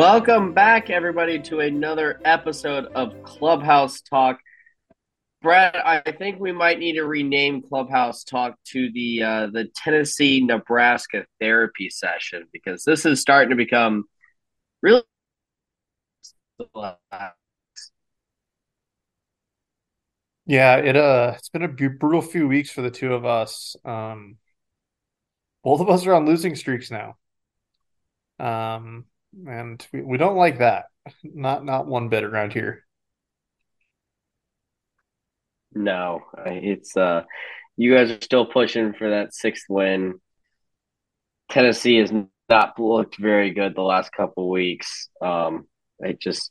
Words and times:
Welcome 0.00 0.54
back, 0.54 0.88
everybody, 0.88 1.38
to 1.40 1.60
another 1.60 2.22
episode 2.24 2.86
of 2.94 3.22
Clubhouse 3.22 4.00
Talk. 4.00 4.38
Brad, 5.42 5.76
I 5.76 6.00
think 6.12 6.40
we 6.40 6.52
might 6.52 6.78
need 6.78 6.94
to 6.94 7.04
rename 7.04 7.60
Clubhouse 7.60 8.24
Talk 8.24 8.54
to 8.68 8.90
the 8.92 9.22
uh, 9.22 9.46
the 9.48 9.68
Tennessee 9.76 10.42
Nebraska 10.42 11.26
therapy 11.38 11.90
session 11.90 12.46
because 12.50 12.82
this 12.82 13.04
is 13.04 13.20
starting 13.20 13.50
to 13.50 13.56
become 13.56 14.04
really. 14.80 15.02
Yeah, 20.46 20.76
it 20.76 20.96
uh, 20.96 21.34
it's 21.36 21.50
been 21.50 21.62
a 21.62 21.68
brutal 21.68 22.22
few 22.22 22.48
weeks 22.48 22.70
for 22.70 22.80
the 22.80 22.90
two 22.90 23.12
of 23.12 23.26
us. 23.26 23.76
Um, 23.84 24.38
both 25.62 25.82
of 25.82 25.90
us 25.90 26.06
are 26.06 26.14
on 26.14 26.24
losing 26.24 26.56
streaks 26.56 26.90
now. 26.90 27.18
Um, 28.38 29.04
and 29.46 29.86
we, 29.92 30.02
we 30.02 30.18
don't 30.18 30.36
like 30.36 30.58
that. 30.58 30.86
Not 31.22 31.64
not 31.64 31.86
one 31.86 32.08
bit 32.08 32.24
around 32.24 32.52
here. 32.52 32.84
No, 35.72 36.22
it's 36.46 36.96
uh, 36.96 37.22
you 37.76 37.94
guys 37.94 38.10
are 38.10 38.20
still 38.20 38.46
pushing 38.46 38.92
for 38.92 39.10
that 39.10 39.34
sixth 39.34 39.66
win. 39.68 40.14
Tennessee 41.50 41.96
has 41.96 42.12
not 42.48 42.78
looked 42.78 43.16
very 43.18 43.52
good 43.52 43.74
the 43.74 43.82
last 43.82 44.12
couple 44.12 44.50
weeks. 44.50 45.08
Um, 45.20 45.66
it 46.00 46.20
just 46.20 46.50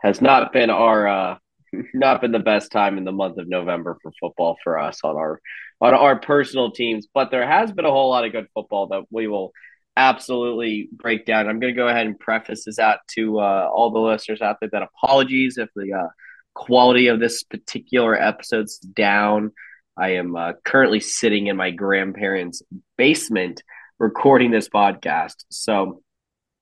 has 0.00 0.20
not 0.20 0.52
been 0.52 0.70
our 0.70 1.08
uh, 1.08 1.38
not 1.94 2.20
been 2.20 2.32
the 2.32 2.38
best 2.38 2.72
time 2.72 2.98
in 2.98 3.04
the 3.04 3.12
month 3.12 3.38
of 3.38 3.48
November 3.48 3.96
for 4.02 4.12
football 4.20 4.56
for 4.62 4.78
us 4.78 5.00
on 5.04 5.16
our 5.16 5.40
on 5.80 5.94
our 5.94 6.18
personal 6.18 6.70
teams. 6.70 7.06
But 7.12 7.30
there 7.30 7.46
has 7.46 7.72
been 7.72 7.84
a 7.84 7.90
whole 7.90 8.10
lot 8.10 8.24
of 8.24 8.32
good 8.32 8.46
football 8.54 8.88
that 8.88 9.04
we 9.10 9.28
will 9.28 9.52
absolutely 9.98 10.88
break 10.92 11.26
down. 11.26 11.48
I'm 11.48 11.58
going 11.58 11.74
to 11.74 11.76
go 11.76 11.88
ahead 11.88 12.06
and 12.06 12.18
preface 12.18 12.64
this 12.64 12.78
out 12.78 13.00
to 13.16 13.40
uh, 13.40 13.68
all 13.70 13.90
the 13.90 13.98
listeners 13.98 14.40
out 14.40 14.56
there 14.60 14.70
that 14.72 14.82
apologies 14.82 15.58
if 15.58 15.68
the 15.74 15.92
uh, 15.92 16.08
quality 16.54 17.08
of 17.08 17.18
this 17.18 17.42
particular 17.42 18.14
episode's 18.14 18.78
down. 18.78 19.52
I 19.96 20.10
am 20.10 20.36
uh, 20.36 20.52
currently 20.64 21.00
sitting 21.00 21.48
in 21.48 21.56
my 21.56 21.72
grandparents' 21.72 22.62
basement 22.96 23.62
recording 23.98 24.52
this 24.52 24.68
podcast, 24.68 25.44
so 25.50 26.00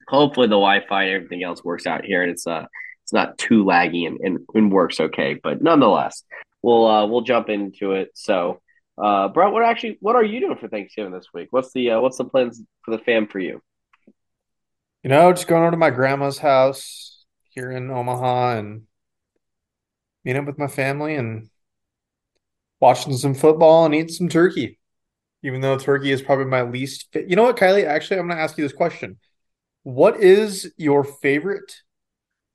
hopefully 0.08 0.46
the 0.46 0.52
Wi-Fi 0.52 1.04
and 1.04 1.14
everything 1.16 1.44
else 1.44 1.62
works 1.62 1.86
out 1.86 2.06
here, 2.06 2.22
and 2.22 2.30
it's 2.30 2.46
uh 2.46 2.64
it's 3.02 3.12
not 3.12 3.38
too 3.38 3.62
laggy 3.64 4.06
and, 4.06 4.18
and, 4.20 4.38
and 4.54 4.72
works 4.72 4.98
okay. 4.98 5.38
But 5.40 5.62
nonetheless, 5.62 6.24
we'll 6.62 6.86
uh, 6.86 7.06
we'll 7.06 7.20
jump 7.20 7.50
into 7.50 7.92
it. 7.92 8.08
So 8.14 8.60
uh, 8.98 9.28
Bret, 9.28 9.52
what 9.52 9.62
actually 9.62 9.98
what 10.00 10.16
are 10.16 10.24
you 10.24 10.40
doing 10.40 10.56
for 10.56 10.68
Thanksgiving 10.68 11.12
this 11.12 11.28
week? 11.34 11.48
What's 11.50 11.72
the 11.72 11.92
uh, 11.92 12.00
what's 12.00 12.18
the 12.18 12.24
plans 12.24 12.62
for 12.82 12.90
the 12.92 13.02
fam 13.02 13.26
for 13.26 13.38
you? 13.38 13.60
You 15.02 15.10
know, 15.10 15.32
just 15.32 15.46
going 15.46 15.62
over 15.62 15.70
to 15.70 15.76
my 15.76 15.90
grandma's 15.90 16.38
house 16.38 17.24
here 17.50 17.70
in 17.70 17.90
Omaha 17.90 18.58
and 18.58 18.82
meeting 20.24 20.40
up 20.40 20.46
with 20.46 20.58
my 20.58 20.66
family 20.66 21.14
and 21.14 21.48
watching 22.80 23.16
some 23.16 23.34
football 23.34 23.84
and 23.84 23.94
eating 23.94 24.08
some 24.08 24.28
turkey. 24.28 24.78
Even 25.42 25.60
though 25.60 25.78
turkey 25.78 26.10
is 26.10 26.22
probably 26.22 26.46
my 26.46 26.62
least 26.62 27.08
fit. 27.12 27.28
You 27.28 27.36
know 27.36 27.44
what, 27.44 27.56
Kiely? 27.56 27.86
Actually, 27.86 28.18
I'm 28.18 28.26
going 28.26 28.36
to 28.36 28.42
ask 28.42 28.58
you 28.58 28.64
this 28.64 28.72
question. 28.72 29.18
What 29.84 30.20
is 30.20 30.72
your 30.76 31.04
favorite 31.04 31.76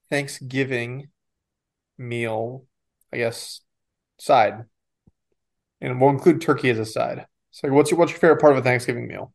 Thanksgiving 0.09 1.08
meal, 1.98 2.66
I 3.14 3.17
guess, 3.17 3.61
side? 4.20 4.66
And 5.82 6.00
we'll 6.00 6.12
include 6.12 6.42
turkey 6.42 6.70
as 6.70 6.80
a 6.80 6.86
side. 6.86 7.26
So, 7.52 7.70
what's 7.70 7.92
your 7.92 8.00
what's 8.00 8.11
your 8.11 8.20
favorite 8.20 8.39
part 8.39 8.54
of 8.54 8.60
a 8.60 8.61
Thanksgiving 8.61 9.08
meal? 9.08 9.32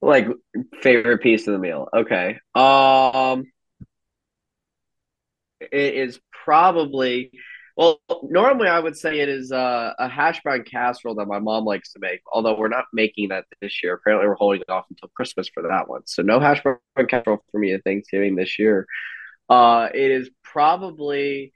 Like 0.00 0.28
favorite 0.82 1.18
piece 1.18 1.46
of 1.46 1.52
the 1.52 1.58
meal. 1.58 1.88
Okay. 1.94 2.38
Um, 2.54 3.44
it 5.60 5.94
is 5.94 6.20
probably 6.44 7.30
well. 7.76 8.00
Normally, 8.22 8.68
I 8.68 8.80
would 8.80 8.96
say 8.96 9.20
it 9.20 9.28
is 9.28 9.52
a 9.52 9.94
hash 10.10 10.42
brown 10.42 10.64
casserole 10.64 11.16
that 11.16 11.26
my 11.26 11.38
mom 11.38 11.64
likes 11.64 11.92
to 11.92 12.00
make. 12.00 12.20
Although 12.32 12.58
we're 12.58 12.68
not 12.68 12.86
making 12.92 13.28
that 13.28 13.44
this 13.60 13.82
year. 13.82 13.94
Apparently, 13.94 14.26
we're 14.26 14.34
holding 14.34 14.62
it 14.62 14.70
off 14.70 14.86
until 14.90 15.08
Christmas 15.14 15.48
for 15.48 15.62
that 15.64 15.88
one. 15.88 16.02
So, 16.06 16.22
no 16.22 16.40
hash 16.40 16.62
brown 16.62 16.78
casserole 17.08 17.44
for 17.52 17.58
me 17.58 17.72
at 17.74 17.84
Thanksgiving 17.84 18.34
this 18.34 18.58
year. 18.58 18.86
Uh, 19.48 19.88
it 19.94 20.10
is 20.10 20.30
probably 20.42 21.52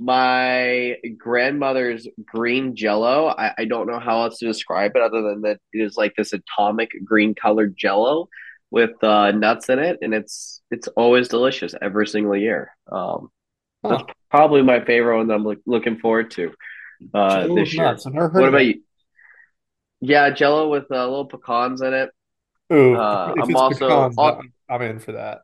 my 0.00 0.96
grandmother's 1.18 2.08
green 2.24 2.74
jello. 2.74 3.28
I, 3.28 3.52
I 3.58 3.64
don't 3.66 3.86
know 3.86 4.00
how 4.00 4.22
else 4.22 4.38
to 4.38 4.46
describe 4.46 4.92
it 4.96 5.02
other 5.02 5.20
than 5.20 5.42
that 5.42 5.58
it 5.74 5.82
is 5.82 5.96
like 5.96 6.14
this 6.16 6.32
atomic 6.32 6.90
green 7.04 7.34
colored 7.34 7.76
jello 7.76 8.28
with 8.70 9.02
uh, 9.04 9.30
nuts 9.32 9.68
in 9.68 9.78
it, 9.78 9.98
and 10.00 10.14
it's 10.14 10.62
it's 10.70 10.88
always 10.88 11.28
delicious 11.28 11.74
every 11.82 12.06
single 12.06 12.34
year. 12.34 12.74
Um, 12.90 13.30
huh. 13.84 13.90
That's 13.90 14.04
probably 14.30 14.62
my 14.62 14.82
favorite 14.82 15.18
one 15.18 15.28
that 15.28 15.34
I'm 15.34 15.44
look, 15.44 15.58
looking 15.66 15.98
forward 15.98 16.30
to 16.32 16.54
uh, 17.12 17.48
this 17.54 17.74
year. 17.74 17.84
Nuts. 17.84 18.06
what 18.06 18.48
about 18.48 18.64
you? 18.64 18.82
Yeah, 20.00 20.30
Jello 20.30 20.70
with 20.70 20.90
uh, 20.90 21.04
little 21.04 21.26
pecans 21.26 21.82
in 21.82 21.92
it. 21.92 22.10
Ooh, 22.72 22.94
uh, 22.94 23.34
I'm 23.38 23.54
also 23.54 23.88
pecans, 23.88 24.16
I'm, 24.18 24.52
I'm 24.66 24.82
in 24.82 24.98
for 24.98 25.12
that. 25.12 25.42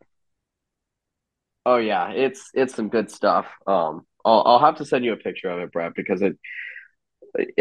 Oh 1.67 1.77
yeah, 1.77 2.11
it's 2.13 2.49
it's 2.55 2.75
some 2.75 2.89
good 2.89 3.11
stuff. 3.11 3.49
Um, 3.67 4.07
I'll, 4.27 4.43
I'll 4.45 4.59
have 4.59 4.77
to 4.77 4.85
send 4.85 5.05
you 5.05 5.13
a 5.13 5.17
picture 5.17 5.49
of 5.49 5.61
it, 5.61 5.73
Bret, 5.73 5.95
because 5.95 6.21
it. 6.21 6.37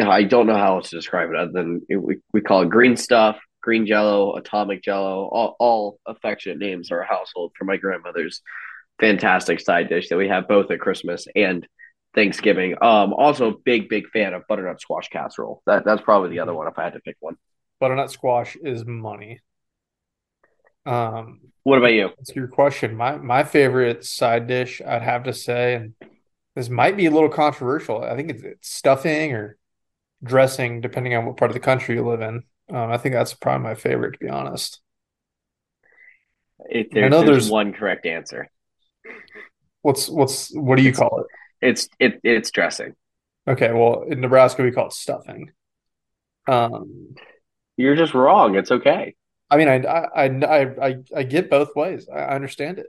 I 0.01 0.23
don't 0.23 0.47
know 0.47 0.55
how 0.55 0.77
else 0.77 0.89
to 0.91 0.95
describe 0.95 1.29
it 1.29 1.35
other 1.35 1.51
than 1.51 1.81
we, 1.89 2.17
we 2.31 2.41
call 2.41 2.61
it 2.61 2.69
green 2.69 2.95
stuff, 2.95 3.37
green 3.61 3.85
jello, 3.85 4.35
atomic 4.35 4.81
jello, 4.81 5.27
all, 5.27 5.55
all 5.59 5.99
affectionate 6.05 6.59
names 6.59 6.91
are 6.91 7.01
a 7.01 7.07
household 7.07 7.51
for 7.57 7.65
my 7.65 7.75
grandmother's 7.75 8.41
fantastic 9.01 9.59
side 9.59 9.89
dish 9.89 10.07
that 10.09 10.17
we 10.17 10.29
have 10.29 10.47
both 10.47 10.71
at 10.71 10.79
Christmas 10.79 11.27
and 11.35 11.67
Thanksgiving. 12.13 12.75
Um, 12.81 13.13
also 13.13 13.59
big, 13.65 13.89
big 13.89 14.07
fan 14.11 14.33
of 14.33 14.43
butternut 14.47 14.79
squash 14.79 15.09
casserole. 15.09 15.61
That 15.65 15.83
that's 15.83 16.01
probably 16.01 16.29
the 16.29 16.39
other 16.39 16.53
one 16.53 16.67
if 16.67 16.79
I 16.79 16.83
had 16.85 16.93
to 16.93 17.01
pick 17.01 17.17
one. 17.19 17.35
Butternut 17.81 18.11
squash 18.11 18.55
is 18.55 18.85
money. 18.85 19.41
Um, 20.85 21.41
what 21.63 21.79
about 21.79 21.91
you? 21.91 22.09
That's 22.15 22.33
your 22.33 22.47
question. 22.47 22.95
My 22.95 23.17
my 23.17 23.43
favorite 23.43 24.05
side 24.05 24.47
dish, 24.47 24.81
I'd 24.85 25.01
have 25.01 25.23
to 25.23 25.33
say, 25.33 25.75
and 25.75 25.93
this 26.55 26.69
might 26.69 26.97
be 26.97 27.05
a 27.05 27.11
little 27.11 27.29
controversial. 27.29 28.03
I 28.03 28.15
think 28.15 28.31
it's, 28.31 28.43
it's 28.43 28.69
stuffing 28.69 29.33
or 29.33 29.57
dressing, 30.23 30.81
depending 30.81 31.13
on 31.13 31.25
what 31.25 31.37
part 31.37 31.51
of 31.51 31.55
the 31.55 31.59
country 31.59 31.95
you 31.95 32.07
live 32.07 32.21
in. 32.21 32.43
Um, 32.69 32.91
I 32.91 32.97
think 32.97 33.13
that's 33.13 33.33
probably 33.33 33.63
my 33.63 33.75
favorite, 33.75 34.13
to 34.13 34.19
be 34.19 34.29
honest. 34.29 34.81
It, 36.67 36.87
I 36.95 37.09
know 37.09 37.19
there's, 37.19 37.43
there's 37.43 37.51
one 37.51 37.73
correct 37.73 38.05
answer. 38.05 38.49
What's 39.81 40.09
what's 40.09 40.49
what 40.55 40.77
do 40.77 40.83
you 40.83 40.89
it's, 40.89 40.97
call 40.97 41.19
it? 41.19 41.27
It's 41.67 41.89
it 41.99 42.19
it's 42.23 42.49
dressing. 42.49 42.95
Okay, 43.47 43.71
well 43.71 44.03
in 44.09 44.19
Nebraska 44.21 44.63
we 44.63 44.71
call 44.71 44.87
it 44.87 44.93
stuffing. 44.93 45.51
Um, 46.47 47.15
you're 47.77 47.95
just 47.95 48.15
wrong. 48.15 48.55
It's 48.55 48.71
okay. 48.71 49.13
I 49.51 49.57
mean, 49.57 49.67
I 49.67 49.75
I 49.75 50.25
I 50.25 50.87
I, 50.87 50.95
I 51.15 51.23
get 51.23 51.51
both 51.51 51.75
ways. 51.75 52.07
I 52.11 52.33
understand 52.33 52.79
it 52.79 52.87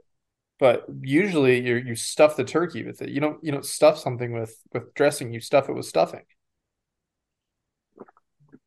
but 0.59 0.87
usually 1.03 1.67
you 1.67 1.77
you 1.77 1.95
stuff 1.95 2.37
the 2.37 2.45
turkey 2.45 2.85
with 2.85 3.03
it. 3.03 3.11
You 3.11 3.21
don't 3.21 3.43
you 3.43 3.53
don't 3.53 3.65
stuff 3.65 3.99
something 3.99 4.33
with 4.33 4.57
with 4.73 4.95
dressing. 4.95 5.33
You 5.33 5.41
stuff 5.41 5.69
it 5.69 5.75
with 5.75 5.87
stuffing. 5.87 6.23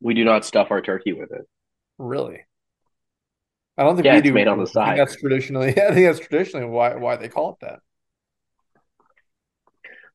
We 0.01 0.13
do 0.13 0.23
not 0.23 0.45
stuff 0.45 0.71
our 0.71 0.81
turkey 0.81 1.13
with 1.13 1.31
it. 1.31 1.47
Really? 1.97 2.45
I 3.77 3.83
don't 3.83 3.95
think 3.95 4.05
yeah, 4.05 4.13
we 4.13 4.19
it's 4.19 4.27
do. 4.27 4.33
made 4.33 4.47
on 4.47 4.59
the 4.59 4.67
side. 4.67 4.99
that's 4.99 5.15
traditionally. 5.15 5.69
I 5.81 5.93
think 5.93 6.05
that's 6.05 6.19
traditionally 6.19 6.67
why 6.67 6.95
why 6.95 7.15
they 7.15 7.27
call 7.29 7.51
it 7.51 7.65
that. 7.65 7.79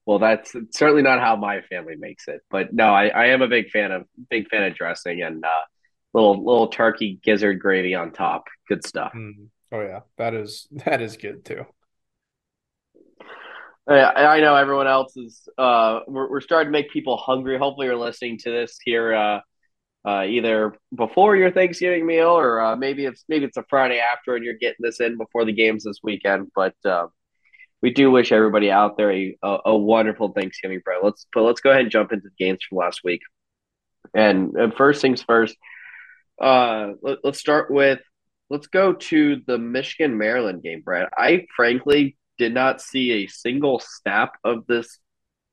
Well, 0.07 0.19
that's 0.19 0.55
certainly 0.71 1.03
not 1.03 1.21
how 1.21 1.37
my 1.37 1.63
family 1.63 1.97
makes 1.97 2.29
it. 2.29 2.43
But 2.51 2.75
no, 2.75 2.89
I, 2.89 3.07
I 3.07 3.27
am 3.27 3.41
a 3.41 3.49
big 3.49 3.71
fan 3.71 3.91
of 3.91 4.07
big 4.29 4.49
fan 4.49 4.65
of 4.65 4.75
dressing 4.75 5.23
and 5.23 5.45
uh, 5.45 5.63
little 6.13 6.45
little 6.45 6.69
turkey 6.69 7.19
gizzard 7.23 7.59
gravy 7.59 7.95
on 7.95 8.13
top. 8.13 8.45
Good 8.69 8.87
stuff. 8.87 9.13
Mm. 9.15 9.49
Oh 9.73 9.81
yeah, 9.81 10.01
that 10.19 10.35
is 10.35 10.69
that 10.85 11.01
is 11.01 11.17
good 11.17 11.45
too. 11.45 11.67
I 13.87 14.41
know 14.41 14.57
everyone 14.57 14.87
else 14.87 15.15
is. 15.17 15.47
Uh, 15.59 16.01
we're 16.07 16.31
we're 16.31 16.41
starting 16.41 16.73
to 16.73 16.79
make 16.79 16.91
people 16.91 17.19
hungry. 17.19 17.59
Hopefully, 17.59 17.87
you're 17.87 17.97
listening 17.97 18.39
to 18.39 18.51
this 18.51 18.79
here, 18.83 19.15
uh, 19.15 19.41
uh, 20.07 20.25
either 20.25 20.75
before 20.95 21.37
your 21.37 21.51
Thanksgiving 21.51 22.07
meal 22.07 22.31
or 22.31 22.63
uh, 22.63 22.77
maybe 22.77 23.05
it's 23.05 23.25
maybe 23.29 23.45
it's 23.45 23.59
a 23.59 23.65
Friday 23.69 24.01
after, 24.01 24.37
and 24.37 24.45
you're 24.45 24.55
getting 24.55 24.81
this 24.81 25.01
in 25.01 25.19
before 25.19 25.45
the 25.45 25.53
games 25.53 25.85
this 25.85 26.01
weekend. 26.03 26.51
But 26.55 26.75
uh, 26.87 27.09
we 27.83 27.91
do 27.91 28.11
wish 28.11 28.33
everybody 28.33 28.71
out 28.71 28.97
there 28.97 29.13
a, 29.13 29.37
a, 29.43 29.59
a 29.67 29.77
wonderful 29.77 30.33
Thanksgiving 30.33 30.81
break. 30.83 31.03
Let's 31.03 31.27
but 31.35 31.43
let's 31.43 31.61
go 31.61 31.69
ahead 31.71 31.83
and 31.83 31.91
jump 31.91 32.13
into 32.13 32.29
the 32.29 32.45
games 32.45 32.61
from 32.67 32.79
last 32.79 33.03
week. 33.05 33.21
And, 34.15 34.55
and 34.57 34.75
first 34.75 35.03
things 35.03 35.23
first, 35.23 35.57
uh, 36.41 36.93
let, 37.03 37.19
let's 37.25 37.39
start 37.39 37.71
with 37.71 38.01
let's 38.51 38.67
go 38.67 38.93
to 38.93 39.43
the 39.47 39.59
Michigan 39.59 40.19
Maryland 40.19 40.63
game, 40.63 40.83
Brad. 40.83 41.09
I 41.17 41.47
frankly 41.57 42.17
did 42.39 42.53
not 42.53 42.81
see 42.81 43.13
a 43.13 43.27
single 43.27 43.81
snap 43.81 44.35
of 44.45 44.67
this 44.67 44.99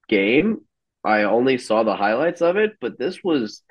game. 0.08 0.62
I 1.04 1.24
only 1.24 1.58
saw 1.58 1.84
the 1.84 1.96
highlights 1.96 2.42
of 2.42 2.58
it, 2.58 2.74
but 2.80 3.00
this 3.00 3.24
was 3.24 3.64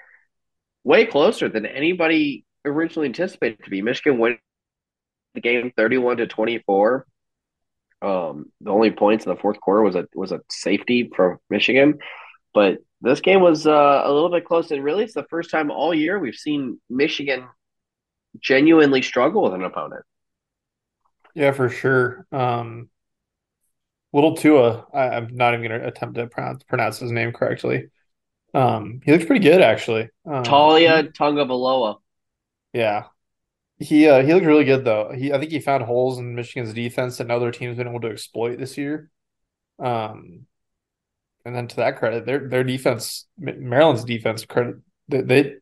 way 0.84 1.06
closer 1.06 1.48
than 1.48 1.66
anybody 1.66 2.44
originally 2.64 3.06
anticipated 3.06 3.64
to 3.64 3.70
be. 3.70 3.82
Michigan 3.82 4.18
went 4.18 4.38
the 5.34 5.40
game 5.40 5.72
31 5.76 6.18
to 6.18 6.26
24. 6.26 7.06
Um, 8.02 8.46
the 8.60 8.70
only 8.70 8.90
points 8.90 9.26
in 9.26 9.30
the 9.30 9.40
fourth 9.40 9.60
quarter 9.60 9.82
was 9.82 9.94
a 9.94 10.08
was 10.14 10.32
a 10.32 10.40
safety 10.50 11.10
for 11.14 11.38
Michigan, 11.50 11.98
but 12.54 12.78
this 13.02 13.20
game 13.20 13.42
was 13.42 13.66
uh, 13.66 14.02
a 14.04 14.10
little 14.12 14.30
bit 14.30 14.46
close. 14.46 14.70
And 14.70 14.82
really, 14.82 15.04
it's 15.04 15.14
the 15.14 15.26
first 15.28 15.50
time 15.50 15.70
all 15.70 15.94
year 15.94 16.18
we've 16.18 16.34
seen 16.34 16.80
Michigan 16.88 17.46
genuinely 18.38 19.02
struggle 19.02 19.42
with 19.42 19.54
an 19.54 19.64
opponent. 19.64 20.04
Yeah, 21.34 21.52
for 21.52 21.68
sure. 21.68 22.26
Um, 22.32 22.88
little 24.12 24.36
Tua, 24.36 24.86
I, 24.92 25.16
am 25.16 25.34
not 25.34 25.54
even 25.54 25.68
going 25.68 25.80
to 25.80 25.86
attempt 25.86 26.16
to 26.16 26.26
pronounce, 26.26 26.62
pronounce 26.64 26.98
his 26.98 27.12
name 27.12 27.32
correctly. 27.32 27.88
Um, 28.52 29.00
he 29.04 29.12
looks 29.12 29.24
pretty 29.24 29.44
good 29.44 29.60
actually. 29.60 30.08
Um, 30.26 30.42
Taulia 30.42 31.12
Tagovailoa. 31.12 31.98
Yeah, 32.72 33.04
he 33.78 34.08
uh, 34.08 34.22
he 34.22 34.34
looked 34.34 34.46
really 34.46 34.64
good 34.64 34.84
though. 34.84 35.12
He 35.16 35.32
I 35.32 35.38
think 35.38 35.52
he 35.52 35.60
found 35.60 35.84
holes 35.84 36.18
in 36.18 36.34
Michigan's 36.34 36.74
defense 36.74 37.18
that 37.18 37.30
other 37.30 37.50
teams 37.50 37.76
been 37.76 37.88
able 37.88 38.00
to 38.00 38.10
exploit 38.10 38.58
this 38.58 38.76
year. 38.76 39.10
Um, 39.78 40.46
and 41.44 41.54
then 41.54 41.68
to 41.68 41.76
that 41.76 41.98
credit, 41.98 42.26
their 42.26 42.48
their 42.48 42.64
defense, 42.64 43.26
Maryland's 43.38 44.04
defense 44.04 44.44
credit, 44.44 44.76
they, 45.08 45.20
they 45.22 45.54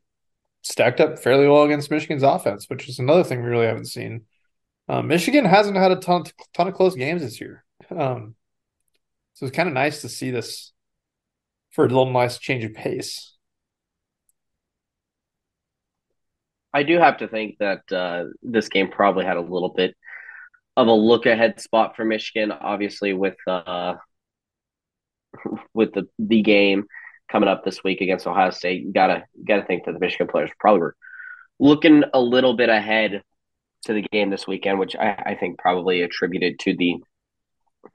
stacked 0.61 0.99
up 0.99 1.19
fairly 1.19 1.47
well 1.47 1.63
against 1.63 1.91
Michigan's 1.91 2.23
offense, 2.23 2.65
which 2.69 2.89
is 2.89 2.99
another 2.99 3.23
thing 3.23 3.41
we 3.41 3.49
really 3.49 3.67
haven't 3.67 3.85
seen. 3.85 4.25
Um, 4.87 5.07
Michigan 5.07 5.45
hasn't 5.45 5.77
had 5.77 5.91
a 5.91 5.97
ton 5.97 6.23
ton 6.53 6.67
of 6.67 6.73
close 6.73 6.95
games 6.95 7.21
this 7.21 7.39
year, 7.39 7.63
um, 7.91 8.35
so 9.33 9.45
it's 9.45 9.55
kind 9.55 9.69
of 9.69 9.73
nice 9.73 10.01
to 10.01 10.09
see 10.09 10.31
this 10.31 10.73
for 11.71 11.85
a 11.85 11.87
little 11.87 12.11
nice 12.11 12.39
change 12.39 12.63
of 12.63 12.73
pace. 12.73 13.35
I 16.73 16.83
do 16.83 16.97
have 16.97 17.17
to 17.17 17.27
think 17.27 17.57
that 17.59 17.91
uh, 17.91 18.25
this 18.41 18.69
game 18.69 18.89
probably 18.89 19.25
had 19.25 19.37
a 19.37 19.41
little 19.41 19.69
bit 19.69 19.95
of 20.77 20.87
a 20.87 20.93
look 20.93 21.25
ahead 21.25 21.59
spot 21.59 21.95
for 21.95 22.05
Michigan. 22.05 22.51
Obviously, 22.51 23.13
with 23.13 23.37
uh, 23.47 23.95
with 25.73 25.93
the 25.93 26.07
the 26.17 26.41
game 26.41 26.85
coming 27.31 27.49
up 27.49 27.63
this 27.63 27.83
week 27.83 28.01
against 28.01 28.27
Ohio 28.27 28.49
State, 28.51 28.83
you 28.83 28.93
gotta 28.93 29.23
gotta 29.47 29.63
think 29.63 29.85
that 29.85 29.93
the 29.93 29.99
Michigan 29.99 30.27
players 30.27 30.51
probably 30.59 30.81
were 30.81 30.95
looking 31.59 32.03
a 32.13 32.19
little 32.19 32.55
bit 32.55 32.69
ahead 32.69 33.23
to 33.85 33.93
the 33.93 34.01
game 34.01 34.29
this 34.29 34.47
weekend, 34.47 34.79
which 34.79 34.95
I, 34.95 35.09
I 35.25 35.35
think 35.35 35.59
probably 35.59 36.01
attributed 36.01 36.59
to 36.59 36.75
the 36.75 36.95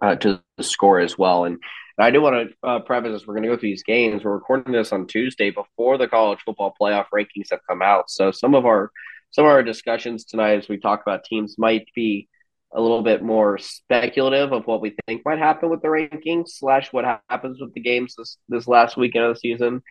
uh, 0.01 0.17
to 0.17 0.43
the 0.57 0.65
score 0.65 1.01
as 1.01 1.19
well. 1.19 1.45
And 1.45 1.59
I 1.99 2.11
do 2.11 2.21
want 2.21 2.51
to 2.51 2.69
uh, 2.69 2.81
preface 2.81 3.13
this: 3.13 3.27
we're 3.27 3.35
going 3.35 3.45
to 3.45 3.49
go 3.51 3.57
through 3.57 3.71
these 3.71 3.83
games. 3.83 4.25
We're 4.25 4.35
recording 4.35 4.73
this 4.73 4.93
on 4.93 5.07
Tuesday 5.07 5.51
before 5.51 5.99
the 5.99 6.09
college 6.09 6.41
football 6.45 6.75
playoff 6.81 7.07
rankings 7.15 7.51
have 7.51 7.61
come 7.69 7.83
out. 7.83 8.11
So 8.11 8.31
some 8.31 8.55
of 8.55 8.67
our 8.67 8.91
some 9.31 9.45
of 9.45 9.51
our 9.51 9.63
discussions 9.63 10.25
tonight, 10.25 10.59
as 10.59 10.69
we 10.69 10.79
talk 10.79 11.03
about 11.03 11.25
teams, 11.25 11.57
might 11.59 11.87
be 11.95 12.29
a 12.75 12.81
little 12.81 13.03
bit 13.03 13.23
more 13.23 13.57
speculative 13.59 14.53
of 14.53 14.67
what 14.67 14.81
we 14.81 14.97
think 15.07 15.23
might 15.25 15.39
happen 15.39 15.71
with 15.71 15.81
the 15.81 15.89
rankings 15.89 16.51
slash 16.51 16.93
what 16.93 17.05
happens 17.31 17.61
with 17.61 17.73
the 17.75 17.81
games 17.81 18.15
this 18.17 18.39
this 18.49 18.67
last 18.67 18.97
weekend 18.97 19.25
of 19.25 19.35
the 19.35 19.41
season. 19.41 19.83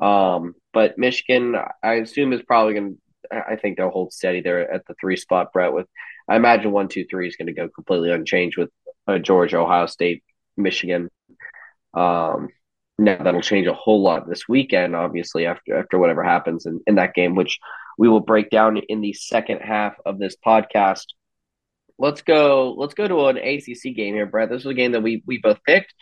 Um, 0.00 0.54
but 0.72 0.96
Michigan, 0.98 1.56
I 1.82 1.94
assume, 1.94 2.32
is 2.32 2.42
probably 2.42 2.74
going 2.74 2.94
to. 2.94 2.98
I 3.30 3.56
think 3.56 3.76
they'll 3.76 3.90
hold 3.90 4.12
steady 4.12 4.40
there 4.40 4.70
at 4.72 4.86
the 4.86 4.94
three 5.00 5.16
spot, 5.16 5.52
Bret. 5.52 5.72
With 5.72 5.86
I 6.28 6.36
imagine 6.36 6.70
one, 6.70 6.88
two, 6.88 7.04
three 7.10 7.28
is 7.28 7.36
going 7.36 7.48
to 7.48 7.52
go 7.52 7.68
completely 7.68 8.12
unchanged 8.12 8.56
with 8.56 8.70
uh, 9.06 9.18
Georgia, 9.18 9.58
Ohio 9.58 9.86
State, 9.86 10.22
Michigan, 10.56 11.10
um, 11.94 12.48
now 12.98 13.22
that'll 13.22 13.40
change 13.40 13.66
a 13.66 13.74
whole 13.74 14.02
lot 14.02 14.28
this 14.28 14.48
weekend, 14.48 14.96
obviously 14.96 15.46
after 15.46 15.76
after 15.76 15.98
whatever 15.98 16.22
happens 16.22 16.66
in, 16.66 16.80
in 16.86 16.96
that 16.96 17.14
game, 17.14 17.34
which 17.34 17.58
we 17.96 18.08
will 18.08 18.20
break 18.20 18.50
down 18.50 18.76
in 18.76 19.00
the 19.00 19.12
second 19.12 19.60
half 19.60 19.94
of 20.04 20.18
this 20.18 20.36
podcast. 20.44 21.06
Let's 21.98 22.22
go. 22.22 22.74
Let's 22.76 22.94
go 22.94 23.08
to 23.08 23.26
an 23.26 23.38
ACC 23.38 23.94
game 23.94 24.14
here, 24.14 24.26
Bret. 24.26 24.48
This 24.48 24.64
was 24.64 24.72
a 24.72 24.74
game 24.74 24.92
that 24.92 25.02
we 25.02 25.22
we 25.26 25.38
both 25.38 25.58
picked. 25.64 25.92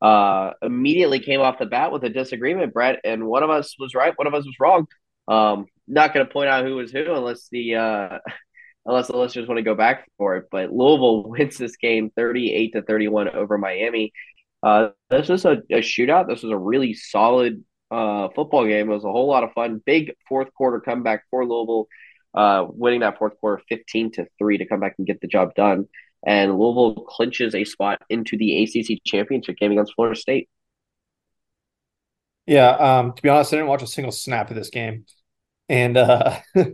Uh, 0.00 0.52
immediately 0.62 1.20
came 1.20 1.40
off 1.40 1.58
the 1.58 1.66
bat 1.66 1.92
with 1.92 2.02
a 2.02 2.08
disagreement, 2.08 2.72
Bret, 2.72 3.00
and 3.04 3.24
one 3.26 3.44
of 3.44 3.50
us 3.50 3.76
was 3.78 3.94
right, 3.94 4.12
one 4.16 4.26
of 4.26 4.34
us 4.34 4.44
was 4.44 4.56
wrong. 4.58 4.88
Um, 5.28 5.66
not 5.86 6.12
going 6.12 6.26
to 6.26 6.32
point 6.32 6.48
out 6.48 6.64
who 6.64 6.76
was 6.76 6.90
who 6.90 7.14
unless 7.14 7.48
the 7.50 7.76
uh, 7.76 8.18
unless 8.86 9.08
the 9.08 9.16
listeners 9.16 9.46
want 9.46 9.58
to 9.58 9.62
go 9.62 9.74
back 9.74 10.08
for 10.18 10.36
it. 10.36 10.46
But 10.50 10.72
Louisville 10.72 11.22
wins 11.28 11.58
this 11.58 11.76
game, 11.76 12.10
thirty-eight 12.16 12.72
to 12.72 12.82
thirty-one 12.82 13.28
over 13.28 13.58
Miami. 13.58 14.12
Uh, 14.62 14.90
this 15.10 15.28
was 15.28 15.44
a, 15.44 15.62
a, 15.70 15.80
shootout. 15.80 16.28
This 16.28 16.42
was 16.42 16.52
a 16.52 16.56
really 16.56 16.94
solid 16.94 17.64
uh, 17.90 18.28
football 18.34 18.64
game. 18.66 18.90
It 18.90 18.94
was 18.94 19.04
a 19.04 19.10
whole 19.10 19.28
lot 19.28 19.44
of 19.44 19.52
fun. 19.52 19.82
Big 19.84 20.14
fourth 20.28 20.52
quarter 20.54 20.80
comeback 20.80 21.24
for 21.30 21.44
Louisville, 21.44 21.88
uh, 22.34 22.66
winning 22.68 23.00
that 23.00 23.18
fourth 23.18 23.38
quarter 23.40 23.62
15 23.68 24.12
to 24.12 24.26
3 24.38 24.58
to 24.58 24.66
come 24.66 24.80
back 24.80 24.94
and 24.98 25.06
get 25.06 25.20
the 25.20 25.28
job 25.28 25.54
done. 25.54 25.86
And 26.24 26.58
Louisville 26.58 27.04
clinches 27.08 27.54
a 27.54 27.64
spot 27.64 28.00
into 28.08 28.36
the 28.36 28.62
ACC 28.62 29.00
championship 29.04 29.56
game 29.56 29.72
against 29.72 29.94
Florida 29.94 30.18
State. 30.18 30.48
Yeah, 32.46 32.70
um, 32.70 33.12
to 33.12 33.22
be 33.22 33.28
honest, 33.28 33.52
I 33.52 33.56
didn't 33.56 33.68
watch 33.68 33.82
a 33.82 33.86
single 33.86 34.12
snap 34.12 34.50
of 34.50 34.56
this 34.56 34.70
game. 34.70 35.06
And 35.68 35.96
uh, 35.96 36.40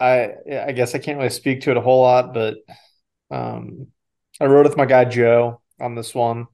I 0.00 0.34
I 0.66 0.72
guess 0.72 0.94
I 0.94 0.98
can't 0.98 1.18
really 1.18 1.30
speak 1.30 1.62
to 1.62 1.70
it 1.70 1.76
a 1.76 1.80
whole 1.80 2.02
lot, 2.02 2.32
but 2.34 2.56
um, 3.30 3.88
I 4.40 4.46
rode 4.46 4.66
with 4.66 4.76
my 4.76 4.86
guy 4.86 5.04
Joe 5.04 5.60
on 5.80 5.94
this 5.94 6.14
one, 6.14 6.46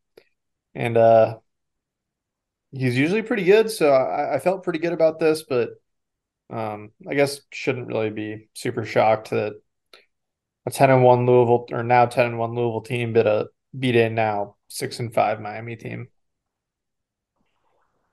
and 0.75 0.97
uh, 0.97 1.39
he's 2.73 2.97
usually 2.97 3.23
pretty 3.23 3.45
good. 3.45 3.71
So 3.71 3.91
I, 3.91 4.37
I 4.37 4.39
felt 4.39 4.65
pretty 4.65 4.79
good 4.81 4.93
about 4.93 5.19
this, 5.19 5.45
but 5.49 5.71
um, 6.51 6.91
I 7.09 7.15
guess 7.15 7.41
shouldn't 7.53 7.89
really 7.89 8.11
be 8.11 8.49
super 8.55 8.85
shocked 8.85 9.31
that 9.31 9.55
a 10.67 10.71
ten 10.71 10.91
and 10.91 11.03
one 11.03 11.27
Louisville 11.27 11.67
or 11.73 11.83
now 11.83 12.07
ten 12.07 12.27
and 12.27 12.39
one 12.39 12.55
Louisville 12.55 12.83
team 12.83 13.13
bit 13.13 13.27
a 13.27 13.49
beat 13.79 13.97
in 13.97 14.15
now 14.15 14.57
six 14.69 14.99
and 15.01 15.13
five 15.13 15.41
Miami 15.41 15.77
team. 15.77 16.09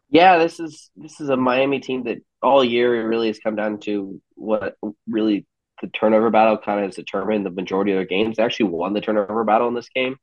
Yeah, 0.09 0.37
this 0.37 0.59
is 0.59 0.91
this 0.95 1.19
is 1.19 1.29
a 1.29 1.37
Miami 1.37 1.79
team 1.79 2.03
that 2.03 2.19
all 2.41 2.63
year 2.63 3.07
really 3.07 3.27
has 3.27 3.39
come 3.39 3.55
down 3.55 3.79
to 3.79 4.21
what 4.35 4.77
really 5.07 5.45
the 5.81 5.87
turnover 5.87 6.29
battle 6.29 6.57
kind 6.57 6.79
of 6.79 6.85
has 6.85 6.95
determined 6.95 7.45
the 7.45 7.51
majority 7.51 7.91
of 7.91 7.97
their 7.97 8.05
games. 8.05 8.37
They 8.37 8.43
actually 8.43 8.69
won 8.69 8.93
the 8.93 9.01
turnover 9.01 9.43
battle 9.43 9.67
in 9.67 9.73
this 9.73 9.89
game 9.89 10.17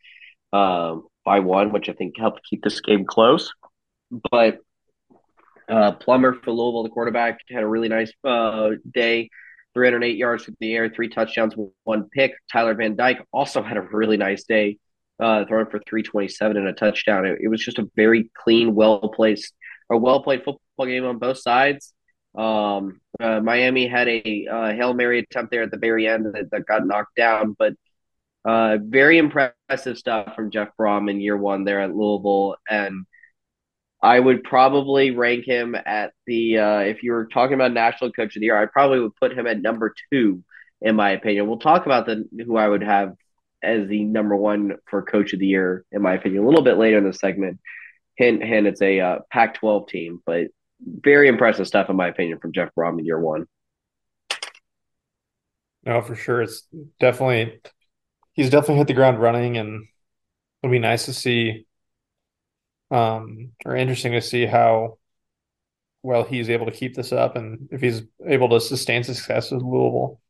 um, 0.52 1.06
by 1.24 1.40
one, 1.40 1.72
which 1.72 1.88
I 1.88 1.92
think 1.92 2.18
helped 2.18 2.46
keep 2.48 2.62
this 2.62 2.80
game 2.80 3.04
close. 3.04 3.52
But 4.30 4.58
uh, 5.70 5.92
Plummer 5.92 6.34
for 6.34 6.52
Louisville, 6.52 6.82
the 6.82 6.90
quarterback, 6.90 7.38
had 7.48 7.62
a 7.62 7.66
really 7.66 7.88
nice 7.88 8.12
uh, 8.24 8.70
day. 8.92 9.30
308 9.74 10.16
yards 10.16 10.44
through 10.44 10.56
the 10.58 10.74
air, 10.74 10.88
three 10.88 11.08
touchdowns, 11.08 11.54
one 11.84 12.08
pick. 12.10 12.34
Tyler 12.52 12.74
Van 12.74 12.96
Dyke 12.96 13.24
also 13.32 13.62
had 13.62 13.76
a 13.76 13.82
really 13.82 14.16
nice 14.16 14.42
day, 14.42 14.78
uh, 15.20 15.44
throwing 15.44 15.66
for 15.66 15.78
327 15.88 16.56
and 16.56 16.66
a 16.66 16.72
touchdown. 16.72 17.24
It, 17.24 17.38
it 17.42 17.48
was 17.48 17.64
just 17.64 17.78
a 17.78 17.88
very 17.94 18.30
clean, 18.34 18.74
well 18.74 18.98
placed, 18.98 19.54
or 19.88 19.98
well 19.98 20.22
played 20.22 20.40
football 20.40 20.86
game 20.86 21.04
on 21.04 21.18
both 21.18 21.38
sides. 21.38 21.92
Um, 22.36 23.00
uh, 23.20 23.40
Miami 23.40 23.86
had 23.86 24.08
a 24.08 24.46
uh, 24.50 24.72
hail 24.72 24.94
mary 24.94 25.20
attempt 25.20 25.50
there 25.50 25.62
at 25.62 25.70
the 25.70 25.78
very 25.78 26.08
end 26.08 26.26
that, 26.26 26.50
that 26.50 26.66
got 26.66 26.86
knocked 26.86 27.14
down, 27.16 27.54
but 27.58 27.74
uh, 28.44 28.78
very 28.82 29.18
impressive 29.18 29.98
stuff 29.98 30.34
from 30.34 30.50
Jeff 30.50 30.70
Brohm 30.78 31.10
in 31.10 31.20
year 31.20 31.36
one 31.36 31.64
there 31.64 31.80
at 31.80 31.94
Louisville, 31.94 32.56
and 32.68 33.04
I 34.02 34.18
would 34.18 34.44
probably 34.44 35.10
rank 35.10 35.44
him 35.44 35.74
at 35.74 36.12
the 36.26 36.58
uh, 36.58 36.78
if 36.78 37.02
you 37.02 37.12
were 37.12 37.26
talking 37.26 37.54
about 37.54 37.72
national 37.72 38.12
coach 38.12 38.34
of 38.36 38.40
the 38.40 38.46
year, 38.46 38.60
I 38.60 38.66
probably 38.66 39.00
would 39.00 39.16
put 39.16 39.36
him 39.36 39.46
at 39.46 39.60
number 39.60 39.94
two 40.12 40.42
in 40.80 40.96
my 40.96 41.10
opinion. 41.10 41.46
We'll 41.46 41.58
talk 41.58 41.86
about 41.86 42.06
the 42.06 42.26
who 42.44 42.56
I 42.56 42.66
would 42.68 42.82
have 42.82 43.14
as 43.62 43.88
the 43.88 44.04
number 44.04 44.34
one 44.34 44.76
for 44.86 45.02
coach 45.02 45.34
of 45.34 45.38
the 45.38 45.46
year 45.46 45.84
in 45.92 46.00
my 46.00 46.14
opinion 46.14 46.42
a 46.42 46.46
little 46.46 46.64
bit 46.64 46.78
later 46.78 46.98
in 46.98 47.04
the 47.04 47.12
segment. 47.12 47.60
Hint, 48.16 48.42
hint, 48.42 48.66
it's 48.66 48.82
a 48.82 49.00
uh, 49.00 49.18
Pac-12 49.30 49.88
team, 49.88 50.22
but 50.26 50.48
very 50.80 51.28
impressive 51.28 51.66
stuff 51.66 51.90
in 51.90 51.96
my 51.96 52.08
opinion 52.08 52.38
from 52.38 52.52
Jeff 52.52 52.70
Brohm 52.76 52.98
in 52.98 53.04
year 53.04 53.20
one. 53.20 53.46
No, 55.84 56.00
for 56.02 56.14
sure. 56.14 56.42
It's 56.42 56.66
definitely 56.98 57.60
he's 58.32 58.50
definitely 58.50 58.76
hit 58.76 58.86
the 58.86 58.94
ground 58.94 59.20
running 59.20 59.56
and 59.56 59.86
it'll 60.62 60.72
be 60.72 60.78
nice 60.78 61.06
to 61.06 61.12
see 61.12 61.66
um 62.90 63.52
or 63.64 63.76
interesting 63.76 64.12
to 64.12 64.20
see 64.20 64.46
how 64.46 64.98
well 66.02 66.24
he's 66.24 66.50
able 66.50 66.66
to 66.66 66.72
keep 66.72 66.94
this 66.94 67.12
up 67.12 67.36
and 67.36 67.68
if 67.70 67.80
he's 67.80 68.02
able 68.26 68.48
to 68.48 68.60
sustain 68.60 69.04
success 69.04 69.50
with 69.50 69.62
Louisville. 69.62 70.20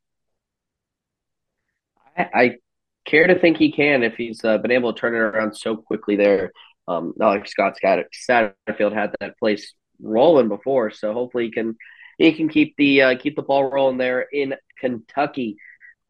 I, 2.16 2.28
I 2.34 2.56
care 3.04 3.26
to 3.26 3.38
think 3.38 3.56
he 3.56 3.72
can 3.72 4.02
if 4.02 4.16
he's 4.16 4.44
uh, 4.44 4.58
been 4.58 4.70
able 4.70 4.92
to 4.92 5.00
turn 5.00 5.14
it 5.14 5.18
around 5.18 5.54
so 5.56 5.76
quickly 5.76 6.16
there. 6.16 6.52
Um, 6.88 7.14
not 7.16 7.30
like 7.30 7.46
Scott 7.46 7.78
Satterfield 7.82 8.92
had 8.92 9.14
that 9.20 9.38
place 9.38 9.74
rolling 10.02 10.48
before, 10.48 10.90
so 10.90 11.12
hopefully 11.12 11.44
he 11.44 11.50
can 11.52 11.76
he 12.18 12.32
can 12.32 12.48
keep 12.48 12.76
the 12.76 13.02
uh, 13.02 13.18
keep 13.18 13.36
the 13.36 13.42
ball 13.42 13.70
rolling 13.70 13.98
there 13.98 14.22
in 14.22 14.54
Kentucky. 14.78 15.56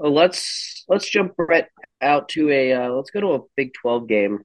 Uh, 0.02 0.08
let's 0.08 0.84
let's 0.88 1.08
jump 1.08 1.34
right 1.36 1.66
out 2.00 2.30
to 2.30 2.50
a 2.50 2.72
uh, 2.72 2.88
let's 2.90 3.10
go 3.10 3.20
to 3.20 3.34
a 3.34 3.40
Big 3.56 3.74
Twelve 3.74 4.08
game 4.08 4.40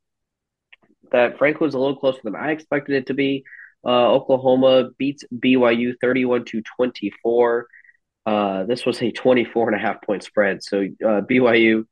that 1.16 1.38
frankly 1.38 1.66
was 1.66 1.74
a 1.74 1.80
little 1.80 1.96
closer 1.96 2.20
than 2.24 2.36
I 2.36 2.52
expected 2.52 2.96
it 2.96 3.08
to 3.08 3.14
be. 3.14 3.44
Uh, 3.84 4.12
Oklahoma 4.12 4.90
beats 4.98 5.24
BYU 5.34 5.94
thirty 6.00 6.26
one 6.26 6.46
to 6.46 6.62
twenty 6.62 7.12
four. 7.24 7.68
Uh, 8.26 8.64
this 8.64 8.86
was 8.86 9.02
a 9.02 9.12
24 9.12 9.70
and 9.70 9.78
a 9.78 9.80
half 9.80 10.02
point 10.02 10.24
spread. 10.24 10.64
So 10.64 10.82
uh, 10.82 11.22
BYU 11.22 11.86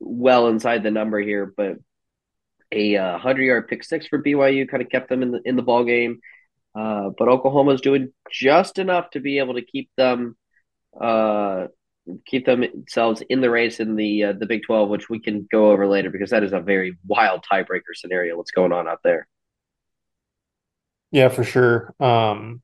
well 0.00 0.48
inside 0.48 0.82
the 0.82 0.90
number 0.90 1.18
here, 1.18 1.52
but 1.56 1.78
a 2.70 2.96
uh, 2.96 3.12
100 3.12 3.42
yard 3.42 3.68
pick 3.68 3.82
six 3.82 4.06
for 4.06 4.22
BYU 4.22 4.68
kind 4.68 4.82
of 4.82 4.90
kept 4.90 5.08
them 5.08 5.22
in 5.22 5.30
the, 5.30 5.40
in 5.44 5.56
the 5.56 5.62
ball 5.62 5.84
game. 5.84 6.20
Uh, 6.74 7.10
but 7.16 7.28
Oklahoma's 7.28 7.80
doing 7.80 8.12
just 8.30 8.78
enough 8.78 9.10
to 9.10 9.20
be 9.20 9.38
able 9.38 9.54
to 9.54 9.62
keep 9.62 9.90
them 9.96 10.36
uh, 11.00 11.68
keep 12.26 12.46
themselves 12.46 13.22
in 13.28 13.40
the 13.40 13.50
race 13.50 13.80
in 13.80 13.96
the 13.96 14.24
uh, 14.24 14.32
the 14.32 14.46
Big 14.46 14.62
12, 14.64 14.88
which 14.88 15.08
we 15.08 15.20
can 15.20 15.46
go 15.50 15.70
over 15.70 15.86
later 15.86 16.10
because 16.10 16.30
that 16.30 16.44
is 16.44 16.52
a 16.52 16.60
very 16.60 16.96
wild 17.06 17.44
tiebreaker 17.50 17.94
scenario. 17.94 18.36
What's 18.36 18.50
going 18.50 18.72
on 18.72 18.88
out 18.88 19.00
there? 19.02 19.26
Yeah, 21.10 21.28
for 21.28 21.44
sure. 21.44 21.94
Um, 22.00 22.62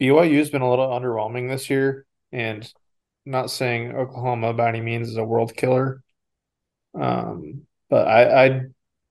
BYU's 0.00 0.50
been 0.50 0.62
a 0.62 0.68
little 0.70 0.88
underwhelming 0.88 1.48
this 1.48 1.70
year, 1.70 2.04
and 2.32 2.70
not 3.24 3.50
saying 3.50 3.92
Oklahoma 3.92 4.52
by 4.52 4.68
any 4.68 4.80
means 4.80 5.08
is 5.08 5.16
a 5.16 5.24
world 5.24 5.56
killer. 5.56 6.02
Um, 6.98 7.66
but 7.88 8.06
I, 8.06 8.46
I 8.46 8.60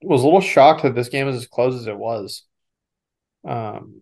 was 0.02 0.22
a 0.22 0.26
little 0.26 0.42
shocked 0.42 0.84
that 0.84 0.96
this 0.96 1.10
game 1.10 1.26
was 1.26 1.38
as 1.38 1.48
close 1.48 1.76
as 1.76 1.88
it 1.88 1.98
was. 1.98 2.44
Um, 3.48 4.02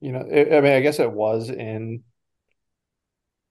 you 0.00 0.12
know, 0.12 0.26
it, 0.28 0.52
I 0.52 0.60
mean, 0.60 0.72
I 0.72 0.80
guess 0.80 0.98
it 0.98 1.10
was 1.10 1.50
in 1.50 2.02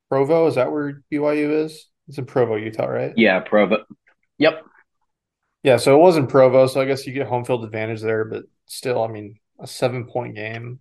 Provo. 0.09 0.47
Is 0.47 0.55
that 0.55 0.71
where 0.71 1.01
BYU 1.11 1.65
is? 1.65 1.87
It's 2.07 2.17
in 2.17 2.25
Provo, 2.25 2.55
Utah, 2.55 2.85
right? 2.85 3.13
Yeah, 3.15 3.39
Provo. 3.39 3.85
Yep. 4.37 4.63
Yeah, 5.63 5.77
so 5.77 5.95
it 5.95 5.99
was 5.99 6.17
in 6.17 6.27
Provo, 6.27 6.67
so 6.67 6.79
I 6.79 6.85
guess 6.85 7.07
you 7.07 7.13
get 7.13 7.27
home 7.27 7.43
field 7.43 7.63
advantage 7.63 8.01
there, 8.01 8.25
but 8.25 8.43
still, 8.67 9.03
I 9.03 9.07
mean, 9.07 9.39
a 9.59 9.65
seven 9.65 10.05
point 10.05 10.35
game 10.35 10.79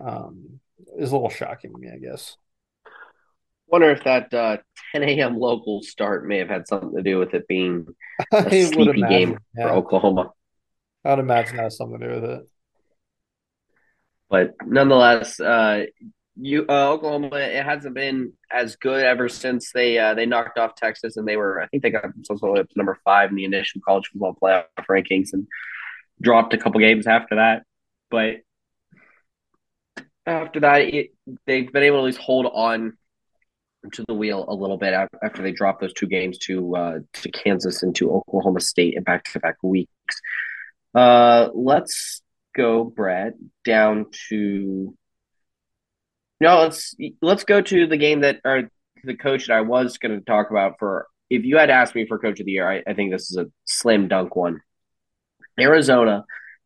um, 0.00 0.60
is 0.98 1.10
a 1.10 1.14
little 1.14 1.30
shocking 1.30 1.72
to 1.72 1.78
me, 1.78 1.88
I 1.88 1.98
guess. 1.98 2.36
Wonder 3.68 3.90
if 3.90 4.04
that 4.04 4.34
uh, 4.34 4.58
10 4.92 5.02
a.m. 5.04 5.38
local 5.38 5.82
start 5.82 6.26
may 6.26 6.38
have 6.38 6.50
had 6.50 6.68
something 6.68 6.94
to 6.94 7.02
do 7.02 7.18
with 7.18 7.32
it 7.32 7.48
being 7.48 7.86
a 8.32 8.66
sleepy 8.66 9.00
game 9.00 9.38
yeah. 9.56 9.68
for 9.68 9.70
Oklahoma. 9.70 10.32
I'd 11.04 11.18
imagine 11.18 11.56
that 11.56 11.62
has 11.64 11.78
something 11.78 11.98
to 11.98 12.06
do 12.06 12.20
with 12.20 12.30
it. 12.30 12.48
But 14.32 14.54
nonetheless, 14.66 15.38
uh, 15.38 15.84
you 16.40 16.64
uh, 16.66 16.90
Oklahoma 16.92 17.36
it 17.36 17.66
hasn't 17.66 17.94
been 17.94 18.32
as 18.50 18.76
good 18.76 19.04
ever 19.04 19.28
since 19.28 19.72
they 19.72 19.98
uh, 19.98 20.14
they 20.14 20.24
knocked 20.24 20.58
off 20.58 20.74
Texas 20.74 21.18
and 21.18 21.28
they 21.28 21.36
were 21.36 21.60
I 21.60 21.66
think 21.66 21.82
they 21.82 21.90
got 21.90 22.14
themselves 22.14 22.42
up 22.42 22.54
to 22.66 22.74
number 22.74 22.98
five 23.04 23.28
in 23.28 23.36
the 23.36 23.44
initial 23.44 23.82
college 23.86 24.08
football 24.10 24.34
playoff 24.42 24.64
rankings 24.90 25.34
and 25.34 25.46
dropped 26.22 26.54
a 26.54 26.58
couple 26.58 26.80
games 26.80 27.06
after 27.06 27.36
that. 27.36 27.64
But 28.10 28.36
after 30.24 30.60
that, 30.60 30.80
it, 30.80 31.10
they've 31.46 31.70
been 31.70 31.82
able 31.82 31.98
to 31.98 32.00
at 32.00 32.06
least 32.06 32.18
hold 32.18 32.46
on 32.46 32.96
to 33.92 34.04
the 34.08 34.14
wheel 34.14 34.46
a 34.48 34.54
little 34.54 34.78
bit 34.78 34.94
after 35.22 35.42
they 35.42 35.52
dropped 35.52 35.82
those 35.82 35.92
two 35.92 36.06
games 36.06 36.38
to 36.38 36.74
uh, 36.74 36.98
to 37.12 37.30
Kansas 37.32 37.82
and 37.82 37.94
to 37.96 38.10
Oklahoma 38.10 38.60
State 38.60 38.94
in 38.94 39.02
back 39.02 39.24
to 39.24 39.40
back 39.40 39.56
weeks. 39.62 39.90
Uh, 40.94 41.50
let's 41.52 42.22
go, 42.54 42.84
Bret, 42.84 43.34
down 43.64 44.06
to 44.28 44.94
no. 46.40 46.60
Let's 46.60 46.94
let's 47.20 47.44
go 47.44 47.60
to 47.60 47.86
the 47.86 47.96
game 47.96 48.20
that 48.20 48.40
or 48.44 48.68
the 49.04 49.16
coach 49.16 49.46
that 49.46 49.54
I 49.54 49.60
was 49.62 49.98
going 49.98 50.18
to 50.18 50.24
talk 50.24 50.50
about 50.50 50.74
for. 50.78 51.06
If 51.30 51.44
you 51.44 51.56
had 51.56 51.70
asked 51.70 51.94
me 51.94 52.06
for 52.06 52.18
coach 52.18 52.40
of 52.40 52.46
the 52.46 52.52
year, 52.52 52.70
I, 52.70 52.82
I 52.86 52.94
think 52.94 53.10
this 53.10 53.30
is 53.30 53.38
a 53.38 53.46
slam 53.64 54.06
dunk 54.08 54.36
one. 54.36 54.60
Arizona, 55.58 56.24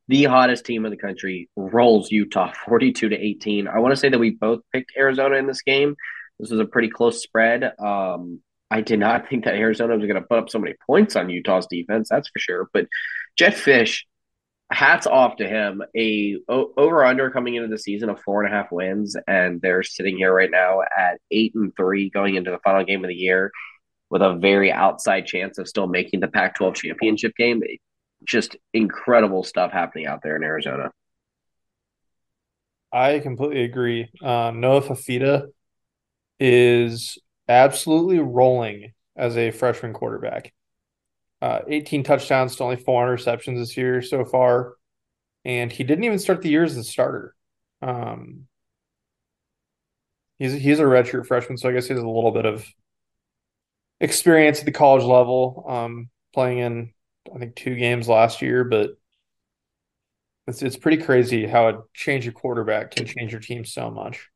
the 0.09 0.25
hottest 0.25 0.64
team 0.64 0.85
in 0.85 0.90
the 0.90 0.97
country, 0.97 1.49
rolls 1.57 2.11
Utah 2.11 2.52
forty-two 2.66 3.11
to 3.11 3.16
eighteen. 3.16 3.69
I 3.69 3.78
want 3.78 3.93
to 3.93 4.00
say 4.00 4.09
that 4.09 4.19
we 4.19 4.31
both 4.31 4.61
picked 4.73 4.93
Arizona 4.97 5.37
in 5.37 5.47
this 5.47 5.62
game. 5.62 5.95
This 6.38 6.50
was 6.50 6.61
a 6.61 6.64
pretty 6.64 6.88
close 6.88 7.23
spread. 7.23 7.64
Um, 7.78 8.40
I 8.71 8.81
did 8.81 8.99
not 8.99 9.28
think 9.31 9.45
that 9.45 9.55
Arizona 9.55 9.97
was 9.97 10.07
going 10.07 10.21
to 10.21 10.26
put 10.26 10.38
up 10.38 10.50
so 10.50 10.59
many 10.59 10.75
points 10.87 11.16
on 11.16 11.31
Utah's 11.31 11.66
defense. 11.66 12.09
That's 12.11 12.28
for 12.28 12.38
sure. 12.38 12.69
But 12.73 12.87
Jedd 13.37 13.55
Fisch 13.55 14.02
hats 14.71 15.07
off 15.07 15.37
to 15.37 15.49
him. 15.49 15.83
A 15.97 16.37
over 16.49 17.05
under 17.05 17.31
coming 17.31 17.55
into 17.55 17.69
the 17.69 17.79
season 17.79 18.09
of 18.09 18.21
four 18.21 18.43
and 18.43 18.53
a 18.53 18.57
half 18.57 18.73
wins, 18.73 19.17
and 19.27 19.61
they're 19.61 19.83
sitting 19.83 20.17
here 20.17 20.35
right 20.35 20.51
now 20.51 20.81
at 20.83 21.21
eight 21.31 21.55
and 21.55 21.73
three 21.77 22.11
going 22.11 22.35
into 22.35 22.51
the 22.51 22.59
final 22.59 22.85
game 22.85 23.05
of 23.05 23.09
the 23.09 23.15
year 23.15 23.53
with 24.11 24.23
a 24.23 24.35
very 24.35 24.71
outside 24.71 25.27
chance 25.27 25.59
of 25.59 25.69
still 25.69 25.87
making 25.87 26.21
the 26.21 26.29
Pac-12 26.29 26.75
championship 26.75 27.35
game. 27.37 27.63
Just 28.25 28.57
incredible 28.73 29.43
stuff 29.43 29.73
happening 29.73 30.07
out 30.07 30.23
there 30.23 30.37
in 30.37 30.43
Arizona. 30.43 30.91
I 32.93 33.19
completely 33.19 33.65
agree. 33.65 34.09
Um, 34.23 34.61
Noah 34.61 34.83
Fifita 34.83 35.49
is 36.39 37.19
absolutely 37.49 38.21
rolling 38.21 38.93
as 39.17 39.37
a 39.37 39.51
freshman 39.51 39.93
quarterback 39.93 40.53
uh, 41.43 41.61
18 41.69 42.02
touchdowns 42.02 42.57
to 42.57 42.64
only 42.64 42.76
four 42.76 43.07
interceptions 43.07 43.59
this 43.59 43.76
year 43.76 44.02
so 44.02 44.25
far. 44.25 44.75
And 45.45 45.71
he 45.71 45.85
didn't 45.85 46.05
even 46.05 46.19
start 46.19 46.43
the 46.43 46.49
year 46.49 46.64
as 46.64 46.76
a 46.76 46.85
starter. 46.85 47.35
Um, 47.83 48.47
he's 50.38 50.55
he's 50.55 50.81
a 50.81 50.85
redshirt 50.85 51.26
freshman, 51.26 51.59
so 51.59 51.69
I 51.69 51.73
guess 51.73 51.87
he 51.87 51.95
has 51.95 52.02
a 52.02 52.07
little 52.07 52.33
bit 52.33 52.47
of 52.47 52.66
experience 54.00 54.61
at 54.61 54.64
the 54.64 54.73
college 54.73 55.05
level, 55.05 55.64
um, 55.69 56.09
playing 56.35 56.59
in 56.59 56.93
I 57.33 57.38
think 57.38 57.55
two 57.55 57.76
games 57.76 58.09
last 58.09 58.43
year. 58.43 58.64
But 58.64 58.97
it's 60.49 60.62
it's 60.62 60.76
pretty 60.76 61.02
crazy 61.02 61.47
how 61.47 61.69
a 61.69 61.83
change 61.95 62.26
of 62.26 62.35
quarterback 62.35 62.93
can 62.93 63.07
change 63.07 63.31
your 63.31 63.40
team 63.40 63.64
so 63.64 63.90
much 63.90 64.28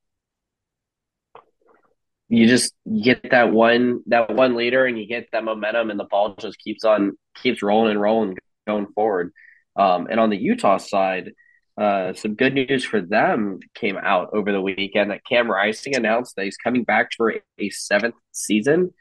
you 2.31 2.47
just 2.47 2.73
get 3.05 3.31
that 3.33 3.53
one 3.53 4.03
that 4.07 4.33
one 4.33 4.55
leader 4.55 4.87
and 4.87 4.97
you 4.97 5.07
get 5.07 5.29
that 5.33 5.45
momentum 5.45 5.91
and 5.91 5.99
the 5.99 6.05
ball 6.05 6.37
just 6.37 6.59
keeps 6.59 6.85
on 6.85 7.19
keeps 7.35 7.61
rolling 7.61 7.91
and 7.91 8.01
rolling 8.01 8.37
going 8.67 8.87
forward. 8.95 9.33
Um, 9.77 10.07
and 10.09 10.21
on 10.21 10.31
the 10.31 10.37
Utah 10.37 10.79
side, 10.79 11.33
uh, 11.77 12.13
some 12.13 12.37
good 12.37 12.55
news 12.55 12.85
for 12.85 13.01
them 13.01 13.59
came 13.75 13.97
out 13.97 14.31
over 14.33 14.53
the 14.53 14.61
weekend 14.61 15.11
that 15.11 15.25
Cam 15.29 15.51
Rising 15.51 15.97
announced 15.97 16.37
that 16.37 16.45
he's 16.45 16.57
coming 16.57 16.85
back 16.85 17.09
for 17.17 17.35
a 17.59 17.71
seventh 17.71 18.15
season. 18.33 18.95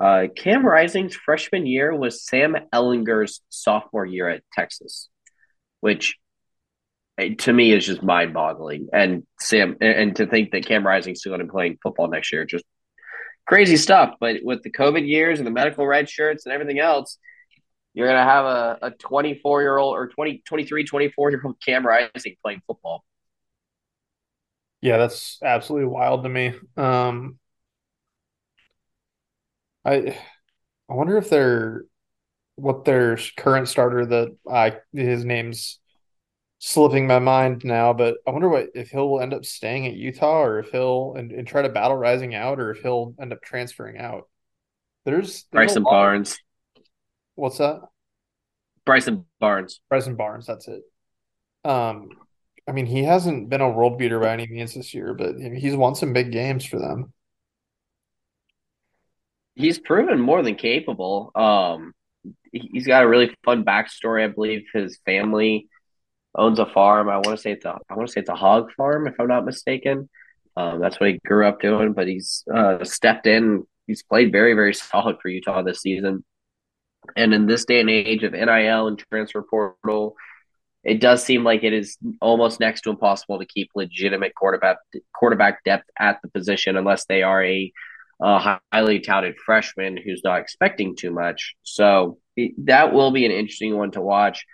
Uh, 0.00 0.24
Cam 0.34 0.66
Rising's 0.66 1.14
freshman 1.14 1.66
year 1.66 1.94
was 1.94 2.26
Sam 2.26 2.56
Ehlinger's 2.72 3.40
sophomore 3.50 4.06
year 4.06 4.28
at 4.28 4.42
Texas, 4.52 5.08
which 5.80 6.16
to 7.18 7.52
me 7.52 7.72
is 7.72 7.86
just 7.86 8.02
mind 8.02 8.34
boggling. 8.34 8.88
And 8.92 9.24
Sam, 9.38 9.76
and 9.80 10.14
to 10.16 10.26
think 10.26 10.50
that 10.52 10.66
Cam 10.66 10.86
Rising's 10.86 11.20
still 11.20 11.30
going 11.30 11.40
to 11.40 11.46
be 11.46 11.50
playing 11.50 11.78
football 11.82 12.08
next 12.08 12.32
year, 12.32 12.44
just 12.44 12.64
crazy 13.46 13.76
stuff. 13.76 14.14
But 14.20 14.38
with 14.42 14.62
the 14.62 14.70
COVID 14.70 15.06
years 15.06 15.38
and 15.38 15.46
the 15.46 15.52
medical 15.52 15.86
red 15.86 16.08
shirts 16.08 16.46
and 16.46 16.52
everything 16.52 16.78
else, 16.78 17.18
you're 17.92 18.08
going 18.08 18.18
to 18.18 18.30
have 18.30 18.44
a, 18.44 18.78
a 18.82 18.90
24 18.90 19.62
year 19.62 19.78
old 19.78 19.94
or 19.94 20.08
20, 20.08 20.42
23, 20.44 20.84
24 20.84 21.30
year 21.30 21.42
old 21.44 21.56
Cam 21.64 21.86
Rising 21.86 22.36
playing 22.42 22.62
football. 22.66 23.04
Yeah, 24.80 24.98
that's 24.98 25.38
absolutely 25.42 25.88
wild 25.88 26.24
to 26.24 26.28
me. 26.28 26.52
Um, 26.76 27.38
I 29.84 30.18
I 30.88 30.94
wonder 30.94 31.16
if 31.16 31.30
they're 31.30 31.84
what 32.56 32.84
their 32.84 33.18
current 33.36 33.68
starter 33.68 34.04
that 34.04 34.36
I 34.50 34.76
his 34.92 35.24
name's 35.24 35.80
slipping 36.58 37.06
my 37.06 37.18
mind 37.18 37.62
now, 37.64 37.92
but 37.92 38.16
I 38.26 38.30
wonder 38.30 38.48
what 38.48 38.68
if 38.74 38.90
he'll 38.90 39.20
end 39.20 39.34
up 39.34 39.44
staying 39.44 39.86
at 39.86 39.94
Utah 39.94 40.42
or 40.42 40.58
if 40.60 40.70
he'll 40.70 41.14
and, 41.16 41.30
and 41.30 41.46
try 41.46 41.62
to 41.62 41.68
battle 41.68 41.96
rising 41.96 42.34
out 42.34 42.58
or 42.58 42.70
if 42.70 42.80
he'll 42.80 43.14
end 43.20 43.32
up 43.32 43.42
transferring 43.42 43.98
out. 43.98 44.28
There's, 45.04 45.26
there's 45.26 45.44
Bryson 45.52 45.82
Barnes. 45.82 46.38
What's 47.34 47.58
that? 47.58 47.80
Bryson 48.86 49.26
Barnes. 49.40 49.80
Bryson 49.88 50.16
Barnes, 50.16 50.46
that's 50.46 50.68
it. 50.68 50.82
Um 51.64 52.08
I 52.66 52.72
mean 52.72 52.86
he 52.86 53.04
hasn't 53.04 53.50
been 53.50 53.60
a 53.60 53.70
world 53.70 53.98
beater 53.98 54.18
by 54.18 54.32
any 54.32 54.46
means 54.46 54.74
this 54.74 54.94
year, 54.94 55.12
but 55.12 55.36
he's 55.38 55.76
won 55.76 55.94
some 55.94 56.12
big 56.12 56.32
games 56.32 56.64
for 56.64 56.78
them. 56.78 57.12
He's 59.54 59.78
proven 59.78 60.18
more 60.18 60.42
than 60.42 60.54
capable. 60.54 61.30
Um 61.34 61.92
he's 62.52 62.86
got 62.86 63.02
a 63.02 63.08
really 63.08 63.34
fun 63.44 63.64
backstory. 63.64 64.24
I 64.24 64.28
believe 64.28 64.64
his 64.72 64.98
family 65.04 65.68
owns 66.36 66.58
a 66.58 66.66
farm. 66.66 67.08
I 67.08 67.16
want 67.16 67.36
to 67.36 67.38
say 67.38 67.52
it's 67.52 67.64
a 67.64 67.78
I 67.88 67.94
want 67.94 68.08
to 68.08 68.12
say 68.12 68.20
it's 68.20 68.30
a 68.30 68.34
hog 68.34 68.72
farm 68.76 69.06
if 69.06 69.14
I'm 69.18 69.28
not 69.28 69.44
mistaken. 69.44 70.08
Um, 70.56 70.80
that's 70.80 71.00
what 71.00 71.10
he 71.10 71.20
grew 71.26 71.46
up 71.46 71.60
doing, 71.60 71.92
but 71.92 72.06
he's 72.06 72.44
uh, 72.52 72.84
stepped 72.84 73.26
in. 73.26 73.64
He's 73.86 74.02
played 74.02 74.32
very 74.32 74.54
very 74.54 74.74
solid 74.74 75.16
for 75.20 75.28
Utah 75.28 75.62
this 75.62 75.80
season. 75.80 76.24
And 77.16 77.34
in 77.34 77.46
this 77.46 77.64
day 77.64 77.80
and 77.80 77.90
age 77.90 78.22
of 78.22 78.32
NIL 78.32 78.86
and 78.88 78.98
transfer 79.10 79.42
portal, 79.42 80.16
it 80.84 81.00
does 81.00 81.22
seem 81.22 81.44
like 81.44 81.64
it 81.64 81.72
is 81.72 81.98
almost 82.20 82.60
next 82.60 82.82
to 82.82 82.90
impossible 82.90 83.38
to 83.38 83.46
keep 83.46 83.70
legitimate 83.74 84.34
quarterback 84.34 84.76
quarterback 85.14 85.64
depth 85.64 85.88
at 85.98 86.20
the 86.22 86.28
position 86.28 86.76
unless 86.76 87.06
they 87.06 87.22
are 87.22 87.44
a, 87.44 87.72
a 88.20 88.58
highly 88.72 89.00
touted 89.00 89.36
freshman 89.44 89.96
who's 89.96 90.22
not 90.24 90.40
expecting 90.40 90.96
too 90.96 91.10
much. 91.10 91.54
So 91.62 92.18
that 92.58 92.92
will 92.92 93.10
be 93.10 93.26
an 93.26 93.32
interesting 93.32 93.76
one 93.76 93.92
to 93.92 94.00
watch 94.00 94.44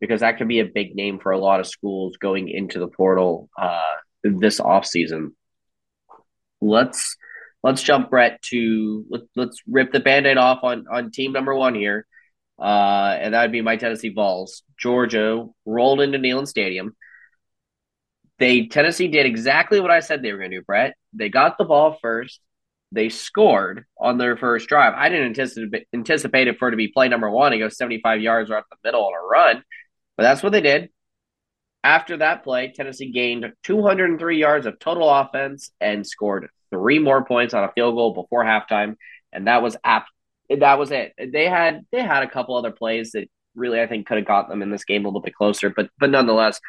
because 0.00 0.20
that 0.20 0.38
could 0.38 0.48
be 0.48 0.60
a 0.60 0.64
big 0.64 0.94
name 0.94 1.18
for 1.18 1.32
a 1.32 1.38
lot 1.38 1.60
of 1.60 1.66
schools 1.66 2.16
going 2.16 2.48
into 2.48 2.78
the 2.78 2.88
portal 2.88 3.48
uh, 3.60 3.96
this 4.22 4.60
offseason. 4.60 5.32
Let's 6.60 7.16
let's 7.62 7.82
jump 7.82 8.10
Bret 8.10 8.40
to 8.42 9.04
let, 9.10 9.22
let's 9.36 9.60
rip 9.66 9.92
the 9.92 10.00
band-aid 10.00 10.36
off 10.36 10.60
on 10.62 10.86
on 10.90 11.10
team 11.10 11.32
number 11.32 11.54
one 11.54 11.74
here. 11.74 12.06
Uh, 12.58 13.16
and 13.20 13.34
that 13.34 13.42
would 13.42 13.52
be 13.52 13.60
my 13.60 13.76
Tennessee 13.76 14.08
Vols. 14.08 14.62
Georgia 14.76 15.46
rolled 15.64 16.00
into 16.00 16.18
Neyland 16.18 16.48
Stadium. 16.48 16.96
They 18.38 18.66
Tennessee 18.66 19.08
did 19.08 19.26
exactly 19.26 19.80
what 19.80 19.90
I 19.90 20.00
said 20.00 20.22
they 20.22 20.32
were 20.32 20.38
going 20.38 20.50
to 20.50 20.58
do, 20.58 20.64
Bret. 20.64 20.94
They 21.12 21.28
got 21.28 21.58
the 21.58 21.64
ball 21.64 21.98
first. 22.00 22.40
They 22.90 23.10
scored 23.10 23.84
on 23.98 24.16
their 24.16 24.36
first 24.36 24.68
drive. 24.68 24.94
I 24.96 25.08
didn't 25.08 25.26
anticipate, 25.26 25.86
anticipate 25.92 26.48
it 26.48 26.58
for 26.58 26.68
it 26.68 26.70
to 26.70 26.76
be 26.76 26.88
play 26.88 27.08
number 27.08 27.28
one 27.30 27.52
and 27.52 27.60
go 27.60 27.68
75 27.68 28.20
yards 28.20 28.48
right 28.48 28.58
up 28.58 28.66
the 28.70 28.76
middle 28.82 29.04
on 29.04 29.12
a 29.12 29.26
run, 29.26 29.62
but 30.18 30.24
that's 30.24 30.42
what 30.42 30.50
they 30.52 30.60
did. 30.60 30.90
After 31.84 32.16
that 32.16 32.42
play, 32.42 32.72
Tennessee 32.74 33.12
gained 33.12 33.52
203 33.62 34.36
yards 34.36 34.66
of 34.66 34.80
total 34.80 35.08
offense 35.08 35.70
and 35.80 36.04
scored 36.04 36.48
three 36.70 36.98
more 36.98 37.24
points 37.24 37.54
on 37.54 37.62
a 37.62 37.72
field 37.72 37.94
goal 37.94 38.12
before 38.12 38.44
halftime, 38.44 38.96
and 39.32 39.46
that 39.46 39.62
was 39.62 39.76
apt. 39.84 40.10
That 40.50 40.78
was 40.78 40.90
it. 40.90 41.14
They 41.16 41.48
had 41.48 41.86
they 41.92 42.02
had 42.02 42.24
a 42.24 42.28
couple 42.28 42.56
other 42.56 42.72
plays 42.72 43.12
that 43.12 43.30
really 43.54 43.80
I 43.80 43.86
think 43.86 44.08
could 44.08 44.16
have 44.16 44.26
got 44.26 44.48
them 44.48 44.60
in 44.60 44.70
this 44.70 44.84
game 44.84 45.04
a 45.04 45.08
little 45.08 45.20
bit 45.20 45.36
closer, 45.36 45.70
but 45.70 45.88
but 46.00 46.10
nonetheless, 46.10 46.60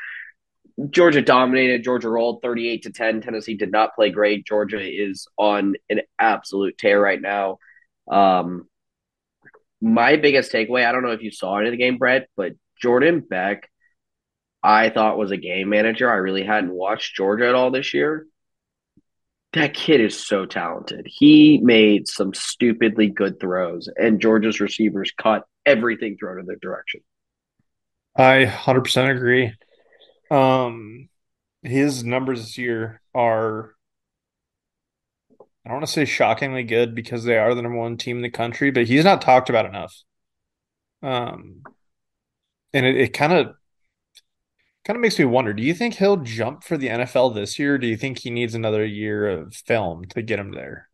Georgia 0.91 1.22
dominated. 1.22 1.84
Georgia 1.84 2.10
rolled 2.10 2.44
38 2.44 2.84
to 2.84 2.91
10. 2.91 3.22
Tennessee 3.22 3.56
did 3.56 3.72
not 3.72 3.96
play 3.96 4.12
great. 4.12 4.46
Georgia 4.46 4.79
is 4.79 5.27
on 5.38 5.74
an 5.89 6.01
absolute 6.20 6.77
tear 6.77 7.01
right 7.01 7.20
now. 7.20 7.58
Um, 8.08 8.68
my 9.82 10.18
biggest 10.18 10.51
takeaway, 10.51 10.86
I 10.86 10.91
don't 10.91 11.03
know 11.03 11.12
if 11.12 11.24
you 11.24 11.32
saw 11.32 11.58
any 11.58 11.70
of 11.70 11.72
the 11.72 11.77
game, 11.77 11.98
Bret, 11.98 12.27
but 12.38 12.53
Jordan 12.81 13.21
Beck, 13.27 13.69
I 14.63 14.89
thought 14.89 15.17
was 15.17 15.31
a 15.31 15.38
game 15.38 15.69
manager. 15.69 16.09
I 16.09 16.15
really 16.15 16.43
hadn't 16.43 16.74
watched 16.74 17.15
Georgia 17.15 17.48
at 17.48 17.55
all 17.55 17.71
this 17.71 17.93
year. 17.93 18.25
That 19.53 19.74
kid 19.74 20.00
is 20.00 20.27
so 20.27 20.45
talented. 20.45 21.07
He 21.09 21.59
made 21.63 22.07
some 22.07 22.33
stupidly 22.33 23.07
good 23.07 23.39
throws, 23.39 23.89
and 23.98 24.21
Georgia's 24.21 24.59
receivers 24.59 25.12
caught 25.19 25.43
everything 25.65 26.17
thrown 26.17 26.39
in 26.39 26.45
their 26.45 26.57
direction. 26.62 27.01
I 28.15 28.45
100% 28.45 29.15
agree. 29.15 29.53
Um, 30.29 31.09
his 31.63 32.03
numbers 32.03 32.41
this 32.41 32.57
year 32.57 33.01
are 33.15 33.74
I 35.65 35.69
don't 35.69 35.81
want 35.81 35.88
to 35.88 35.91
say 35.91 36.05
shockingly 36.05 36.63
good 36.63 36.95
because 36.95 37.24
they 37.24 37.38
are 37.38 37.53
the 37.53 37.62
number 37.62 37.77
one 37.77 37.98
team 37.98 38.17
in 38.17 38.24
the 38.24 38.29
country, 38.29 38.71
but 38.71 38.88
he's 38.88 39.03
not 39.03 39.21
talked 39.21 39.50
about 39.50 39.65
enough. 39.65 39.95
Um, 41.03 41.62
and 42.73 42.85
it, 42.85 42.95
it 42.97 43.13
kind 43.13 43.33
of 43.33 43.55
kind 44.85 44.95
of 44.95 45.01
makes 45.01 45.19
me 45.19 45.25
wonder: 45.25 45.53
Do 45.53 45.63
you 45.63 45.73
think 45.73 45.95
he'll 45.95 46.17
jump 46.17 46.63
for 46.63 46.77
the 46.77 46.88
NFL 46.88 47.33
this 47.35 47.59
year? 47.59 47.77
do 47.77 47.88
you 47.88 47.97
think 47.97 48.19
he 48.19 48.29
needs 48.29 48.55
another 48.55 48.85
year 48.85 49.27
of 49.27 49.53
film 49.53 50.05
to 50.09 50.21
get 50.21 50.39
him 50.39 50.51
there? 50.51 50.89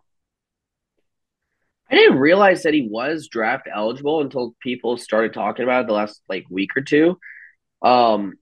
I 1.90 1.96
didn't 1.96 2.18
realize 2.18 2.64
that 2.64 2.74
he 2.74 2.88
was 2.90 3.28
draft 3.28 3.68
eligible 3.74 4.22
until 4.22 4.56
people 4.60 4.98
started 4.98 5.34
talking 5.34 5.64
about 5.64 5.82
it 5.82 5.88
the 5.88 5.94
last 5.94 6.22
like 6.28 6.46
week 6.50 6.76
or 6.76 6.82
two. 6.82 7.20
Um, 7.82 8.34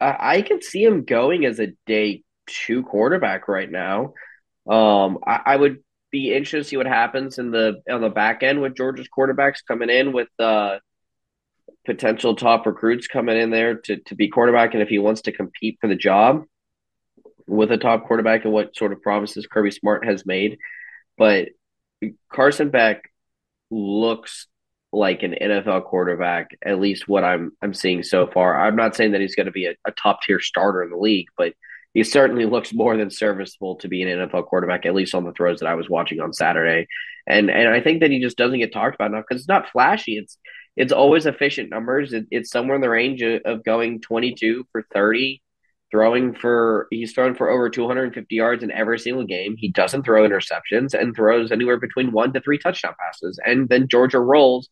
I, 0.00 0.38
I 0.38 0.42
could 0.42 0.64
see 0.64 0.82
him 0.82 1.04
going 1.04 1.44
as 1.44 1.60
a 1.60 1.72
day 1.86 2.22
two 2.46 2.82
quarterback 2.82 3.48
right 3.48 3.70
now. 3.70 4.14
Um, 4.68 5.18
I, 5.26 5.40
I, 5.44 5.56
would 5.56 5.78
be 6.10 6.32
interested 6.32 6.58
to 6.58 6.64
see 6.64 6.76
what 6.76 6.86
happens 6.86 7.38
in 7.38 7.50
the 7.50 7.82
on 7.90 8.00
the 8.00 8.08
back 8.08 8.42
end 8.42 8.60
with 8.60 8.74
Georgia's 8.74 9.08
quarterbacks 9.16 9.58
coming 9.66 9.90
in 9.90 10.12
with 10.12 10.28
uh, 10.38 10.78
potential 11.86 12.34
top 12.34 12.66
recruits 12.66 13.06
coming 13.06 13.38
in 13.38 13.50
there 13.50 13.76
to 13.76 13.96
to 13.96 14.14
be 14.14 14.28
quarterback, 14.28 14.74
and 14.74 14.82
if 14.82 14.88
he 14.88 14.98
wants 14.98 15.22
to 15.22 15.32
compete 15.32 15.78
for 15.80 15.88
the 15.88 15.96
job 15.96 16.44
with 17.46 17.70
a 17.70 17.78
top 17.78 18.06
quarterback 18.06 18.44
and 18.44 18.52
what 18.52 18.76
sort 18.76 18.92
of 18.92 19.00
promises 19.02 19.46
Kirby 19.46 19.70
Smart 19.70 20.04
has 20.04 20.26
made. 20.26 20.58
But 21.16 21.48
Carson 22.30 22.70
Beck 22.70 23.10
looks 23.70 24.48
like 24.92 25.22
an 25.22 25.34
NFL 25.40 25.84
quarterback, 25.84 26.50
at 26.64 26.80
least 26.80 27.08
what 27.08 27.24
I'm 27.24 27.52
I'm 27.62 27.74
seeing 27.74 28.02
so 28.02 28.26
far. 28.26 28.60
I'm 28.60 28.76
not 28.76 28.96
saying 28.96 29.12
that 29.12 29.20
he's 29.20 29.36
going 29.36 29.46
to 29.46 29.52
be 29.52 29.66
a, 29.66 29.74
a 29.86 29.92
top 29.92 30.22
tier 30.22 30.40
starter 30.40 30.82
in 30.82 30.90
the 30.90 30.96
league, 30.96 31.28
but 31.36 31.52
he 31.94 32.04
certainly 32.04 32.44
looks 32.44 32.74
more 32.74 32.96
than 32.96 33.10
serviceable 33.10 33.76
to 33.76 33.88
be 33.88 34.02
an 34.02 34.28
NFL 34.28 34.46
quarterback, 34.46 34.84
at 34.84 34.94
least 34.94 35.14
on 35.14 35.24
the 35.24 35.32
throws 35.32 35.60
that 35.60 35.68
I 35.68 35.74
was 35.74 35.88
watching 35.88 36.20
on 36.20 36.32
Saturday. 36.32 36.88
And 37.26 37.50
and 37.50 37.68
I 37.68 37.80
think 37.80 38.00
that 38.00 38.10
he 38.10 38.20
just 38.20 38.36
doesn't 38.36 38.58
get 38.58 38.72
talked 38.72 38.94
about 38.94 39.10
enough 39.10 39.24
because 39.28 39.42
it's 39.42 39.48
not 39.48 39.70
flashy. 39.70 40.16
It's 40.16 40.38
it's 40.76 40.92
always 40.92 41.26
efficient 41.26 41.70
numbers. 41.70 42.12
It, 42.12 42.26
it's 42.30 42.50
somewhere 42.50 42.76
in 42.76 42.82
the 42.82 42.90
range 42.90 43.22
of, 43.22 43.40
of 43.44 43.64
going 43.64 44.00
22 44.00 44.66
for 44.70 44.84
30, 44.92 45.42
throwing 45.90 46.34
for 46.34 46.86
he's 46.90 47.12
thrown 47.12 47.34
for 47.34 47.48
over 47.48 47.70
250 47.70 48.34
yards 48.34 48.62
in 48.62 48.70
every 48.70 48.98
single 48.98 49.24
game. 49.24 49.56
He 49.58 49.70
doesn't 49.70 50.04
throw 50.04 50.28
interceptions 50.28 50.94
and 50.94 51.14
throws 51.14 51.50
anywhere 51.50 51.78
between 51.78 52.12
one 52.12 52.32
to 52.34 52.40
three 52.40 52.58
touchdown 52.58 52.94
passes. 53.00 53.40
And 53.44 53.68
then 53.68 53.88
Georgia 53.88 54.20
rolls 54.20 54.68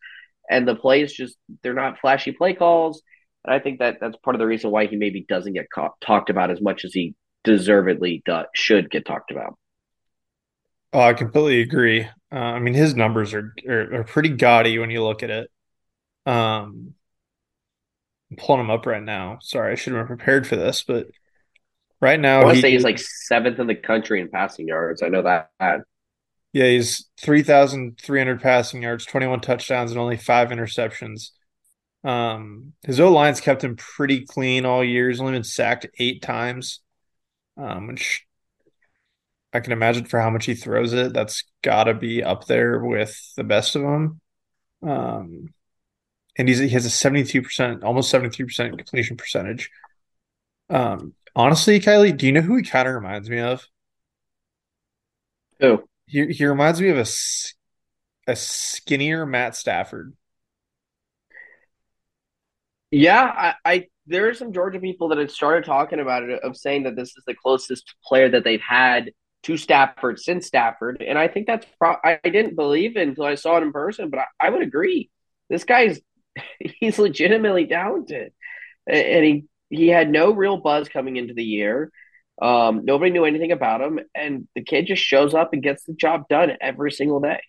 and 0.51 0.69
the 0.69 0.75
plays 0.75 1.13
just 1.13 1.37
they're 1.63 1.75
not 1.75 1.99
flashy 2.01 2.33
play 2.33 2.55
calls. 2.55 3.03
And 3.45 3.55
I 3.55 3.59
think 3.59 3.79
that 3.79 3.99
that's 4.01 4.17
part 4.17 4.37
of 4.37 4.41
the 4.41 4.47
reason 4.47 4.71
why 4.71 4.87
he 4.87 4.97
maybe 4.97 5.25
doesn't 5.29 5.53
get 5.53 5.71
ca- 5.75 5.91
talked 6.01 6.31
about 6.31 6.51
as 6.51 6.61
much 6.61 6.85
as 6.85 6.93
he 6.93 7.15
deservedly 7.45 8.23
does, 8.25 8.47
should 8.55 8.91
get 8.91 9.07
talked 9.07 9.31
about. 9.31 9.57
Oh, 10.93 11.01
I 11.01 11.13
completely 11.13 11.61
agree. 11.61 12.05
Uh, 12.33 12.37
I 12.37 12.59
mean, 12.59 12.75
his 12.75 12.95
numbers 12.95 13.35
are, 13.35 13.53
are, 13.69 13.95
are 13.97 14.05
pretty 14.05 14.31
gaudy 14.31 14.79
when 14.79 14.91
you 14.91 15.03
look 15.03 15.23
at 15.23 15.31
it. 15.31 15.51
Um, 16.27 16.95
I'm 18.31 18.37
pulling 18.37 18.61
him 18.63 18.71
up 18.71 18.87
right 18.87 19.03
now. 19.03 19.39
Sorry, 19.41 19.73
I 19.73 19.75
should 19.75 19.93
have 19.93 20.07
been 20.07 20.17
prepared 20.17 20.47
for 20.47 20.57
this, 20.57 20.83
but 20.83 21.09
right 22.01 22.19
now 22.19 22.41
I 22.41 22.45
want 22.45 22.57
to 22.57 22.63
say 22.63 22.71
he's 22.73 22.85
like 22.85 22.99
seventh 22.99 23.59
in 23.59 23.67
the 23.67 23.75
country 23.75 24.21
in 24.21 24.29
passing 24.29 24.69
yards. 24.69 25.03
I 25.03 25.09
know 25.09 25.23
that. 25.23 25.51
Yeah, 26.53 26.67
he's 26.67 27.09
3,300 27.21 28.41
passing 28.41 28.83
yards, 28.83 29.05
21 29.07 29.41
touchdowns, 29.41 29.91
and 29.91 30.01
only 30.01 30.17
five 30.17 30.51
interceptions. 30.51 31.31
Um, 32.05 32.75
his 32.87 33.01
O 33.01 33.11
line's 33.11 33.41
kept 33.41 33.65
him 33.65 33.77
pretty 33.77 34.25
clean 34.25 34.67
all 34.67 34.85
year. 34.85 35.09
He's 35.09 35.21
only 35.21 35.33
been 35.33 35.45
sacked 35.45 35.87
eight 35.99 36.23
times, 36.23 36.81
um, 37.57 37.89
which 37.89 38.27
I 39.55 39.61
can 39.61 39.73
imagine 39.73 40.05
for 40.05 40.21
how 40.21 40.31
much 40.31 40.45
he 40.45 40.55
throws 40.55 40.93
it. 40.93 41.13
That's 41.13 41.45
got 41.63 41.85
to 41.85 41.95
be 41.95 42.23
up 42.23 42.47
there 42.47 42.79
with 42.85 43.19
the 43.37 43.45
best 43.45 43.75
of 43.75 43.83
them. 43.83 44.21
Um, 44.83 45.54
and 46.37 46.49
he's, 46.49 46.59
he 46.59 46.69
has 46.71 46.87
a 46.87 46.89
72%, 46.89 47.85
almost 47.85 48.13
73% 48.13 48.77
completion 48.77 49.17
percentage. 49.17 49.71
Um, 50.69 51.15
honestly, 51.37 51.79
Kiely, 51.81 52.17
do 52.17 52.27
you 52.27 52.33
know 52.33 52.41
who 52.41 52.57
he 52.57 52.63
kind 52.63 52.89
of 52.89 52.95
reminds 52.95 53.31
me 53.31 53.41
of? 53.41 53.67
Who? 55.61 55.85
He 56.07 56.27
he 56.27 56.45
reminds 56.47 56.81
me 56.81 56.91
of 56.91 56.99
a 56.99 57.07
a 58.27 58.37
skinnier 58.37 59.25
Matt 59.25 59.57
Stafford. 59.57 60.15
Yeah, 62.91 63.23
I, 63.23 63.55
I 63.65 63.87
there 64.07 64.29
are 64.29 64.35
some 64.35 64.53
Georgia 64.53 64.79
people 64.79 65.09
that 65.09 65.19
had 65.19 65.31
started 65.31 65.65
talking 65.65 66.01
about 66.01 66.25
it 66.25 66.43
of 66.43 66.57
saying 66.57 66.85
that 66.85 66.97
this 66.97 67.17
is 67.17 67.25
the 67.27 67.35
closest 67.35 67.95
player 68.05 68.29
that 68.29 68.45
they've 68.45 68.61
had 68.61 69.13
to 69.45 69.57
Stafford 69.57 70.21
since 70.21 70.47
Stafford, 70.47 71.03
and 71.07 71.19
I 71.19 71.29
think 71.29 71.47
that's 71.47 71.67
pro- 71.79 71.97
I, 72.03 72.19
didn't 72.23 72.57
believe 72.57 72.97
it 72.97 73.09
until 73.09 73.25
I 73.25 73.35
saw 73.35 73.57
it 73.57 73.63
in 73.63 73.73
person, 73.73 74.11
but 74.11 74.21
I, 74.21 74.25
I 74.41 74.51
would 74.51 74.63
agree. 74.63 75.11
This 75.51 75.65
guy's 75.65 76.01
he's 76.59 76.99
legitimately 76.99 77.67
talented, 77.67 78.33
and 78.87 79.25
he 79.25 79.45
he 79.71 79.89
had 79.89 80.11
no 80.11 80.33
real 80.33 80.57
buzz 80.57 80.89
coming 80.89 81.17
into 81.17 81.35
the 81.35 81.45
year. 81.45 81.91
Um, 82.41 82.85
nobody 82.85 83.11
knew 83.11 83.25
anything 83.25 83.53
about 83.53 83.81
him, 83.81 84.01
and 84.15 84.49
the 84.55 84.63
kid 84.63 84.87
just 84.87 85.03
shows 85.03 85.35
up 85.35 85.53
and 85.53 85.63
gets 85.63 85.85
the 85.85 85.95
job 85.95 86.29
done 86.29 86.57
every 86.61 86.93
single 86.93 87.21
day. 87.21 87.41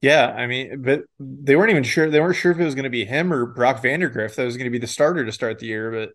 Yeah, 0.00 0.28
I 0.28 0.46
mean, 0.46 0.80
but 0.80 1.02
they 1.18 1.56
weren't 1.56 1.70
even 1.70 1.82
sure. 1.82 2.10
They 2.10 2.20
weren't 2.20 2.36
sure 2.36 2.52
if 2.52 2.58
it 2.58 2.64
was 2.64 2.74
going 2.74 2.84
to 2.84 2.90
be 2.90 3.04
him 3.04 3.32
or 3.32 3.44
Brock 3.44 3.82
Vandagriff 3.82 4.34
that 4.34 4.44
was 4.44 4.56
going 4.56 4.64
to 4.64 4.70
be 4.70 4.78
the 4.78 4.86
starter 4.86 5.26
to 5.26 5.32
start 5.32 5.58
the 5.58 5.66
year. 5.66 5.90
But 5.90 6.12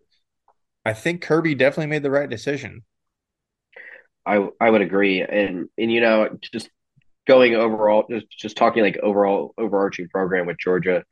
I 0.84 0.92
think 0.92 1.22
Kirby 1.22 1.54
definitely 1.54 1.86
made 1.86 2.02
the 2.02 2.10
right 2.10 2.28
decision. 2.28 2.82
I 4.26 4.48
I 4.60 4.70
would 4.70 4.82
agree, 4.82 5.22
and 5.22 5.68
and 5.78 5.92
you 5.92 6.00
know, 6.00 6.36
just 6.52 6.68
going 7.28 7.54
overall, 7.54 8.06
just 8.10 8.26
just 8.30 8.56
talking 8.56 8.82
like 8.82 8.98
overall 9.00 9.54
overarching 9.56 10.08
program 10.08 10.46
with 10.46 10.58
Georgia 10.58 11.04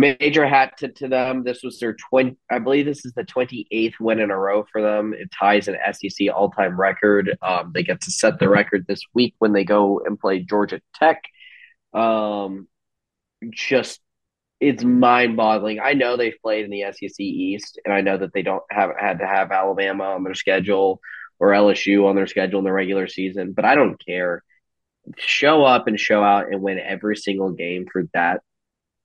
major 0.00 0.46
hat 0.46 0.78
to, 0.78 0.88
to 0.88 1.08
them. 1.08 1.44
This 1.44 1.62
was 1.62 1.78
their 1.78 1.94
20, 1.94 2.36
I 2.50 2.58
believe 2.58 2.86
this 2.86 3.04
is 3.04 3.12
the 3.12 3.24
28th 3.24 3.94
win 4.00 4.20
in 4.20 4.30
a 4.30 4.38
row 4.38 4.64
for 4.70 4.82
them. 4.82 5.14
It 5.14 5.30
ties 5.38 5.68
an 5.68 5.76
SEC 5.92 6.28
all 6.34 6.50
time 6.50 6.80
record. 6.80 7.36
Um, 7.42 7.72
they 7.74 7.82
get 7.82 8.00
to 8.02 8.10
set 8.10 8.38
the 8.38 8.48
record 8.48 8.86
this 8.86 9.02
week 9.14 9.34
when 9.38 9.52
they 9.52 9.64
go 9.64 10.00
and 10.04 10.18
play 10.18 10.40
Georgia 10.40 10.80
Tech. 10.94 11.22
Um, 11.92 12.68
just, 13.50 14.00
it's 14.58 14.84
mind 14.84 15.36
boggling. 15.36 15.80
I 15.80 15.94
know 15.94 16.16
they've 16.16 16.34
played 16.42 16.64
in 16.64 16.70
the 16.70 16.84
SEC 16.92 17.20
East, 17.20 17.80
and 17.84 17.94
I 17.94 18.00
know 18.00 18.16
that 18.18 18.32
they 18.32 18.42
don't 18.42 18.62
have 18.70 18.90
had 18.98 19.18
to 19.20 19.26
have 19.26 19.52
Alabama 19.52 20.04
on 20.04 20.24
their 20.24 20.34
schedule 20.34 21.00
or 21.38 21.48
LSU 21.48 22.06
on 22.06 22.16
their 22.16 22.26
schedule 22.26 22.58
in 22.58 22.64
the 22.64 22.72
regular 22.72 23.06
season, 23.06 23.52
but 23.52 23.64
I 23.64 23.74
don't 23.74 24.02
care. 24.04 24.42
Show 25.16 25.64
up 25.64 25.86
and 25.86 25.98
show 25.98 26.22
out 26.22 26.52
and 26.52 26.60
win 26.60 26.78
every 26.78 27.16
single 27.16 27.52
game 27.52 27.86
for 27.90 28.04
that 28.12 28.42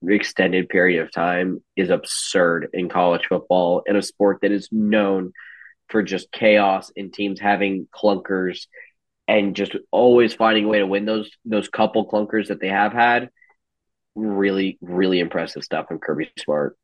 extended 0.07 0.69
period 0.69 1.01
of 1.01 1.11
time 1.11 1.63
is 1.75 1.89
absurd 1.89 2.69
in 2.73 2.89
college 2.89 3.25
football 3.27 3.83
in 3.87 3.95
a 3.95 4.01
sport 4.01 4.39
that 4.41 4.51
is 4.51 4.69
known 4.71 5.31
for 5.89 6.03
just 6.03 6.31
chaos 6.31 6.91
and 6.95 7.13
teams 7.13 7.39
having 7.39 7.87
clunkers 7.93 8.67
and 9.27 9.55
just 9.55 9.75
always 9.91 10.33
finding 10.33 10.65
a 10.65 10.67
way 10.67 10.79
to 10.79 10.87
win 10.87 11.05
those 11.05 11.31
those 11.45 11.67
couple 11.67 12.07
clunkers 12.07 12.47
that 12.47 12.59
they 12.59 12.69
have 12.69 12.93
had. 12.93 13.29
Really, 14.15 14.77
really 14.81 15.19
impressive 15.19 15.63
stuff 15.63 15.87
from 15.87 15.99
Kirby 15.99 16.31
Smart. 16.39 16.77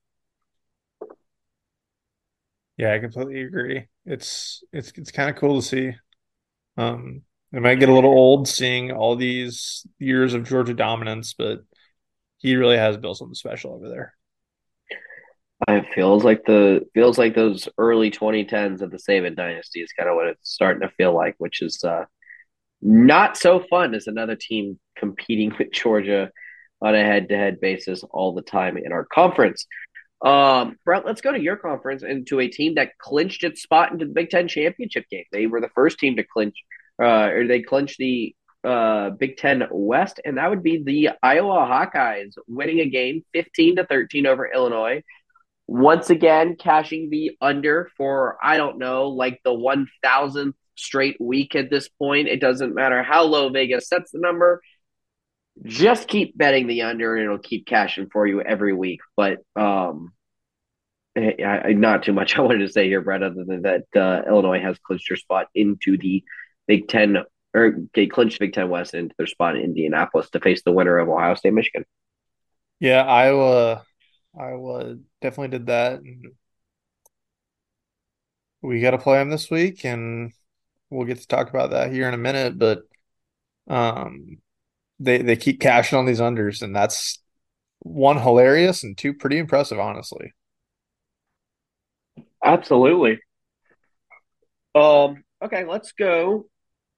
Yeah, 2.77 2.93
I 2.93 2.99
completely 2.99 3.41
agree. 3.41 3.87
It's 4.05 4.63
it's 4.73 4.91
it's 4.95 5.11
kind 5.11 5.29
of 5.29 5.35
cool 5.35 5.61
to 5.61 5.67
see. 5.67 5.93
Um, 6.77 7.21
it 7.53 7.61
might 7.61 7.79
get 7.79 7.89
a 7.89 7.93
little 7.93 8.11
old 8.11 8.47
seeing 8.47 8.91
all 8.91 9.15
these 9.15 9.85
years 9.99 10.33
of 10.33 10.47
Georgia 10.47 10.73
dominance, 10.73 11.33
but 11.33 11.59
he 12.41 12.55
really 12.55 12.77
has 12.77 12.97
built 12.97 13.17
something 13.17 13.35
special 13.35 13.73
over 13.73 13.89
there. 13.89 14.13
It 15.67 15.85
feels 15.93 16.23
like 16.23 16.43
the 16.45 16.87
feels 16.93 17.19
like 17.19 17.35
those 17.35 17.69
early 17.77 18.09
2010s 18.09 18.81
of 18.81 18.89
the 18.89 18.97
Saban 18.97 19.35
dynasty 19.35 19.81
is 19.81 19.93
kind 19.93 20.09
of 20.09 20.15
what 20.15 20.27
it's 20.27 20.49
starting 20.49 20.81
to 20.81 20.93
feel 20.95 21.13
like, 21.13 21.35
which 21.37 21.61
is 21.61 21.83
uh, 21.83 22.05
not 22.81 23.37
so 23.37 23.59
fun 23.69 23.93
as 23.93 24.07
another 24.07 24.35
team 24.35 24.79
competing 24.97 25.53
with 25.59 25.71
Georgia 25.71 26.31
on 26.81 26.95
a 26.95 27.03
head-to-head 27.03 27.61
basis 27.61 28.03
all 28.09 28.33
the 28.33 28.41
time 28.41 28.75
in 28.75 28.91
our 28.91 29.05
conference. 29.05 29.67
Um, 30.25 30.77
Bret, 30.83 31.05
let's 31.05 31.21
go 31.21 31.31
to 31.31 31.39
your 31.39 31.55
conference 31.55 32.01
and 32.01 32.25
to 32.27 32.39
a 32.39 32.47
team 32.47 32.75
that 32.75 32.97
clinched 32.97 33.43
its 33.43 33.61
spot 33.61 33.91
into 33.91 34.05
the 34.05 34.13
Big 34.13 34.29
Ten 34.29 34.47
championship 34.47 35.05
game. 35.11 35.25
They 35.31 35.45
were 35.45 35.61
the 35.61 35.69
first 35.75 35.99
team 35.99 36.15
to 36.15 36.23
clinch, 36.23 36.55
uh, 37.01 37.29
or 37.29 37.47
they 37.47 37.61
clinched 37.61 37.97
the 37.99 38.35
uh, 38.63 39.11
Big 39.11 39.37
Ten 39.37 39.63
West, 39.71 40.19
and 40.23 40.37
that 40.37 40.49
would 40.49 40.63
be 40.63 40.83
the 40.83 41.09
Iowa 41.21 41.67
Hawkeyes 41.67 42.33
winning 42.47 42.79
a 42.79 42.89
game 42.89 43.23
15 43.33 43.77
to 43.77 43.85
13 43.85 44.25
over 44.27 44.51
Illinois. 44.51 45.03
Once 45.67 46.09
again, 46.09 46.55
cashing 46.57 47.09
the 47.09 47.37
under 47.39 47.89
for, 47.95 48.37
I 48.43 48.57
don't 48.57 48.77
know, 48.77 49.07
like 49.09 49.39
the 49.43 49.51
1000th 49.51 50.53
straight 50.75 51.19
week 51.19 51.55
at 51.55 51.69
this 51.69 51.87
point. 51.87 52.27
It 52.27 52.41
doesn't 52.41 52.75
matter 52.75 53.03
how 53.03 53.23
low 53.23 53.49
Vegas 53.49 53.87
sets 53.87 54.11
the 54.11 54.19
number. 54.19 54.61
Just 55.63 56.07
keep 56.07 56.37
betting 56.37 56.67
the 56.67 56.83
under 56.83 57.15
and 57.15 57.25
it'll 57.25 57.37
keep 57.37 57.65
cashing 57.65 58.09
for 58.11 58.25
you 58.25 58.41
every 58.41 58.73
week. 58.73 58.99
But 59.15 59.39
um, 59.55 60.13
I, 61.15 61.61
I, 61.65 61.73
not 61.73 62.03
too 62.03 62.13
much 62.13 62.35
I 62.37 62.41
wanted 62.41 62.67
to 62.67 62.71
say 62.71 62.87
here, 62.87 63.01
Bret, 63.01 63.23
other 63.23 63.43
than 63.45 63.63
that 63.63 63.85
uh, 63.95 64.23
Illinois 64.27 64.61
has 64.61 64.77
clinched 64.79 65.09
their 65.09 65.17
spot 65.17 65.47
into 65.53 65.97
the 65.97 66.23
Big 66.67 66.87
Ten 66.87 67.17
or 67.53 67.75
they 67.93 68.07
clinched 68.07 68.39
Big 68.39 68.53
Ten 68.53 68.69
West 68.69 68.93
into 68.93 69.15
their 69.17 69.27
spot 69.27 69.55
in 69.55 69.63
Indianapolis 69.63 70.29
to 70.31 70.39
face 70.39 70.61
the 70.63 70.71
winner 70.71 70.97
of 70.97 71.09
Ohio 71.09 71.35
State, 71.35 71.53
Michigan. 71.53 71.85
Yeah, 72.79 73.03
Iowa, 73.03 73.83
Iowa 74.39 74.97
definitely 75.21 75.57
did 75.57 75.67
that. 75.67 76.01
We 78.61 78.81
got 78.81 78.91
to 78.91 78.97
play 78.97 79.17
them 79.17 79.29
this 79.29 79.49
week, 79.49 79.85
and 79.85 80.31
we'll 80.89 81.07
get 81.07 81.19
to 81.19 81.27
talk 81.27 81.49
about 81.49 81.71
that 81.71 81.91
here 81.91 82.07
in 82.07 82.13
a 82.13 82.17
minute. 82.17 82.57
But 82.57 82.83
um, 83.67 84.37
they 84.99 85.21
they 85.21 85.35
keep 85.35 85.59
cashing 85.59 85.97
on 85.97 86.05
these 86.05 86.19
unders, 86.19 86.61
and 86.61 86.75
that's 86.75 87.19
one 87.79 88.19
hilarious 88.19 88.83
and 88.83 88.97
two 88.97 89.13
pretty 89.13 89.37
impressive, 89.39 89.79
honestly. 89.79 90.33
Absolutely. 92.43 93.19
Um. 94.75 95.23
Okay, 95.43 95.65
let's 95.65 95.91
go. 95.93 96.45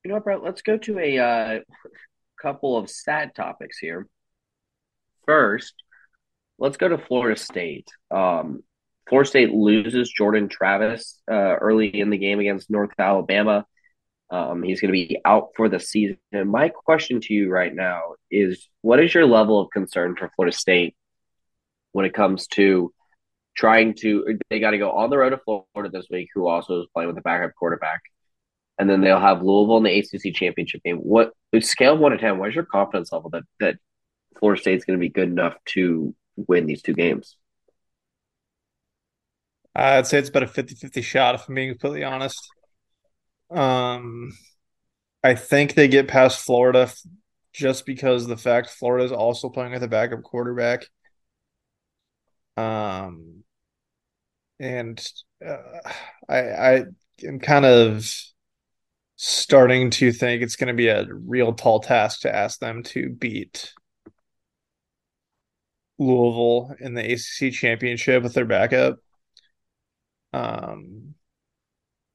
You 0.04 0.12
know 0.12 0.20
Bret? 0.20 0.44
Let's 0.44 0.62
go 0.62 0.78
to 0.78 1.00
a 1.00 1.18
uh, 1.18 1.60
couple 2.42 2.78
of 2.78 2.90
sad 2.90 3.34
topics 3.36 3.78
here. 3.78 4.08
First, 5.26 5.74
let's 6.60 6.76
go 6.76 6.90
to 6.90 6.98
Florida 6.98 7.40
State. 7.40 7.88
Um, 8.12 8.64
Florida 9.08 9.30
State 9.30 9.52
loses 9.52 10.12
Jordan 10.12 10.50
Travis 10.50 11.22
uh, 11.32 11.56
early 11.56 11.88
in 11.88 12.10
the 12.10 12.18
game 12.18 12.40
against 12.40 12.70
North 12.70 12.92
Alabama. 13.00 13.66
Um, 14.30 14.62
he's 14.62 14.82
going 14.82 14.90
to 14.90 15.08
be 15.08 15.20
out 15.24 15.50
for 15.56 15.70
the 15.70 15.80
season. 15.80 16.18
And 16.34 16.50
my 16.50 16.70
question 16.70 17.22
to 17.22 17.34
you 17.34 17.50
right 17.50 17.74
now 17.74 18.16
is 18.30 18.68
what 18.82 19.00
is 19.00 19.14
your 19.14 19.26
level 19.26 19.62
of 19.62 19.70
concern 19.72 20.16
for 20.18 20.30
Florida 20.36 20.56
State 20.56 20.98
when 21.94 22.06
it 22.06 22.14
comes 22.14 22.48
to 22.48 22.92
trying 23.56 23.94
to, 24.02 24.38
they 24.50 24.60
got 24.60 24.72
to 24.72 24.78
go 24.78 24.92
on 24.92 25.10
the 25.10 25.18
road 25.18 25.30
to 25.30 25.38
Florida 25.38 25.90
this 25.92 26.08
week, 26.10 26.30
who 26.34 26.48
also 26.48 26.82
is 26.82 26.88
playing 26.94 27.08
with 27.08 27.18
a 27.18 27.22
backup 27.22 27.52
quarterback. 27.56 28.02
And 28.80 28.90
then 28.90 29.02
they'll 29.02 29.20
have 29.20 29.44
Louisville 29.44 29.78
in 29.78 29.84
the 29.84 30.00
ACC 30.00 30.34
championship 30.34 30.82
game. 30.84 30.98
What 30.98 31.34
scale 31.62 31.98
one 31.98 32.12
to 32.12 32.18
10, 32.18 32.40
what 32.40 32.50
is 32.50 32.56
your 32.56 32.66
confidence 32.66 33.12
level 33.12 33.30
that, 33.32 33.44
that 33.60 33.76
Florida 34.40 34.60
State's 34.60 34.86
going 34.86 34.98
to 34.98 35.02
be 35.02 35.10
good 35.10 35.30
enough 35.30 35.56
to 35.66 36.16
win 36.36 36.66
these 36.66 36.82
two 36.82 36.94
games? 36.94 37.38
I'd 39.76 40.08
say 40.08 40.20
it's 40.20 40.30
about 40.30 40.44
a 40.44 40.48
50 40.48 40.76
50 40.76 41.02
shot, 41.02 41.36
if 41.36 41.48
I'm 41.48 41.56
being 41.56 41.72
completely 41.72 42.04
honest. 42.04 42.40
Um, 43.50 44.32
I 45.24 45.36
think 45.36 45.74
they 45.74 45.88
get 45.88 46.08
past 46.08 46.44
Florida 46.44 46.92
just 47.54 47.86
because 47.86 48.28
the 48.28 48.38
fact 48.38 48.70
Florida 48.70 49.06
is 49.06 49.12
also 49.12 49.50
playing 49.50 49.72
with 49.72 49.84
a 49.84 49.88
backup 49.88 50.24
quarterback. 50.24 50.86
Um, 52.58 53.44
and 54.60 55.04
uh, 55.46 55.58
I 56.30 56.38
I 56.38 56.84
am 57.24 57.40
kind 57.40 57.66
of 57.66 58.12
starting 59.16 59.90
to 59.92 60.12
think 60.12 60.42
it's 60.42 60.56
going 60.56 60.68
to 60.68 60.74
be 60.74 60.88
a 60.88 61.06
real 61.12 61.54
tall 61.54 61.80
task 61.80 62.22
to 62.22 62.36
ask 62.36 62.60
them 62.60 62.84
to 62.84 63.10
beat 63.10 63.74
Louisville 66.00 66.76
in 66.80 66.94
the 66.94 67.14
ACC 67.14 67.54
championship 67.54 68.24
with 68.24 68.34
their 68.34 68.46
backup. 68.46 68.98
Um, 70.34 71.16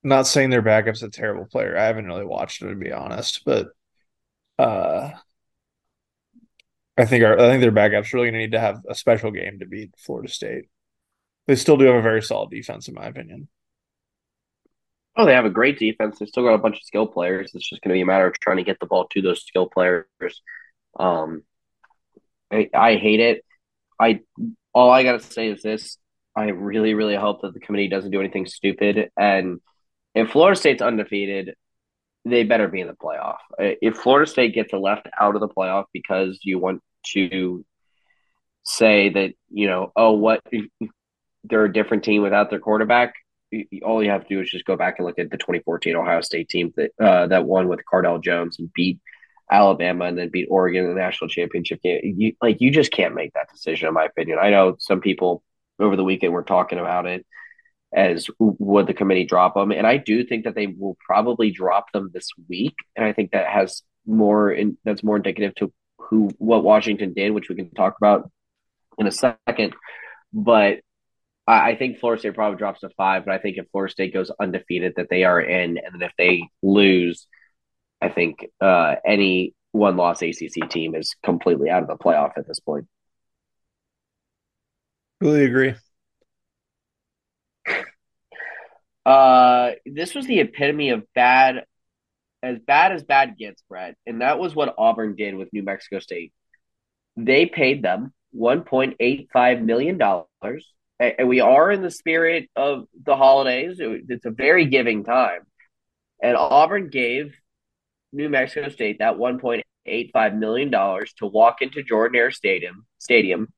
not 0.02 0.26
saying 0.26 0.50
their 0.50 0.62
backup's 0.62 1.02
a 1.02 1.10
terrible 1.10 1.46
player. 1.46 1.76
I 1.76 1.84
haven't 1.84 2.06
really 2.06 2.24
watched 2.24 2.62
him 2.62 2.68
to 2.68 2.76
be 2.76 2.92
honest, 2.92 3.44
but 3.44 3.68
uh, 4.58 5.10
I 6.96 7.04
think 7.04 7.24
our 7.24 7.38
I 7.38 7.48
think 7.48 7.60
their 7.60 7.70
backup's 7.70 8.12
really 8.12 8.26
going 8.26 8.34
to 8.34 8.40
need 8.40 8.52
to 8.52 8.60
have 8.60 8.82
a 8.88 8.94
special 8.94 9.30
game 9.30 9.60
to 9.60 9.66
beat 9.66 9.94
Florida 9.96 10.28
State. 10.28 10.64
They 11.46 11.54
still 11.54 11.76
do 11.76 11.86
have 11.86 11.94
a 11.94 12.02
very 12.02 12.22
solid 12.22 12.50
defense, 12.50 12.88
in 12.88 12.94
my 12.94 13.06
opinion. 13.06 13.48
Oh, 15.18 15.26
they 15.26 15.34
have 15.34 15.44
a 15.44 15.50
great 15.50 15.78
defense. 15.78 16.18
They 16.18 16.26
still 16.26 16.44
got 16.44 16.54
a 16.54 16.58
bunch 16.58 16.76
of 16.76 16.84
skill 16.84 17.06
players. 17.06 17.50
It's 17.54 17.68
just 17.68 17.82
going 17.82 17.90
to 17.90 17.98
be 17.98 18.02
a 18.02 18.06
matter 18.06 18.26
of 18.26 18.38
trying 18.38 18.58
to 18.58 18.62
get 18.62 18.78
the 18.80 18.86
ball 18.86 19.08
to 19.08 19.20
those 19.20 19.44
skill 19.44 19.68
players. 19.68 20.06
Um, 20.98 21.42
I, 22.52 22.70
I 22.72 22.94
hate 22.94 23.20
it. 23.20 23.44
I 24.00 24.20
all 24.72 24.90
I 24.90 25.02
got 25.02 25.20
to 25.20 25.26
say 25.32 25.48
is 25.48 25.60
this: 25.60 25.98
I 26.36 26.44
really, 26.44 26.94
really 26.94 27.16
hope 27.16 27.42
that 27.42 27.52
the 27.52 27.60
committee 27.60 27.88
doesn't 27.88 28.12
do 28.12 28.20
anything 28.20 28.46
stupid 28.46 29.10
and 29.16 29.60
if 30.18 30.30
Florida 30.30 30.58
State's 30.58 30.82
undefeated, 30.82 31.54
they 32.24 32.42
better 32.42 32.68
be 32.68 32.80
in 32.80 32.88
the 32.88 32.94
playoff. 32.94 33.38
If 33.58 33.96
Florida 33.96 34.28
State 34.28 34.54
gets 34.54 34.72
left 34.72 35.08
out 35.18 35.34
of 35.34 35.40
the 35.40 35.48
playoff 35.48 35.84
because 35.92 36.40
you 36.42 36.58
want 36.58 36.82
to 37.12 37.64
say 38.64 39.10
that, 39.10 39.34
you 39.48 39.68
know, 39.68 39.92
oh, 39.94 40.12
what 40.12 40.42
they're 41.44 41.64
a 41.64 41.72
different 41.72 42.04
team 42.04 42.22
without 42.22 42.50
their 42.50 42.58
quarterback, 42.58 43.14
all 43.82 44.02
you 44.02 44.10
have 44.10 44.22
to 44.26 44.34
do 44.34 44.40
is 44.40 44.50
just 44.50 44.64
go 44.64 44.76
back 44.76 44.96
and 44.98 45.06
look 45.06 45.18
at 45.18 45.30
the 45.30 45.38
2014 45.38 45.96
Ohio 45.96 46.20
State 46.20 46.48
team 46.48 46.72
that 46.76 46.90
uh, 47.00 47.26
that 47.28 47.46
won 47.46 47.68
with 47.68 47.80
Cardale 47.90 48.22
Jones 48.22 48.58
and 48.58 48.72
beat 48.72 48.98
Alabama 49.50 50.04
and 50.04 50.18
then 50.18 50.28
beat 50.28 50.48
Oregon 50.50 50.84
in 50.84 50.90
the 50.90 51.00
national 51.00 51.28
championship 51.28 51.82
game. 51.82 52.00
You, 52.16 52.32
like 52.42 52.60
you 52.60 52.70
just 52.70 52.92
can't 52.92 53.14
make 53.14 53.32
that 53.32 53.50
decision, 53.50 53.88
in 53.88 53.94
my 53.94 54.04
opinion. 54.04 54.38
I 54.40 54.50
know 54.50 54.76
some 54.78 55.00
people 55.00 55.42
over 55.78 55.96
the 55.96 56.04
weekend 56.04 56.32
were 56.32 56.42
talking 56.42 56.78
about 56.78 57.06
it 57.06 57.24
as 57.94 58.28
would 58.38 58.86
the 58.86 58.94
committee 58.94 59.24
drop 59.24 59.54
them. 59.54 59.72
And 59.72 59.86
I 59.86 59.96
do 59.96 60.24
think 60.24 60.44
that 60.44 60.54
they 60.54 60.66
will 60.66 60.96
probably 61.04 61.50
drop 61.50 61.90
them 61.92 62.10
this 62.12 62.28
week. 62.48 62.74
And 62.96 63.04
I 63.04 63.12
think 63.12 63.30
that 63.30 63.46
has 63.46 63.82
more 64.06 64.50
in, 64.50 64.76
that's 64.84 65.02
more 65.02 65.16
indicative 65.16 65.54
to 65.56 65.72
who 65.98 66.30
what 66.38 66.64
Washington 66.64 67.14
did, 67.14 67.32
which 67.32 67.48
we 67.48 67.54
can 67.54 67.70
talk 67.70 67.96
about 68.00 68.30
in 68.98 69.06
a 69.06 69.10
second. 69.12 69.74
But 70.32 70.80
I, 71.48 71.70
I 71.70 71.76
think 71.76 71.98
Florida 71.98 72.20
State 72.20 72.34
probably 72.34 72.58
drops 72.58 72.80
to 72.80 72.90
five. 72.90 73.24
But 73.24 73.34
I 73.34 73.38
think 73.38 73.56
if 73.56 73.66
Florida 73.72 73.90
State 73.90 74.14
goes 74.14 74.30
undefeated, 74.38 74.94
that 74.96 75.08
they 75.10 75.24
are 75.24 75.40
in, 75.40 75.78
and 75.78 75.94
then 75.94 76.02
if 76.02 76.12
they 76.18 76.42
lose, 76.62 77.26
I 78.00 78.10
think 78.10 78.46
uh, 78.60 78.96
any 79.04 79.54
one 79.72 79.96
loss 79.96 80.22
ACC 80.22 80.68
team 80.70 80.94
is 80.94 81.16
completely 81.22 81.70
out 81.70 81.82
of 81.82 81.88
the 81.88 81.96
playoff 81.96 82.32
at 82.36 82.46
this 82.46 82.60
point. 82.60 82.86
Really 85.20 85.44
agree. 85.44 85.74
Uh, 89.06 89.70
this 89.86 90.14
was 90.14 90.26
the 90.26 90.38
epitome 90.40 90.90
of 90.90 91.02
bad, 91.14 91.64
as 92.42 92.58
bad 92.58 92.92
as 92.92 93.02
bad 93.02 93.38
gets, 93.38 93.62
Bret. 93.66 93.96
And 94.04 94.20
that 94.20 94.38
was 94.38 94.54
what 94.54 94.74
Auburn 94.76 95.14
did 95.16 95.34
with 95.34 95.50
New 95.50 95.62
Mexico 95.62 95.98
State. 95.98 96.34
They 97.16 97.46
paid 97.46 97.82
them 97.82 98.12
$1.85 98.36 99.62
million. 99.62 99.98
And 101.00 101.28
we 101.28 101.40
are 101.40 101.70
in 101.70 101.82
the 101.82 101.90
spirit 101.90 102.50
of 102.56 102.86
the 103.04 103.16
holidays. 103.16 103.76
It's 103.80 104.24
a 104.24 104.30
very 104.30 104.66
giving 104.66 105.04
time. 105.04 105.42
And 106.22 106.36
Auburn 106.36 106.90
gave 106.90 107.34
New 108.12 108.28
Mexico 108.28 108.68
State 108.68 108.98
that 108.98 109.14
$1.85 109.14 110.38
million 110.38 110.70
to 110.70 111.06
walk 111.22 111.62
into 111.62 111.82
Jordan-Hare 111.82 112.32
Stadium, 112.32 112.84
stadium 112.98 113.48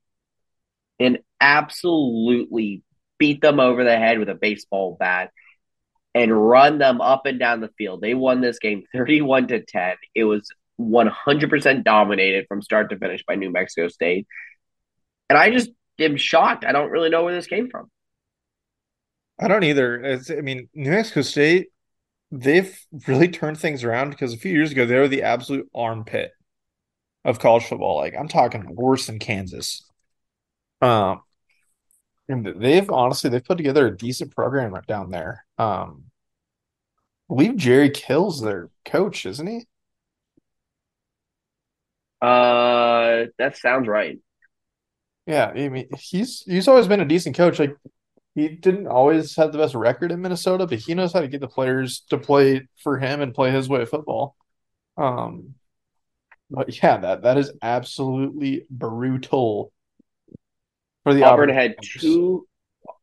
and 1.00 1.18
absolutely 1.40 2.82
beat 3.18 3.40
them 3.40 3.58
over 3.58 3.82
the 3.84 3.96
head 3.96 4.18
with 4.18 4.28
a 4.28 4.34
baseball 4.34 4.96
bat 5.00 5.30
and 6.14 6.48
run 6.48 6.78
them 6.78 7.00
up 7.00 7.24
and 7.24 7.38
down 7.38 7.60
the 7.60 7.70
field. 7.78 8.02
They 8.02 8.14
won 8.14 8.40
this 8.40 8.58
game 8.58 8.84
31 8.92 9.48
to 9.48 9.64
10. 9.64 9.96
It 10.14 10.24
was 10.24 10.48
100% 10.78 11.84
dominated 11.84 12.46
from 12.48 12.62
start 12.62 12.90
to 12.90 12.98
finish 12.98 13.24
by 13.26 13.36
New 13.36 13.50
Mexico 13.50 13.88
State. 13.88 14.26
And 15.28 15.38
I 15.38 15.50
just 15.50 15.70
am 16.00 16.16
shocked. 16.16 16.64
I 16.64 16.72
don't 16.72 16.90
really 16.90 17.10
know 17.10 17.24
where 17.24 17.34
this 17.34 17.46
came 17.46 17.68
from. 17.68 17.90
I 19.38 19.48
don't 19.48 19.64
either. 19.64 19.96
It's, 20.00 20.30
I 20.30 20.42
mean, 20.42 20.68
New 20.74 20.90
Mexico 20.90 21.22
State, 21.22 21.68
they've 22.30 22.78
really 23.06 23.28
turned 23.28 23.58
things 23.58 23.84
around 23.84 24.10
because 24.10 24.34
a 24.34 24.38
few 24.38 24.52
years 24.52 24.72
ago 24.72 24.86
they 24.86 24.96
were 24.96 25.08
the 25.08 25.22
absolute 25.22 25.68
armpit 25.74 26.32
of 27.24 27.38
college 27.38 27.64
football. 27.64 27.96
Like 27.96 28.14
I'm 28.18 28.28
talking 28.28 28.74
worse 28.74 29.06
than 29.06 29.18
Kansas. 29.18 29.86
Um, 30.82 31.22
and 32.28 32.46
they've 32.46 32.88
honestly 32.90 33.30
they've 33.30 33.44
put 33.44 33.56
together 33.56 33.86
a 33.86 33.96
decent 33.96 34.34
program 34.34 34.72
right 34.72 34.86
down 34.86 35.10
there. 35.10 35.44
Um, 35.58 36.04
I 37.30 37.34
believe 37.34 37.56
Jerry 37.56 37.90
Kill's 37.90 38.40
their 38.40 38.70
coach, 38.84 39.26
isn't 39.26 39.46
he? 39.46 39.66
Uh, 42.20 43.26
that 43.38 43.56
sounds 43.56 43.88
right. 43.88 44.18
Yeah, 45.26 45.52
I 45.54 45.68
mean 45.68 45.88
he's 45.98 46.42
he's 46.42 46.68
always 46.68 46.88
been 46.88 47.00
a 47.00 47.04
decent 47.04 47.36
coach. 47.36 47.58
Like 47.58 47.76
he 48.34 48.48
didn't 48.48 48.86
always 48.86 49.36
have 49.36 49.52
the 49.52 49.58
best 49.58 49.74
record 49.74 50.12
in 50.12 50.20
Minnesota, 50.20 50.66
but 50.66 50.78
he 50.78 50.94
knows 50.94 51.12
how 51.12 51.20
to 51.20 51.28
get 51.28 51.40
the 51.40 51.48
players 51.48 52.00
to 52.10 52.18
play 52.18 52.68
for 52.82 52.98
him 52.98 53.20
and 53.20 53.34
play 53.34 53.50
his 53.50 53.68
way 53.68 53.82
of 53.82 53.90
football. 53.90 54.36
Um, 54.96 55.54
but 56.50 56.82
yeah, 56.82 56.96
that 56.98 57.22
that 57.22 57.38
is 57.38 57.52
absolutely 57.62 58.66
brutal 58.70 59.72
for 61.04 61.14
the 61.14 61.24
Auburn, 61.24 61.50
Auburn 61.50 61.56
had 61.56 61.76
two 61.82 62.46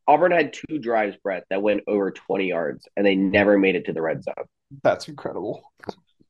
Auburn 0.06 0.32
had 0.32 0.52
two 0.54 0.78
drives, 0.78 1.16
Bret, 1.22 1.44
that 1.50 1.60
went 1.60 1.82
over 1.86 2.10
20 2.10 2.48
yards, 2.48 2.88
and 2.96 3.04
they 3.04 3.14
never 3.14 3.58
made 3.58 3.76
it 3.76 3.84
to 3.86 3.92
the 3.92 4.00
red 4.00 4.24
zone. 4.24 4.34
That's 4.82 5.08
incredible. 5.08 5.62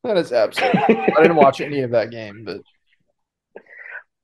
That 0.03 0.17
is 0.17 0.31
absolutely. 0.33 0.97
I 0.97 1.21
didn't 1.21 1.37
watch 1.37 1.61
any 1.61 1.81
of 1.81 1.91
that 1.91 2.11
game, 2.11 2.43
but 2.45 2.61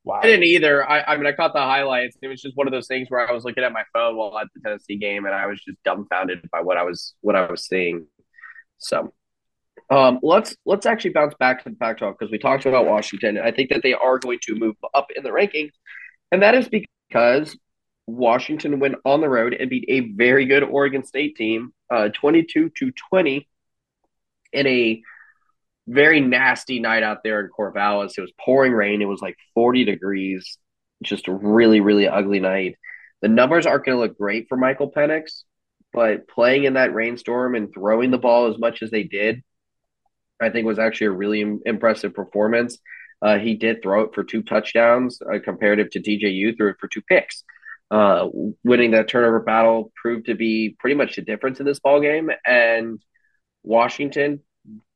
wow. 0.05 0.19
I 0.23 0.27
didn't 0.27 0.43
either. 0.43 0.89
I, 0.89 1.01
I 1.01 1.17
mean, 1.17 1.25
I 1.25 1.33
caught 1.33 1.53
the 1.53 1.59
highlights. 1.59 2.17
It 2.21 2.27
was 2.27 2.41
just 2.41 2.55
one 2.55 2.67
of 2.67 2.71
those 2.71 2.87
things 2.87 3.09
where 3.09 3.27
I 3.27 3.33
was 3.33 3.43
looking 3.43 3.63
at 3.63 3.73
my 3.73 3.83
phone 3.91 4.15
while 4.15 4.37
at 4.37 4.47
the 4.53 4.61
Tennessee 4.61 4.95
game, 4.95 5.25
and 5.25 5.35
I 5.35 5.47
was 5.47 5.59
just 5.61 5.77
dumbfounded 5.83 6.49
by 6.51 6.61
what 6.61 6.77
I 6.77 6.83
was 6.83 7.13
what 7.21 7.35
I 7.35 7.49
was 7.49 7.65
seeing. 7.65 8.07
So, 8.77 9.13
um, 9.89 10.19
let's 10.21 10.55
let's 10.65 10.85
actually 10.85 11.11
bounce 11.11 11.33
back 11.39 11.63
to 11.63 11.69
the 11.69 11.75
Pac-12 11.75 12.15
because 12.17 12.31
we 12.31 12.37
talked 12.37 12.65
about 12.65 12.85
Washington. 12.85 13.37
I 13.37 13.51
think 13.51 13.69
that 13.71 13.83
they 13.83 13.93
are 13.93 14.19
going 14.19 14.39
to 14.43 14.55
move 14.55 14.75
up 14.93 15.07
in 15.15 15.23
the 15.23 15.31
rankings, 15.31 15.71
and 16.31 16.41
that 16.41 16.55
is 16.55 16.69
because 16.69 17.57
Washington 18.07 18.79
went 18.79 18.95
on 19.03 19.21
the 19.21 19.29
road 19.29 19.53
and 19.53 19.69
beat 19.69 19.85
a 19.87 20.11
very 20.13 20.45
good 20.45 20.63
Oregon 20.63 21.03
State 21.03 21.35
team, 21.35 21.73
uh, 21.89 22.09
22 22.09 22.69
to 22.69 22.91
20, 23.09 23.47
in 24.53 24.67
a 24.67 25.01
very 25.87 26.19
nasty 26.19 26.79
night 26.79 27.03
out 27.03 27.19
there 27.23 27.39
in 27.39 27.49
Corvallis. 27.49 28.17
It 28.17 28.21
was 28.21 28.33
pouring 28.39 28.73
rain. 28.73 29.01
It 29.01 29.05
was 29.05 29.21
like 29.21 29.37
40 29.53 29.85
degrees. 29.85 30.57
Just 31.03 31.27
a 31.27 31.33
really, 31.33 31.81
really 31.81 32.07
ugly 32.07 32.39
night. 32.39 32.75
The 33.21 33.27
numbers 33.27 33.65
aren't 33.65 33.85
going 33.85 33.97
to 33.97 34.01
look 34.01 34.17
great 34.17 34.47
for 34.47 34.57
Michael 34.57 34.91
Penix, 34.91 35.43
but 35.93 36.27
playing 36.27 36.65
in 36.65 36.73
that 36.73 36.93
rainstorm 36.93 37.55
and 37.55 37.73
throwing 37.73 38.11
the 38.11 38.17
ball 38.17 38.51
as 38.51 38.57
much 38.57 38.81
as 38.81 38.91
they 38.91 39.03
did, 39.03 39.43
I 40.41 40.49
think 40.49 40.65
was 40.65 40.79
actually 40.79 41.07
a 41.07 41.11
really 41.11 41.59
impressive 41.65 42.13
performance. 42.13 42.77
Uh, 43.21 43.37
he 43.37 43.55
did 43.55 43.81
throw 43.81 44.01
it 44.01 44.13
for 44.13 44.23
two 44.23 44.43
touchdowns, 44.43 45.19
uh, 45.21 45.39
comparative 45.43 45.89
to 45.91 46.01
DJU, 46.01 46.57
threw 46.57 46.69
it 46.69 46.77
for 46.79 46.87
two 46.87 47.01
picks. 47.01 47.43
Uh, 47.91 48.27
winning 48.63 48.91
that 48.91 49.07
turnover 49.07 49.39
battle 49.39 49.91
proved 49.95 50.25
to 50.25 50.35
be 50.35 50.75
pretty 50.79 50.95
much 50.95 51.15
the 51.15 51.21
difference 51.21 51.59
in 51.59 51.65
this 51.65 51.79
ball 51.79 52.01
game. 52.01 52.29
And 52.45 53.01
Washington, 53.63 54.41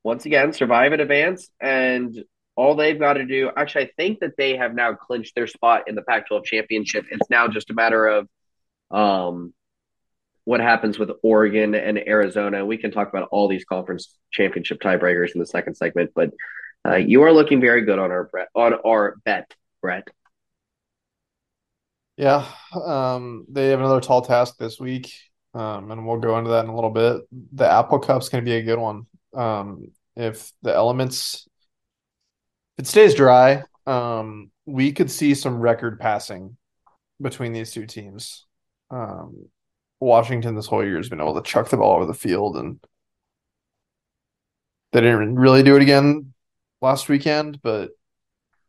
once 0.03 0.25
again, 0.25 0.53
survive 0.53 0.91
and 0.91 1.01
advance. 1.01 1.49
And 1.59 2.23
all 2.55 2.75
they've 2.75 2.99
got 2.99 3.13
to 3.13 3.25
do, 3.25 3.51
actually, 3.55 3.85
I 3.85 3.91
think 3.97 4.19
that 4.19 4.37
they 4.37 4.57
have 4.57 4.75
now 4.75 4.93
clinched 4.93 5.35
their 5.35 5.47
spot 5.47 5.87
in 5.87 5.95
the 5.95 6.01
Pac 6.01 6.27
12 6.27 6.43
championship. 6.45 7.05
It's 7.09 7.29
now 7.29 7.47
just 7.47 7.69
a 7.69 7.73
matter 7.73 8.07
of 8.07 8.27
um, 8.91 9.53
what 10.45 10.59
happens 10.59 10.97
with 10.97 11.11
Oregon 11.23 11.75
and 11.75 11.97
Arizona. 11.97 12.65
We 12.65 12.77
can 12.77 12.91
talk 12.91 13.09
about 13.09 13.29
all 13.31 13.47
these 13.47 13.65
conference 13.65 14.15
championship 14.31 14.81
tiebreakers 14.81 15.33
in 15.33 15.39
the 15.39 15.45
second 15.45 15.75
segment, 15.75 16.11
but 16.15 16.31
uh, 16.87 16.95
you 16.95 17.23
are 17.23 17.31
looking 17.31 17.61
very 17.61 17.83
good 17.83 17.99
on 17.99 18.11
our 18.11 18.29
on 18.55 18.73
our 18.85 19.17
bet, 19.25 19.53
Bret. 19.81 20.07
Yeah, 22.17 22.45
um, 22.73 23.45
they 23.49 23.67
have 23.67 23.79
another 23.79 24.01
tall 24.01 24.21
task 24.21 24.57
this 24.57 24.79
week, 24.79 25.13
um, 25.53 25.91
and 25.91 26.05
we'll 26.05 26.19
go 26.19 26.37
into 26.37 26.49
that 26.49 26.65
in 26.65 26.69
a 26.69 26.75
little 26.75 26.89
bit. 26.89 27.21
The 27.53 27.69
Apple 27.69 27.99
Cup's 27.99 28.29
going 28.29 28.43
to 28.43 28.49
be 28.49 28.57
a 28.57 28.63
good 28.63 28.79
one. 28.79 29.05
Um, 29.33 29.91
if 30.15 30.51
the 30.61 30.73
elements, 30.73 31.47
if 32.77 32.85
it 32.85 32.87
stays 32.87 33.15
dry, 33.15 33.63
um, 33.85 34.51
we 34.65 34.91
could 34.91 35.09
see 35.09 35.33
some 35.33 35.59
record 35.59 35.99
passing 35.99 36.57
between 37.21 37.53
these 37.53 37.71
two 37.71 37.85
teams. 37.85 38.45
Um, 38.91 39.49
Washington 39.99 40.55
this 40.55 40.67
whole 40.67 40.83
year 40.83 40.97
has 40.97 41.09
been 41.09 41.19
able 41.19 41.35
to 41.35 41.49
chuck 41.49 41.69
the 41.69 41.77
ball 41.77 41.95
over 41.95 42.05
the 42.05 42.13
field, 42.13 42.57
and 42.57 42.79
they 44.91 45.01
didn't 45.01 45.35
really 45.35 45.63
do 45.63 45.75
it 45.75 45.81
again 45.81 46.33
last 46.81 47.09
weekend. 47.09 47.61
But 47.61 47.91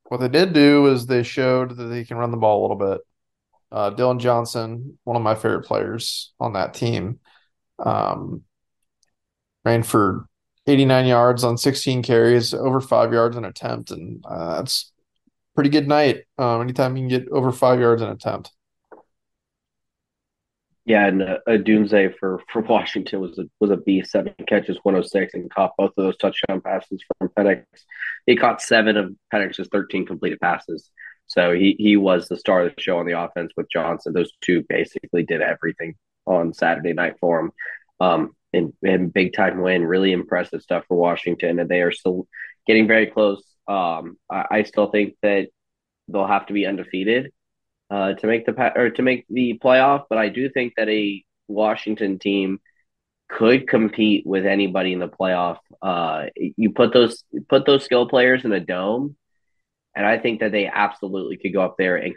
what 0.05 0.21
they 0.21 0.29
did 0.29 0.53
do 0.53 0.87
is 0.87 1.07
they 1.07 1.23
showed 1.23 1.77
that 1.77 1.85
they 1.85 2.05
can 2.05 2.17
run 2.17 2.31
the 2.31 2.37
ball 2.37 2.61
a 2.61 2.63
little 2.63 2.95
bit. 2.95 3.01
Uh, 3.73 3.91
Dillon 3.91 4.19
Johnson, 4.19 4.99
one 5.05 5.17
of 5.17 5.23
my 5.23 5.35
favorite 5.37 5.65
players 5.65 6.33
on 6.41 6.55
that 6.55 6.75
team, 6.75 7.21
um, 7.79 8.43
ran 9.65 9.85
for 9.85 10.27
89 10.71 11.07
yards 11.07 11.45
on 11.45 11.59
16 11.59 12.03
carries, 12.03 12.55
over 12.55 12.81
five 12.81 13.13
yards 13.13 13.37
an 13.37 13.45
attempt, 13.45 13.91
and 13.91 14.25
uh, 14.27 14.57
that's 14.57 14.93
pretty 15.55 15.71
good 15.71 15.89
night. 15.89 16.25
Um, 16.39 16.63
anytime 16.63 16.97
you 16.97 17.03
can 17.03 17.09
get 17.09 17.29
over 17.31 17.53
five 17.53 17.81
yards 17.81 18.03
an 18.03 18.09
attempt. 18.09 18.53
Yeah, 20.87 21.07
and 21.07 21.23
uh, 21.23 21.39
Odunze 21.47 22.17
for 22.19 22.43
for 22.51 22.63
Washington 22.63 23.21
was 23.21 23.39
a 23.39 23.45
was 23.61 23.71
a 23.71 23.77
beast. 23.77 24.11
Seven 24.11 24.35
catches, 24.49 24.79
106, 24.83 25.35
and 25.35 25.51
caught 25.51 25.77
both 25.77 25.93
of 25.97 26.05
those 26.05 26.17
touchdown 26.17 26.61
passes 26.61 27.05
from 27.19 27.29
Penix. 27.29 27.65
He 28.27 28.35
caught 28.35 28.63
seven 28.63 28.97
of 28.97 29.15
Penix's 29.33 29.69
13 29.71 30.07
completed 30.07 30.41
passes. 30.41 30.91
So 31.27 31.53
he 31.53 31.77
he 31.79 31.97
was 31.97 32.27
the 32.27 32.37
star 32.37 32.63
of 32.63 32.75
the 32.75 32.83
show 32.83 32.99
on 32.99 33.07
the 33.07 33.21
offense 33.21 33.53
with 33.57 33.71
Johnson. 33.71 34.13
Those 34.13 34.33
two 34.41 34.65
basically 34.69 35.23
did 35.23 35.43
everything 35.43 35.95
on 36.27 36.53
Saturday 36.53 36.93
night 36.93 37.17
for 37.21 37.39
him. 37.39 37.53
Um, 38.01 38.35
and, 38.53 38.73
and 38.83 39.13
big 39.13 39.33
time 39.33 39.61
win, 39.61 39.85
really 39.85 40.13
impressive 40.13 40.63
stuff 40.63 40.85
for 40.89 40.97
Washington, 40.97 41.59
and 41.59 41.69
they 41.69 41.83
are 41.83 41.93
still 41.93 42.27
getting 42.67 42.87
very 42.87 43.07
close. 43.07 43.43
Um, 43.69 44.17
I, 44.31 44.47
I 44.51 44.63
still 44.65 44.91
think 44.91 45.17
that 45.23 45.49
they'll 46.09 46.27
have 46.27 46.47
to 46.47 46.53
be 46.53 46.67
undefeated 46.67 47.33
uh, 47.91 48.15
to 48.15 48.27
make 48.27 48.47
the 48.47 48.73
or 48.79 48.91
to 48.91 49.03
make 49.03 49.27
the 49.29 49.59
playoff, 49.63 50.05
but 50.09 50.19
I 50.19 50.29
do 50.29 50.49
think 50.49 50.75
that 50.77 50.89
a 50.89 51.25
Washington 51.49 52.19
team 52.19 52.61
could 53.29 53.69
compete 53.69 54.27
with 54.27 54.45
anybody 54.45 54.93
in 54.93 54.99
the 54.99 55.09
playoff. 55.09 55.59
Uh, 55.81 56.27
you 56.35 56.71
put 56.71 56.93
those 56.93 57.25
put 57.49 57.67
those 57.67 57.85
skill 57.85 58.09
players 58.09 58.45
in 58.45 58.53
a 58.53 58.61
dome, 58.61 59.17
and 59.95 60.07
I 60.07 60.19
think 60.19 60.41
that 60.41 60.53
they 60.53 60.67
absolutely 60.67 61.37
could 61.37 61.53
go 61.53 61.63
up 61.63 61.77
there 61.79 61.97
and 61.97 62.15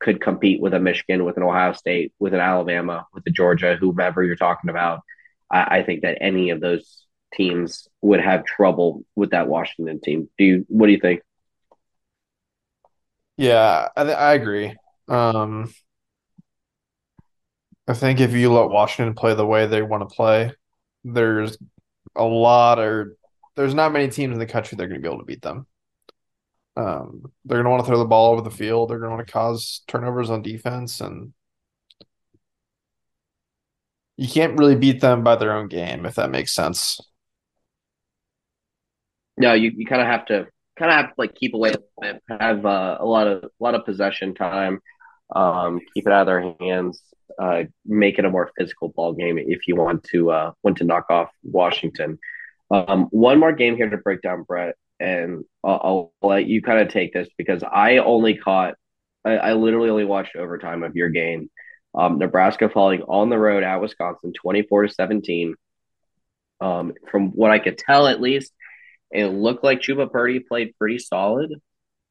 could 0.00 0.20
compete 0.20 0.60
with 0.60 0.74
a 0.74 0.80
Michigan, 0.80 1.24
with 1.24 1.36
an 1.36 1.42
Ohio 1.42 1.72
State, 1.72 2.12
with 2.18 2.34
an 2.34 2.40
Alabama, 2.40 3.06
with 3.14 3.24
the 3.24 3.30
Georgia, 3.30 3.76
whomever 3.76 4.24
you're 4.24 4.36
talking 4.36 4.70
about. 4.70 5.00
I, 5.50 5.78
I 5.78 5.82
think 5.82 6.02
that 6.02 6.18
any 6.20 6.50
of 6.50 6.60
those 6.60 7.04
teams 7.34 7.88
would 8.02 8.20
have 8.20 8.44
trouble 8.44 9.04
with 9.14 9.30
that 9.30 9.48
Washington 9.48 10.00
team. 10.00 10.28
Do 10.38 10.44
you? 10.44 10.66
What 10.68 10.86
do 10.86 10.92
you 10.92 11.00
think? 11.00 11.22
Yeah, 13.36 13.88
I, 13.96 14.02
I 14.02 14.34
agree. 14.34 14.74
Um, 15.08 15.72
I 17.86 17.94
think 17.94 18.20
if 18.20 18.32
you 18.32 18.52
let 18.52 18.70
Washington 18.70 19.14
play 19.14 19.34
the 19.34 19.46
way 19.46 19.66
they 19.66 19.82
want 19.82 20.08
to 20.08 20.14
play, 20.14 20.52
there's 21.04 21.56
a 22.16 22.24
lot 22.24 22.78
or 22.78 23.16
there's 23.54 23.74
not 23.74 23.92
many 23.92 24.08
teams 24.08 24.32
in 24.32 24.38
the 24.38 24.46
country 24.46 24.76
that 24.76 24.84
are 24.84 24.88
going 24.88 25.00
to 25.00 25.02
be 25.02 25.08
able 25.08 25.20
to 25.20 25.26
beat 25.26 25.42
them. 25.42 25.66
Um, 26.76 27.32
they're 27.44 27.62
going 27.62 27.64
to 27.64 27.70
want 27.70 27.84
to 27.84 27.86
throw 27.86 27.98
the 27.98 28.04
ball 28.04 28.32
over 28.32 28.42
the 28.42 28.50
field. 28.50 28.90
They're 28.90 28.98
going 28.98 29.10
to 29.10 29.16
want 29.16 29.26
to 29.26 29.32
cause 29.32 29.82
turnovers 29.86 30.30
on 30.30 30.42
defense, 30.42 31.00
and 31.00 31.32
you 34.16 34.28
can't 34.28 34.58
really 34.58 34.76
beat 34.76 35.00
them 35.00 35.22
by 35.22 35.36
their 35.36 35.52
own 35.52 35.68
game, 35.68 36.06
if 36.06 36.14
that 36.14 36.30
makes 36.30 36.54
sense. 36.54 37.00
No, 39.36 39.52
you, 39.52 39.72
you 39.76 39.86
kind 39.86 40.00
of 40.00 40.08
have 40.08 40.26
to 40.26 40.46
kind 40.78 40.90
of 40.90 40.96
have 40.96 41.06
to 41.08 41.14
like 41.18 41.34
keep 41.34 41.54
away, 41.54 41.72
have 42.28 42.64
uh, 42.64 42.96
a 43.00 43.04
lot 43.04 43.26
of 43.26 43.44
a 43.44 43.48
lot 43.60 43.74
of 43.74 43.84
possession 43.84 44.34
time, 44.34 44.80
um, 45.34 45.80
keep 45.94 46.06
it 46.06 46.12
out 46.12 46.22
of 46.22 46.26
their 46.26 46.54
hands, 46.60 47.02
uh, 47.38 47.64
make 47.84 48.18
it 48.18 48.24
a 48.24 48.30
more 48.30 48.50
physical 48.58 48.88
ball 48.88 49.12
game 49.12 49.38
if 49.38 49.66
you 49.68 49.76
want 49.76 50.04
to 50.04 50.30
uh, 50.30 50.52
want 50.62 50.78
to 50.78 50.84
knock 50.84 51.06
off 51.10 51.30
Washington. 51.42 52.18
Um, 52.70 53.04
one 53.10 53.38
more 53.38 53.52
game 53.52 53.76
here 53.76 53.90
to 53.90 53.98
break 53.98 54.22
down, 54.22 54.42
Bret 54.42 54.74
and 55.00 55.44
I'll, 55.64 56.12
I'll 56.22 56.28
let 56.28 56.46
you 56.46 56.62
kind 56.62 56.80
of 56.80 56.88
take 56.88 57.12
this 57.12 57.28
because 57.36 57.62
I 57.62 57.98
only 57.98 58.36
caught, 58.36 58.74
I, 59.24 59.36
I 59.36 59.52
literally 59.54 59.90
only 59.90 60.04
watched 60.04 60.36
overtime 60.36 60.82
of 60.82 60.96
your 60.96 61.10
game. 61.10 61.50
Um, 61.94 62.18
Nebraska 62.18 62.68
falling 62.68 63.02
on 63.02 63.30
the 63.30 63.38
road 63.38 63.62
at 63.62 63.80
Wisconsin, 63.80 64.32
twenty-four 64.32 64.86
to 64.86 64.92
seventeen. 64.92 65.54
Um, 66.60 66.94
from 67.10 67.30
what 67.30 67.50
I 67.50 67.58
could 67.58 67.78
tell, 67.78 68.06
at 68.06 68.20
least, 68.20 68.52
it 69.10 69.26
looked 69.26 69.64
like 69.64 69.80
Chubba 69.80 70.10
Purdy 70.10 70.40
played 70.40 70.74
pretty 70.78 70.98
solid, 70.98 71.52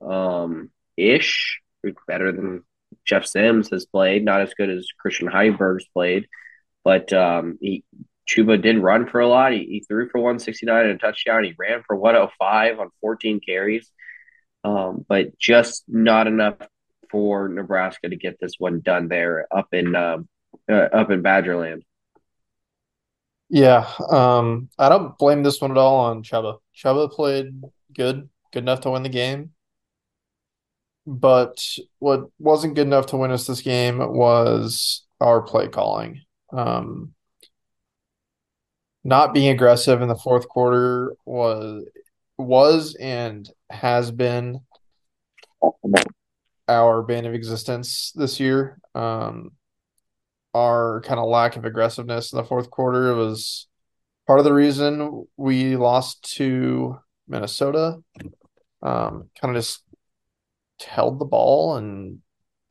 um, 0.01 0.69
ish, 0.97 1.59
better 2.07 2.31
than 2.31 2.63
Jeff 3.05 3.25
Sims 3.25 3.69
has 3.69 3.85
played. 3.85 4.23
Not 4.23 4.41
as 4.41 4.53
good 4.53 4.69
as 4.69 4.87
Christian 4.99 5.27
Heinberg's 5.27 5.85
played, 5.93 6.27
but 6.83 7.11
um, 7.13 7.57
he 7.61 7.83
Chubba 8.27 8.61
did 8.61 8.79
run 8.79 9.07
for 9.07 9.19
a 9.19 9.27
lot. 9.27 9.53
He, 9.53 9.65
he 9.65 9.85
threw 9.87 10.09
for 10.09 10.19
169 10.19 10.85
and 10.85 10.91
a 10.91 10.97
touchdown. 10.97 11.43
He 11.43 11.53
ran 11.57 11.83
for 11.85 11.95
105 11.95 12.79
on 12.79 12.89
14 13.01 13.39
carries, 13.39 13.89
um, 14.63 15.05
but 15.07 15.37
just 15.37 15.83
not 15.87 16.27
enough 16.27 16.57
for 17.09 17.47
Nebraska 17.47 18.09
to 18.09 18.15
get 18.15 18.39
this 18.39 18.53
one 18.57 18.79
done 18.81 19.07
there 19.07 19.47
up 19.51 19.67
in 19.73 19.95
um, 19.95 20.27
uh, 20.69 20.73
up 20.93 21.11
in 21.11 21.23
Badgerland. 21.23 21.81
Yeah, 23.49 23.87
um, 24.09 24.69
I 24.77 24.89
don't 24.89 25.17
blame 25.17 25.43
this 25.43 25.61
one 25.61 25.71
at 25.71 25.77
all 25.77 26.05
on 26.05 26.23
Chubba. 26.23 26.57
Chubba 26.75 27.11
played 27.11 27.61
good, 27.93 28.29
good 28.51 28.63
enough 28.63 28.81
to 28.81 28.91
win 28.91 29.03
the 29.03 29.09
game. 29.09 29.51
But 31.05 31.63
what 31.99 32.29
wasn't 32.39 32.73
good 32.73 32.87
enough 32.87 33.07
to 33.07 33.17
win 33.17 33.29
us 33.29 33.45
this 33.45 33.61
game 33.61 33.99
was 33.99 35.03
our 35.21 35.43
play 35.43 35.67
calling. 35.67 36.21
Um, 36.51 37.13
not 39.03 39.33
being 39.33 39.49
aggressive 39.49 40.01
in 40.01 40.07
the 40.07 40.15
fourth 40.15 40.49
quarter 40.49 41.15
was 41.25 41.85
was 42.37 42.95
and 42.95 43.47
has 43.69 44.11
been 44.11 44.61
our 46.67 47.01
bane 47.03 47.25
of 47.25 47.33
existence 47.33 48.11
this 48.15 48.39
year. 48.39 48.79
Um, 48.93 49.51
our 50.53 51.01
kind 51.01 51.19
of 51.19 51.27
lack 51.27 51.57
of 51.57 51.65
aggressiveness 51.65 52.31
in 52.31 52.37
the 52.37 52.43
fourth 52.43 52.69
quarter 52.69 53.13
was 53.13 53.67
part 54.25 54.39
of 54.39 54.45
the 54.45 54.53
reason 54.53 55.27
we 55.37 55.75
lost 55.75 56.35
to 56.35 56.97
Minnesota. 57.27 57.97
Um, 58.81 59.29
kind 59.41 59.55
of 59.55 59.61
just 59.61 59.83
held 60.85 61.19
the 61.19 61.25
ball 61.25 61.75
and 61.75 62.19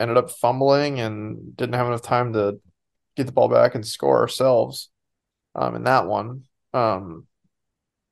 ended 0.00 0.16
up 0.16 0.30
fumbling 0.30 1.00
and 1.00 1.56
didn't 1.56 1.74
have 1.74 1.86
enough 1.86 2.02
time 2.02 2.32
to 2.32 2.60
get 3.16 3.26
the 3.26 3.32
ball 3.32 3.48
back 3.48 3.74
and 3.74 3.86
score 3.86 4.18
ourselves 4.18 4.90
um, 5.54 5.76
in 5.76 5.84
that 5.84 6.06
one. 6.06 6.44
Um, 6.72 7.26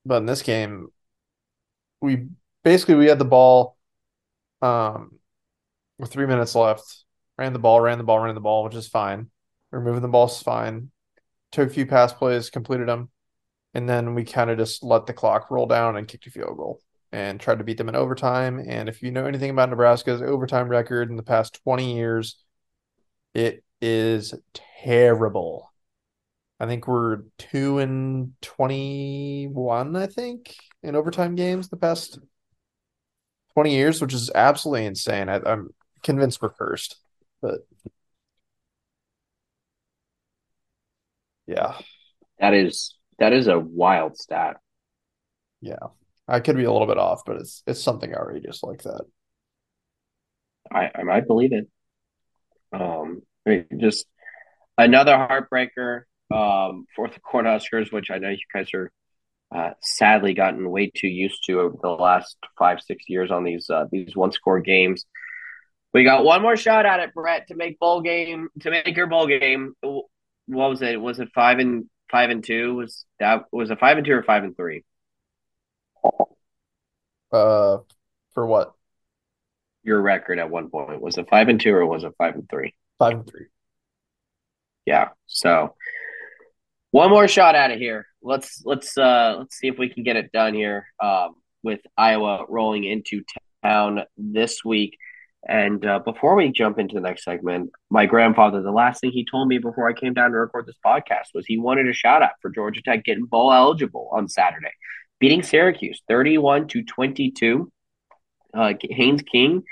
but 0.04 0.18
in 0.18 0.26
this 0.26 0.42
game, 0.42 0.88
we 2.00 2.26
basically 2.62 2.96
we 2.96 3.06
had 3.06 3.18
the 3.18 3.24
ball 3.24 3.76
um, 4.60 5.18
with 6.02 6.12
three 6.12 6.26
minutes 6.26 6.54
left. 6.54 7.04
Ran 7.38 7.54
the 7.54 7.58
ball, 7.58 7.80
ran 7.80 7.96
the 7.96 8.04
ball, 8.04 8.18
ran 8.18 8.34
the 8.34 8.40
ball, 8.40 8.64
which 8.64 8.74
is 8.74 8.88
fine. 8.88 9.30
Removing 9.70 10.02
the 10.02 10.08
ball 10.08 10.26
is 10.26 10.42
fine. 10.42 10.90
Took 11.52 11.70
a 11.70 11.72
few 11.72 11.86
pass 11.86 12.12
plays, 12.12 12.50
completed 12.50 12.88
them, 12.88 13.08
and 13.72 13.88
then 13.88 14.14
we 14.14 14.24
kind 14.24 14.50
of 14.50 14.58
just 14.58 14.82
let 14.82 15.06
the 15.06 15.14
clock 15.14 15.50
roll 15.50 15.66
down 15.66 15.96
and 15.96 16.08
kicked 16.08 16.26
a 16.26 16.30
field 16.30 16.56
goal 16.56 16.80
and 17.12 17.38
tried 17.38 17.58
to 17.58 17.64
beat 17.64 17.78
them 17.78 17.88
in 17.88 17.94
overtime. 17.94 18.62
And 18.66 18.88
if 18.88 19.02
you 19.02 19.12
know 19.12 19.26
anything 19.26 19.50
about 19.50 19.70
Nebraska's 19.70 20.20
overtime 20.20 20.68
record 20.68 21.08
in 21.08 21.16
the 21.16 21.22
past 21.22 21.60
20 21.62 21.94
years, 21.94 22.36
it 23.32 23.62
is 23.80 24.34
terrible. 24.82 25.70
I 26.58 26.66
think 26.66 26.86
we're 26.88 27.22
two 27.38 27.78
and 27.78 28.32
21, 28.42 29.96
I 29.96 30.06
think, 30.06 30.56
in 30.82 30.96
overtime 30.96 31.34
games 31.34 31.68
the 31.68 31.76
past 31.76 32.18
20 33.54 33.74
years, 33.74 34.00
which 34.00 34.14
is 34.14 34.30
absolutely 34.34 34.86
insane. 34.86 35.28
I, 35.28 35.40
I'm 35.44 35.70
convinced 36.02 36.40
we're 36.42 36.50
cursed, 36.50 36.96
but 37.40 37.60
yeah, 41.46 41.74
That 42.38 42.54
is 42.54 42.96
that 43.18 43.32
is 43.32 43.46
a 43.46 43.58
wild 43.58 44.16
stat. 44.18 44.56
yeah. 45.60 45.76
I 46.28 46.40
could 46.40 46.56
be 46.56 46.64
a 46.64 46.72
little 46.72 46.86
bit 46.86 46.98
off, 46.98 47.22
but 47.26 47.36
it's 47.36 47.62
it's 47.66 47.82
something 47.82 48.14
outrageous 48.14 48.62
like 48.62 48.82
that. 48.82 49.02
I, 50.70 50.90
I 50.94 51.02
might 51.02 51.26
believe 51.26 51.52
it. 51.52 51.68
Um, 52.72 53.22
I 53.46 53.50
mean, 53.50 53.66
just 53.78 54.06
another 54.78 55.12
heartbreaker 55.14 56.02
um, 56.32 56.86
for 56.96 57.08
the 57.08 57.20
Cornhuskers, 57.20 57.92
which 57.92 58.10
I 58.10 58.18
know 58.18 58.30
you 58.30 58.38
guys 58.54 58.72
are 58.72 58.90
uh, 59.54 59.70
sadly 59.82 60.32
gotten 60.32 60.70
way 60.70 60.90
too 60.94 61.08
used 61.08 61.44
to 61.46 61.60
over 61.60 61.76
the 61.82 61.88
last 61.90 62.36
five 62.58 62.80
six 62.80 63.04
years 63.08 63.30
on 63.30 63.44
these 63.44 63.68
uh, 63.68 63.86
these 63.90 64.16
one 64.16 64.32
score 64.32 64.60
games. 64.60 65.04
We 65.92 66.04
got 66.04 66.24
one 66.24 66.42
more 66.42 66.56
shot 66.56 66.86
at 66.86 67.00
it, 67.00 67.14
Bret, 67.14 67.48
to 67.48 67.54
make 67.54 67.78
bowl 67.78 68.00
game 68.00 68.48
to 68.60 68.70
make 68.70 68.96
your 68.96 69.06
bowl 69.06 69.26
game. 69.26 69.74
What 69.82 70.06
was 70.46 70.82
it? 70.82 71.00
Was 71.00 71.20
it 71.20 71.28
five 71.34 71.58
and 71.58 71.84
five 72.10 72.30
and 72.30 72.42
two? 72.42 72.74
Was 72.76 73.04
that 73.20 73.44
was 73.52 73.70
it 73.70 73.78
five 73.78 73.98
and 73.98 74.06
two 74.06 74.14
or 74.14 74.22
five 74.22 74.44
and 74.44 74.56
three? 74.56 74.84
Uh, 77.30 77.78
for 78.32 78.46
what? 78.46 78.72
Your 79.84 80.00
record 80.00 80.38
at 80.38 80.50
one 80.50 80.70
point 80.70 81.00
was 81.00 81.18
it 81.18 81.28
five 81.28 81.48
and 81.48 81.60
two 81.60 81.74
or 81.74 81.84
was 81.84 82.04
it 82.04 82.12
five 82.16 82.34
and 82.34 82.48
three? 82.48 82.74
Five 82.98 83.14
and 83.14 83.26
three. 83.26 83.46
Yeah. 84.86 85.08
So 85.26 85.74
one 86.90 87.10
more 87.10 87.28
shot 87.28 87.54
at 87.54 87.70
it 87.70 87.78
here. 87.78 88.06
Let's 88.22 88.62
let's 88.64 88.96
uh 88.96 89.36
let's 89.38 89.56
see 89.56 89.68
if 89.68 89.78
we 89.78 89.88
can 89.88 90.04
get 90.04 90.16
it 90.16 90.32
done 90.32 90.54
here. 90.54 90.86
Um, 91.00 91.34
with 91.62 91.80
Iowa 91.96 92.44
rolling 92.48 92.84
into 92.84 93.22
town 93.62 94.02
this 94.16 94.64
week. 94.64 94.98
And 95.48 95.84
uh, 95.84 95.98
before 95.98 96.36
we 96.36 96.52
jump 96.52 96.78
into 96.78 96.94
the 96.94 97.00
next 97.00 97.24
segment, 97.24 97.70
my 97.90 98.06
grandfather, 98.06 98.62
the 98.62 98.70
last 98.70 99.00
thing 99.00 99.10
he 99.10 99.24
told 99.24 99.48
me 99.48 99.58
before 99.58 99.88
I 99.88 99.92
came 99.92 100.14
down 100.14 100.30
to 100.30 100.36
record 100.36 100.66
this 100.66 100.76
podcast 100.84 101.34
was 101.34 101.46
he 101.46 101.58
wanted 101.58 101.88
a 101.88 101.92
shout 101.92 102.22
out 102.22 102.32
for 102.40 102.50
Georgia 102.50 102.80
Tech 102.82 103.04
getting 103.04 103.24
bowl 103.24 103.52
eligible 103.52 104.08
on 104.12 104.28
Saturday, 104.28 104.70
beating 105.18 105.42
Syracuse 105.42 106.00
31 106.06 106.68
to 106.68 106.84
22. 106.84 107.72
Uh, 108.54 108.74
Haynes 108.82 109.22
King 109.22 109.64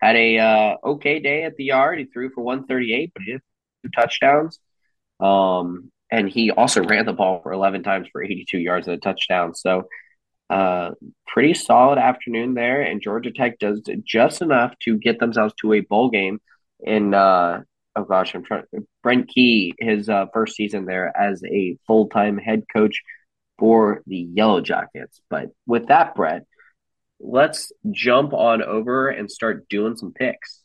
had 0.00 0.16
a 0.16 0.38
uh, 0.38 0.76
okay 0.84 1.20
day 1.20 1.42
at 1.42 1.56
the 1.56 1.64
yard. 1.64 1.98
He 1.98 2.06
threw 2.06 2.30
for 2.30 2.42
138, 2.42 3.12
but 3.12 3.22
he 3.22 3.32
did 3.32 3.42
two 3.82 3.90
touchdowns. 3.90 4.58
Um, 5.20 5.90
and 6.10 6.28
he 6.28 6.50
also 6.50 6.82
ran 6.82 7.04
the 7.04 7.12
ball 7.12 7.40
for 7.42 7.52
11 7.52 7.82
times 7.82 8.08
for 8.10 8.22
82 8.22 8.58
yards 8.58 8.88
and 8.88 8.96
a 8.96 9.00
touchdown. 9.00 9.54
So, 9.54 9.88
uh, 10.50 10.92
pretty 11.26 11.54
solid 11.54 11.98
afternoon 11.98 12.54
there. 12.54 12.82
And 12.82 13.02
Georgia 13.02 13.30
Tech 13.30 13.58
does 13.58 13.82
just 14.04 14.42
enough 14.42 14.74
to 14.80 14.96
get 14.96 15.20
themselves 15.20 15.54
to 15.60 15.74
a 15.74 15.80
bowl 15.80 16.10
game 16.10 16.40
in, 16.80 17.14
uh, 17.14 17.62
oh 17.96 18.04
gosh, 18.04 18.34
I'm 18.34 18.44
trying, 18.44 18.64
Brent 19.02 19.28
Key, 19.28 19.74
his 19.78 20.08
uh, 20.08 20.26
first 20.32 20.56
season 20.56 20.86
there 20.86 21.14
as 21.16 21.42
a 21.44 21.76
full 21.86 22.08
time 22.08 22.38
head 22.38 22.64
coach 22.72 23.02
for 23.58 24.02
the 24.06 24.16
Yellow 24.16 24.60
Jackets. 24.60 25.20
But 25.28 25.50
with 25.66 25.88
that, 25.88 26.14
Bret, 26.14 26.46
let's 27.20 27.72
jump 27.90 28.32
on 28.32 28.62
over 28.62 29.08
and 29.08 29.30
start 29.30 29.68
doing 29.68 29.96
some 29.96 30.12
picks. 30.12 30.62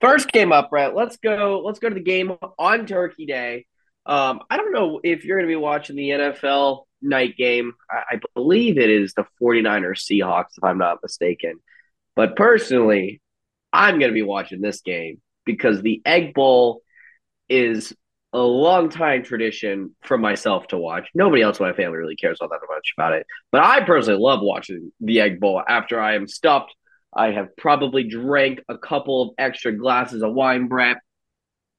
First 0.00 0.32
game 0.32 0.52
up, 0.52 0.70
Bret. 0.70 0.96
Let's 0.96 1.16
go. 1.18 1.62
Let's 1.64 1.78
go 1.78 1.88
to 1.88 1.94
the 1.94 2.00
game 2.00 2.32
on 2.58 2.86
Turkey 2.86 3.26
Day. 3.26 3.66
Um, 4.04 4.40
I 4.50 4.56
don't 4.56 4.72
know 4.72 5.00
if 5.04 5.24
you're 5.24 5.36
going 5.36 5.48
to 5.48 5.52
be 5.52 5.56
watching 5.56 5.94
the 5.94 6.08
NFL 6.08 6.84
night 7.02 7.36
game. 7.36 7.72
I, 7.90 8.16
I 8.16 8.20
believe 8.34 8.78
it 8.78 8.90
is 8.90 9.14
the 9.14 9.26
49ers 9.40 10.02
Seahawks, 10.02 10.56
if 10.56 10.64
I'm 10.64 10.78
not 10.78 10.98
mistaken. 11.02 11.54
But 12.14 12.36
personally, 12.36 13.20
I'm 13.72 13.98
going 13.98 14.10
to 14.10 14.14
be 14.14 14.22
watching 14.22 14.60
this 14.60 14.80
game 14.82 15.20
because 15.44 15.82
the 15.82 16.02
Egg 16.04 16.34
Bowl 16.34 16.82
is 17.48 17.94
a 18.32 18.40
long 18.40 18.88
time 18.88 19.22
tradition 19.22 19.94
for 20.02 20.16
myself 20.16 20.66
to 20.68 20.78
watch. 20.78 21.08
Nobody 21.14 21.42
else 21.42 21.60
in 21.60 21.66
my 21.66 21.72
family 21.72 21.98
really 21.98 22.16
cares 22.16 22.38
all 22.40 22.48
that 22.48 22.60
much 22.68 22.94
about 22.96 23.12
it. 23.12 23.26
But 23.50 23.62
I 23.62 23.84
personally 23.84 24.20
love 24.20 24.40
watching 24.42 24.92
the 25.00 25.20
Egg 25.20 25.40
Bowl 25.40 25.62
after 25.66 26.00
I 26.00 26.14
am 26.14 26.26
stuffed. 26.26 26.74
I 27.14 27.32
have 27.32 27.54
probably 27.56 28.04
drank 28.04 28.60
a 28.68 28.78
couple 28.78 29.22
of 29.22 29.30
extra 29.36 29.72
glasses 29.72 30.22
of 30.22 30.32
wine, 30.32 30.68
Bret. 30.68 30.98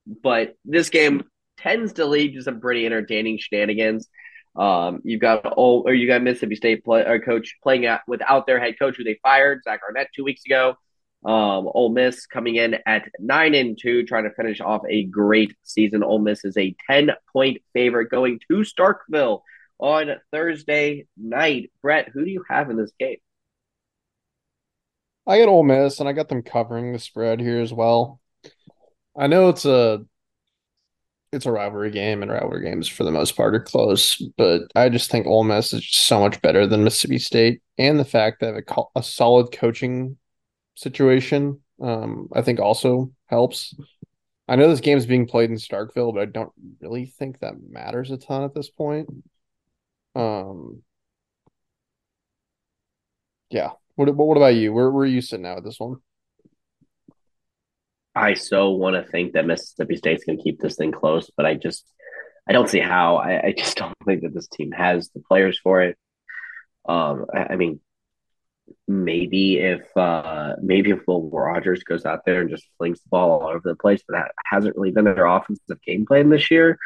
But 0.06 0.54
this 0.64 0.90
game 0.90 1.24
tends 1.56 1.94
to 1.94 2.06
lead 2.06 2.34
to 2.34 2.42
some 2.42 2.60
pretty 2.60 2.86
entertaining 2.86 3.38
shenanigans. 3.38 4.08
Um, 4.56 5.00
you've 5.04 5.20
got 5.20 5.54
old, 5.56 5.86
or 5.86 5.94
you 5.94 6.06
got 6.06 6.22
Mississippi 6.22 6.56
State 6.56 6.84
play, 6.84 7.02
or 7.02 7.18
coach 7.18 7.56
playing 7.62 7.86
out 7.86 8.00
without 8.06 8.46
their 8.46 8.60
head 8.60 8.78
coach 8.78 8.96
who 8.96 9.04
they 9.04 9.18
fired, 9.22 9.62
Zach 9.64 9.80
Arnett, 9.86 10.08
two 10.14 10.24
weeks 10.24 10.42
ago. 10.46 10.76
Um, 11.24 11.68
Ole 11.72 11.88
Miss 11.88 12.26
coming 12.26 12.56
in 12.56 12.76
at 12.86 13.08
nine 13.18 13.54
and 13.54 13.78
two, 13.80 14.04
trying 14.04 14.24
to 14.24 14.34
finish 14.34 14.60
off 14.60 14.82
a 14.88 15.04
great 15.04 15.56
season. 15.62 16.02
Ole 16.02 16.18
Miss 16.18 16.44
is 16.44 16.56
a 16.56 16.76
ten 16.88 17.10
point 17.32 17.62
favorite 17.72 18.10
going 18.10 18.40
to 18.50 18.58
Starkville 18.58 19.40
on 19.78 20.10
Thursday 20.30 21.06
night. 21.16 21.72
Bret, 21.82 22.10
who 22.12 22.24
do 22.24 22.30
you 22.30 22.44
have 22.48 22.70
in 22.70 22.76
this 22.76 22.92
game? 22.98 23.16
I 25.26 25.38
got 25.38 25.48
Ole 25.48 25.62
Miss, 25.62 25.98
and 25.98 26.08
I 26.08 26.12
got 26.12 26.28
them 26.28 26.42
covering 26.42 26.92
the 26.92 26.98
spread 26.98 27.40
here 27.40 27.60
as 27.60 27.72
well. 27.72 28.20
I 29.16 29.26
know 29.26 29.48
it's 29.48 29.64
a 29.64 30.04
it's 31.34 31.46
a 31.46 31.52
rivalry 31.52 31.90
game, 31.90 32.22
and 32.22 32.30
rivalry 32.30 32.64
games 32.64 32.88
for 32.88 33.04
the 33.04 33.10
most 33.10 33.36
part 33.36 33.54
are 33.54 33.60
close, 33.60 34.16
but 34.36 34.62
I 34.74 34.88
just 34.88 35.10
think 35.10 35.26
Ole 35.26 35.44
Miss 35.44 35.72
is 35.72 35.88
so 35.90 36.20
much 36.20 36.40
better 36.42 36.66
than 36.66 36.84
Mississippi 36.84 37.18
State, 37.18 37.62
and 37.78 37.98
the 37.98 38.04
fact 38.04 38.40
that 38.40 38.54
a, 38.54 38.82
a 38.98 39.02
solid 39.02 39.52
coaching 39.52 40.16
situation, 40.74 41.60
um, 41.80 42.28
I 42.32 42.42
think 42.42 42.60
also 42.60 43.12
helps. 43.26 43.74
I 44.48 44.56
know 44.56 44.68
this 44.68 44.80
game 44.80 44.98
is 44.98 45.06
being 45.06 45.26
played 45.26 45.50
in 45.50 45.56
Starkville, 45.56 46.14
but 46.14 46.22
I 46.22 46.26
don't 46.26 46.52
really 46.80 47.06
think 47.06 47.40
that 47.40 47.54
matters 47.70 48.10
a 48.10 48.16
ton 48.18 48.44
at 48.44 48.54
this 48.54 48.70
point. 48.70 49.08
Um, 50.14 50.82
yeah. 53.50 53.70
What 53.96 54.14
what 54.14 54.36
about 54.36 54.54
you? 54.54 54.72
Where 54.72 54.90
where 54.90 55.04
are 55.04 55.06
you 55.06 55.20
sitting 55.20 55.46
at 55.46 55.56
with 55.56 55.64
this 55.64 55.80
one? 55.80 55.96
I 58.14 58.34
so 58.34 58.70
want 58.70 58.94
to 58.96 59.10
think 59.10 59.32
that 59.32 59.46
Mississippi 59.46 59.96
State's 59.96 60.24
going 60.24 60.38
to 60.38 60.44
keep 60.44 60.60
this 60.60 60.76
thing 60.76 60.92
close, 60.92 61.30
but 61.36 61.46
I 61.46 61.54
just 61.54 61.84
I 62.48 62.52
don't 62.52 62.68
see 62.68 62.78
how. 62.78 63.16
I, 63.16 63.46
I 63.46 63.54
just 63.56 63.76
don't 63.78 63.94
think 64.04 64.22
that 64.22 64.34
this 64.34 64.48
team 64.48 64.72
has 64.72 65.10
the 65.10 65.20
players 65.20 65.58
for 65.58 65.82
it. 65.82 65.98
Um, 66.88 67.26
I, 67.34 67.54
I 67.54 67.56
mean, 67.56 67.80
maybe 68.86 69.58
if 69.58 69.84
uh 69.96 70.54
maybe 70.62 70.90
if 70.90 71.00
Will 71.06 71.28
Rogers 71.30 71.82
goes 71.84 72.06
out 72.06 72.24
there 72.24 72.40
and 72.40 72.50
just 72.50 72.66
flings 72.78 73.00
the 73.00 73.08
ball 73.10 73.30
all 73.30 73.48
over 73.48 73.62
the 73.64 73.76
place, 73.76 74.02
but 74.06 74.16
that 74.16 74.32
hasn't 74.44 74.76
really 74.76 74.92
been 74.92 75.04
their 75.04 75.26
offensive 75.26 75.82
game 75.82 76.06
plan 76.06 76.30
this 76.30 76.50
year. 76.50 76.78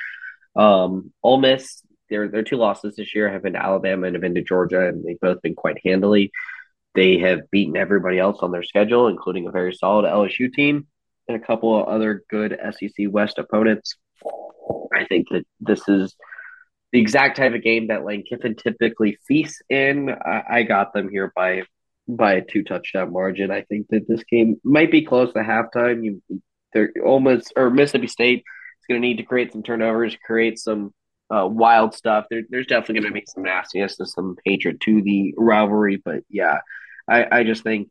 Um, 0.57 1.13
Ole 1.23 1.41
Miss, 1.41 1.83
their 2.09 2.29
their 2.29 2.43
two 2.43 2.57
losses 2.57 2.97
this 2.97 3.15
year 3.15 3.29
have 3.29 3.43
been 3.43 3.53
to 3.53 3.63
Alabama 3.63 4.07
and 4.07 4.15
have 4.17 4.23
been 4.23 4.35
to 4.35 4.43
Georgia, 4.43 4.89
and 4.89 5.05
they've 5.05 5.21
both 5.21 5.43
been 5.43 5.55
quite 5.55 5.79
handily. 5.85 6.33
They 6.95 7.19
have 7.19 7.51
beaten 7.51 7.77
everybody 7.77 8.19
else 8.19 8.39
on 8.41 8.51
their 8.51 8.63
schedule, 8.63 9.09
including 9.09 9.47
a 9.47 9.53
very 9.53 9.75
solid 9.75 10.05
LSU 10.05 10.53
team 10.53 10.87
and 11.29 11.37
a 11.37 11.47
couple 11.47 11.79
of 11.79 11.89
other 11.89 12.25
good 12.31 12.59
SEC 12.73 13.07
West 13.09 13.39
opponents. 13.39 13.97
I 14.95 15.05
think 15.05 15.29
that 15.31 15.45
this 15.61 15.87
is 15.89 16.15
the 16.93 17.01
exact 17.01 17.37
type 17.37 17.55
of 17.55 17.63
game 17.63 17.89
that 17.89 18.05
Lane 18.05 18.25
Kiffin 18.29 18.57
typically 18.57 19.19
feasts 19.27 19.61
in. 19.69 20.11
I, 20.11 20.43
I 20.51 20.63
got 20.63 20.93
them 20.93 21.09
here 21.09 21.33
by 21.35 21.63
by 22.09 22.35
a 22.35 22.45
two 22.45 22.65
touchdown 22.65 23.13
margin. 23.13 23.51
I 23.51 23.63
think 23.63 23.89
that 23.91 24.09
this 24.09 24.25
game 24.25 24.57
might 24.65 24.91
be 24.91 25.05
close 25.05 25.33
to 25.35 25.41
halftime. 25.41 26.05
You 26.05 26.23
they're 26.73 26.93
almost 27.05 27.53
or 27.57 27.71
Mississippi 27.71 28.07
State 28.07 28.39
is 28.39 28.87
going 28.89 29.01
to 29.01 29.07
need 29.07 29.19
to 29.19 29.25
create 29.25 29.53
some 29.53 29.63
turnovers, 29.63 30.17
create 30.25 30.59
some 30.59 30.93
uh, 31.31 31.47
wild 31.47 31.95
stuff. 31.95 32.27
There, 32.31 32.43
there's 32.49 32.67
definitely 32.67 33.01
going 33.01 33.13
to 33.13 33.21
be 33.21 33.27
some 33.27 33.43
nastiness 33.43 33.99
and 33.99 34.09
some 34.09 34.37
hatred 34.45 34.81
to 34.83 35.03
the 35.03 35.35
rivalry, 35.37 36.01
but 36.03 36.23
yeah, 36.29 36.59
I, 37.09 37.41
I 37.41 37.45
just 37.45 37.63
think 37.63 37.91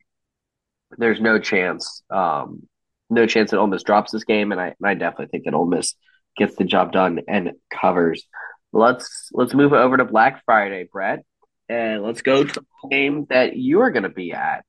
there's 0.97 1.19
no 1.19 1.39
chance, 1.39 2.01
um, 2.09 2.67
no 3.09 3.25
chance 3.25 3.51
that 3.51 3.59
Ole 3.59 3.67
Miss 3.67 3.83
drops 3.83 4.11
this 4.11 4.23
game, 4.23 4.51
and 4.51 4.59
I, 4.59 4.75
and 4.79 4.87
I 4.87 4.93
definitely 4.93 5.27
think 5.27 5.45
that 5.45 5.53
Ole 5.53 5.65
Miss 5.65 5.95
gets 6.37 6.55
the 6.55 6.63
job 6.63 6.91
done 6.91 7.21
and 7.27 7.51
covers. 7.69 8.25
Let's 8.73 9.29
let's 9.33 9.53
move 9.53 9.73
over 9.73 9.97
to 9.97 10.05
Black 10.05 10.43
Friday, 10.45 10.87
Bret, 10.91 11.23
and 11.69 12.03
let's 12.03 12.21
go 12.21 12.43
to 12.43 12.53
the 12.53 12.89
game 12.89 13.25
that 13.29 13.55
you 13.55 13.81
are 13.81 13.91
going 13.91 14.03
to 14.03 14.09
be 14.09 14.33
at. 14.33 14.63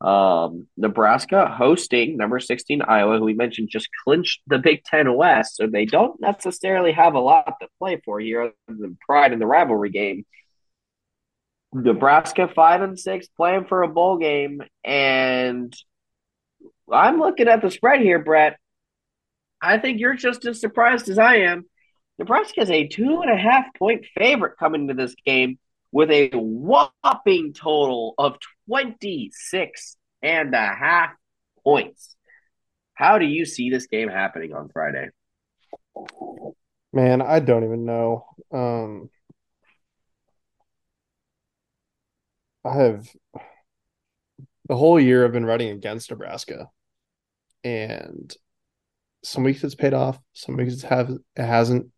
Um, 0.00 0.66
Nebraska 0.76 1.46
hosting 1.46 2.16
number 2.16 2.40
16 2.40 2.82
Iowa, 2.82 3.18
who 3.18 3.24
we 3.24 3.34
mentioned 3.34 3.68
just 3.70 3.88
clinched 4.02 4.40
the 4.48 4.58
Big 4.58 4.82
Ten 4.82 5.14
West, 5.14 5.56
so 5.56 5.68
they 5.68 5.84
don't 5.84 6.20
necessarily 6.20 6.92
have 6.92 7.14
a 7.14 7.20
lot 7.20 7.54
to 7.60 7.68
play 7.78 8.00
for 8.04 8.18
here 8.18 8.42
other 8.42 8.52
than 8.66 8.98
pride 9.06 9.32
in 9.32 9.38
the 9.38 9.46
rivalry 9.46 9.90
game. 9.90 10.24
Nebraska 11.72 12.48
five 12.54 12.82
and 12.82 12.98
six 12.98 13.28
playing 13.28 13.66
for 13.66 13.82
a 13.82 13.88
bowl 13.88 14.18
game, 14.18 14.62
and 14.84 15.72
I'm 16.90 17.18
looking 17.18 17.48
at 17.48 17.62
the 17.62 17.70
spread 17.70 18.00
here, 18.00 18.18
Bret. 18.18 18.58
I 19.60 19.78
think 19.78 20.00
you're 20.00 20.14
just 20.14 20.44
as 20.44 20.60
surprised 20.60 21.08
as 21.08 21.18
I 21.18 21.36
am. 21.36 21.64
Nebraska 22.18 22.60
is 22.60 22.70
a 22.70 22.88
two 22.88 23.20
and 23.22 23.30
a 23.30 23.36
half 23.36 23.66
point 23.78 24.04
favorite 24.16 24.58
coming 24.58 24.88
to 24.88 24.94
this 24.94 25.14
game 25.24 25.58
with 25.92 26.10
a 26.10 26.30
whopping 26.32 27.52
total 27.52 28.14
of 28.18 28.38
26 28.68 29.96
and 30.22 30.54
a 30.54 30.74
half 30.74 31.10
points. 31.62 32.16
How 32.94 33.18
do 33.18 33.24
you 33.24 33.44
see 33.44 33.70
this 33.70 33.86
game 33.86 34.08
happening 34.08 34.54
on 34.54 34.68
Friday? 34.68 35.08
Man, 36.92 37.22
I 37.22 37.40
don't 37.40 37.64
even 37.64 37.84
know. 37.84 38.26
Um, 38.52 39.10
I 42.64 42.74
have 42.74 43.08
the 44.68 44.76
whole 44.76 45.00
year 45.00 45.24
I've 45.24 45.32
been 45.32 45.46
writing 45.46 45.70
against 45.70 46.10
Nebraska, 46.10 46.68
and 47.64 48.34
some 49.24 49.44
weeks 49.44 49.64
it's 49.64 49.74
paid 49.74 49.94
off, 49.94 50.18
some 50.32 50.56
weeks 50.56 50.74
it's 50.74 50.82
have 50.82 51.10
it 51.10 51.22
hasn't. 51.36 51.88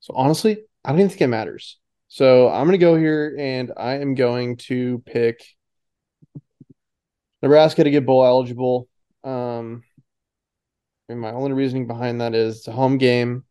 So 0.00 0.14
honestly, 0.14 0.58
I 0.84 0.90
don't 0.90 1.00
even 1.00 1.08
think 1.10 1.22
it 1.22 1.26
matters. 1.28 1.78
So 2.08 2.48
I'm 2.48 2.66
gonna 2.66 2.78
go 2.78 2.96
here 2.96 3.36
and 3.38 3.72
I 3.76 3.94
am 3.94 4.14
going 4.14 4.56
to 4.68 5.02
pick 5.06 5.44
Nebraska 7.42 7.84
to 7.84 7.90
get 7.90 8.06
bowl 8.06 8.24
eligible. 8.24 8.88
Um, 9.24 9.82
and 11.08 11.20
my 11.20 11.32
only 11.32 11.52
reasoning 11.52 11.86
behind 11.86 12.20
that 12.20 12.34
is 12.34 12.58
it's 12.58 12.68
a 12.68 12.72
home 12.72 12.98
game. 12.98 13.44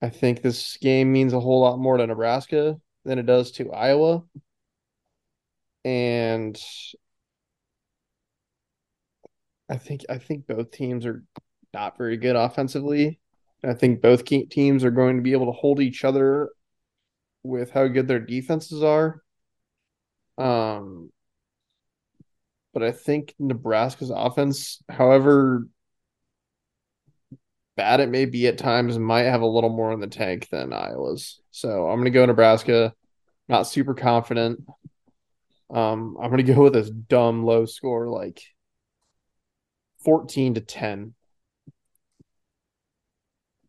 I 0.00 0.10
think 0.10 0.42
this 0.42 0.76
game 0.76 1.12
means 1.12 1.32
a 1.32 1.40
whole 1.40 1.60
lot 1.60 1.78
more 1.78 1.96
to 1.96 2.06
Nebraska 2.06 2.76
than 3.04 3.18
it 3.18 3.26
does 3.26 3.52
to 3.52 3.72
Iowa. 3.72 4.22
And 5.84 6.60
I 9.68 9.76
think 9.76 10.04
I 10.08 10.18
think 10.18 10.46
both 10.46 10.70
teams 10.70 11.04
are 11.06 11.22
not 11.74 11.98
very 11.98 12.16
good 12.16 12.36
offensively. 12.36 13.20
I 13.64 13.74
think 13.74 14.00
both 14.00 14.24
teams 14.24 14.84
are 14.84 14.90
going 14.90 15.16
to 15.16 15.22
be 15.22 15.32
able 15.32 15.46
to 15.46 15.58
hold 15.58 15.80
each 15.80 16.04
other 16.04 16.50
with 17.42 17.70
how 17.70 17.88
good 17.88 18.06
their 18.08 18.20
defenses 18.20 18.82
are. 18.82 19.22
Um, 20.36 21.10
but 22.72 22.82
I 22.82 22.92
think 22.92 23.34
Nebraska's 23.38 24.10
offense, 24.10 24.82
however 24.88 25.66
bad 27.76 28.00
it 28.00 28.08
may 28.08 28.24
be 28.24 28.46
at 28.46 28.58
times, 28.58 28.98
might 28.98 29.24
have 29.24 29.40
a 29.40 29.46
little 29.46 29.70
more 29.70 29.92
in 29.92 30.00
the 30.00 30.06
tank 30.06 30.48
than 30.50 30.72
Iowa's. 30.72 31.40
So 31.50 31.88
I'm 31.88 31.96
going 31.96 32.04
to 32.04 32.10
go 32.10 32.24
Nebraska. 32.24 32.94
Not 33.48 33.66
super 33.66 33.94
confident. 33.94 34.60
Um, 35.70 36.16
I'm 36.20 36.30
going 36.30 36.44
to 36.44 36.52
go 36.54 36.64
with 36.64 36.74
this 36.74 36.90
dumb 36.90 37.44
low 37.44 37.66
score, 37.66 38.08
like 38.08 38.42
14 40.04 40.54
to 40.54 40.60
10. 40.60 41.14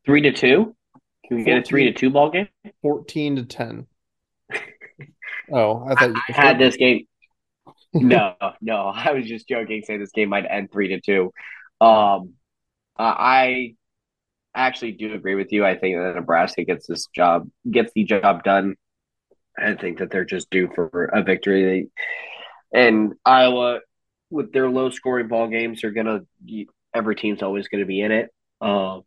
Three 0.06 0.22
to 0.22 0.32
two? 0.32 0.76
Can 1.28 1.38
we 1.38 1.44
14, 1.44 1.46
get 1.46 1.58
a 1.58 1.64
three 1.64 1.84
to 1.86 1.94
two 1.94 2.10
ball 2.10 2.32
game? 2.32 2.48
14 2.82 3.36
to 3.38 3.44
10. 3.44 3.88
oh, 5.52 5.86
I 5.88 5.96
thought 5.96 6.10
you 6.10 6.22
I 6.30 6.32
had 6.32 6.60
this 6.60 6.78
game. 6.78 7.06
no, 7.94 8.36
no, 8.62 8.88
I 8.88 9.12
was 9.12 9.26
just 9.26 9.48
joking, 9.48 9.84
saying 9.86 10.00
this 10.00 10.12
game 10.12 10.30
might 10.30 10.46
end 10.50 10.72
three 10.72 10.90
to 10.90 11.02
two. 11.02 11.32
Um, 11.80 12.34
I 12.98 13.76
actually 14.54 14.92
do 14.94 15.14
agree 15.14 15.36
with 15.36 15.52
you. 15.52 15.66
I 15.66 15.78
think 15.78 15.98
that 15.98 16.16
Nebraska 16.16 16.64
gets 16.64 16.88
this 16.88 17.08
job, 17.16 17.50
gets 17.70 17.92
the 17.94 18.04
job 18.04 18.44
done. 18.44 18.76
I 19.58 19.76
think 19.76 20.00
that 20.00 20.12
they're 20.12 20.26
just 20.26 20.50
due 20.50 20.70
for 20.74 21.06
a 21.14 21.24
victory. 21.24 21.90
They, 22.74 22.80
and 22.80 23.14
Iowa, 23.26 23.80
with 24.30 24.52
their 24.52 24.70
low 24.70 24.90
scoring 24.90 25.28
ball 25.28 25.48
games, 25.48 25.82
they're 25.82 25.92
gonna 25.92 26.22
every 26.94 27.16
team's 27.16 27.44
always 27.44 27.68
to 27.68 27.86
be 27.86 28.02
in 28.02 28.12
it. 28.12 28.30
Um, 28.62 29.04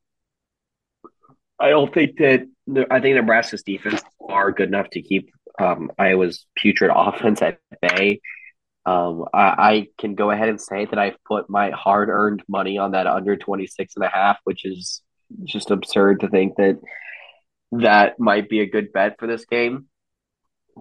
I 1.59 1.71
don't 1.71 1.93
think 1.93 2.19
that 2.19 2.47
I 2.91 3.01
think 3.01 3.17
Nebraska's 3.17 3.63
defense 3.63 4.03
are 4.29 4.53
good 4.53 4.69
enough 4.69 4.91
to 4.91 5.03
keep 5.03 5.31
um, 5.59 5.91
Iowa's 5.99 6.47
putrid 6.57 6.91
offense 6.95 7.43
at 7.43 7.59
bay. 7.81 8.21
Um, 8.85 9.27
I, 9.33 9.41
I, 9.41 9.87
can 9.97 10.17
go 10.17 10.33
ahead 10.33 10.49
and 10.49 10.61
say 10.61 10.87
that 10.87 10.99
I've 10.99 11.23
put 11.25 11.49
my 11.49 11.71
hard 11.71 12.09
earned 12.09 12.43
money 12.49 12.79
on 12.79 12.93
that 12.93 13.07
under 13.07 13.37
26 13.37 13.95
and 13.95 14.05
a 14.05 14.09
half, 14.09 14.39
which 14.43 14.65
is 14.65 15.03
just 15.45 15.71
absurd 15.71 16.21
to 16.21 16.29
think 16.29 16.57
that 16.57 16.81
that 17.71 18.19
might 18.19 18.49
be 18.49 18.59
a 18.59 18.69
good 18.69 18.93
bet 18.93 19.21
for 19.21 19.29
this 19.29 19.45
game. 19.45 19.87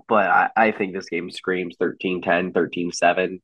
But 0.07 0.25
I, 0.25 0.49
I 0.55 0.71
think 0.71 0.93
this 0.93 1.09
game 1.09 1.29
screams 1.29 1.75
13 1.77 2.23
10, 2.23 2.53
13 2.53 2.91
7, 2.91 3.39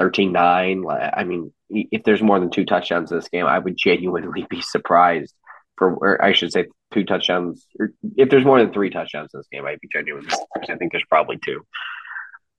13 0.00 0.32
9. 0.32 0.84
I 0.88 1.24
mean, 1.24 1.52
if 1.68 2.04
there's 2.04 2.22
more 2.22 2.40
than 2.40 2.50
two 2.50 2.64
touchdowns 2.64 3.12
in 3.12 3.18
this 3.18 3.28
game, 3.28 3.44
I 3.44 3.58
would 3.58 3.76
genuinely 3.76 4.46
be 4.50 4.62
surprised 4.62 5.34
for, 5.76 5.94
or 5.94 6.24
I 6.24 6.32
should 6.32 6.52
say, 6.52 6.66
two 6.90 7.04
touchdowns. 7.04 7.66
Or 7.78 7.92
if 8.16 8.30
there's 8.30 8.46
more 8.46 8.58
than 8.58 8.72
three 8.72 8.88
touchdowns 8.88 9.30
in 9.34 9.40
this 9.40 9.48
game, 9.52 9.66
I'd 9.66 9.78
be 9.80 9.88
genuinely 9.92 10.30
surprised. 10.30 10.70
I 10.70 10.76
think 10.76 10.92
there's 10.92 11.04
probably 11.08 11.38
two. 11.44 11.66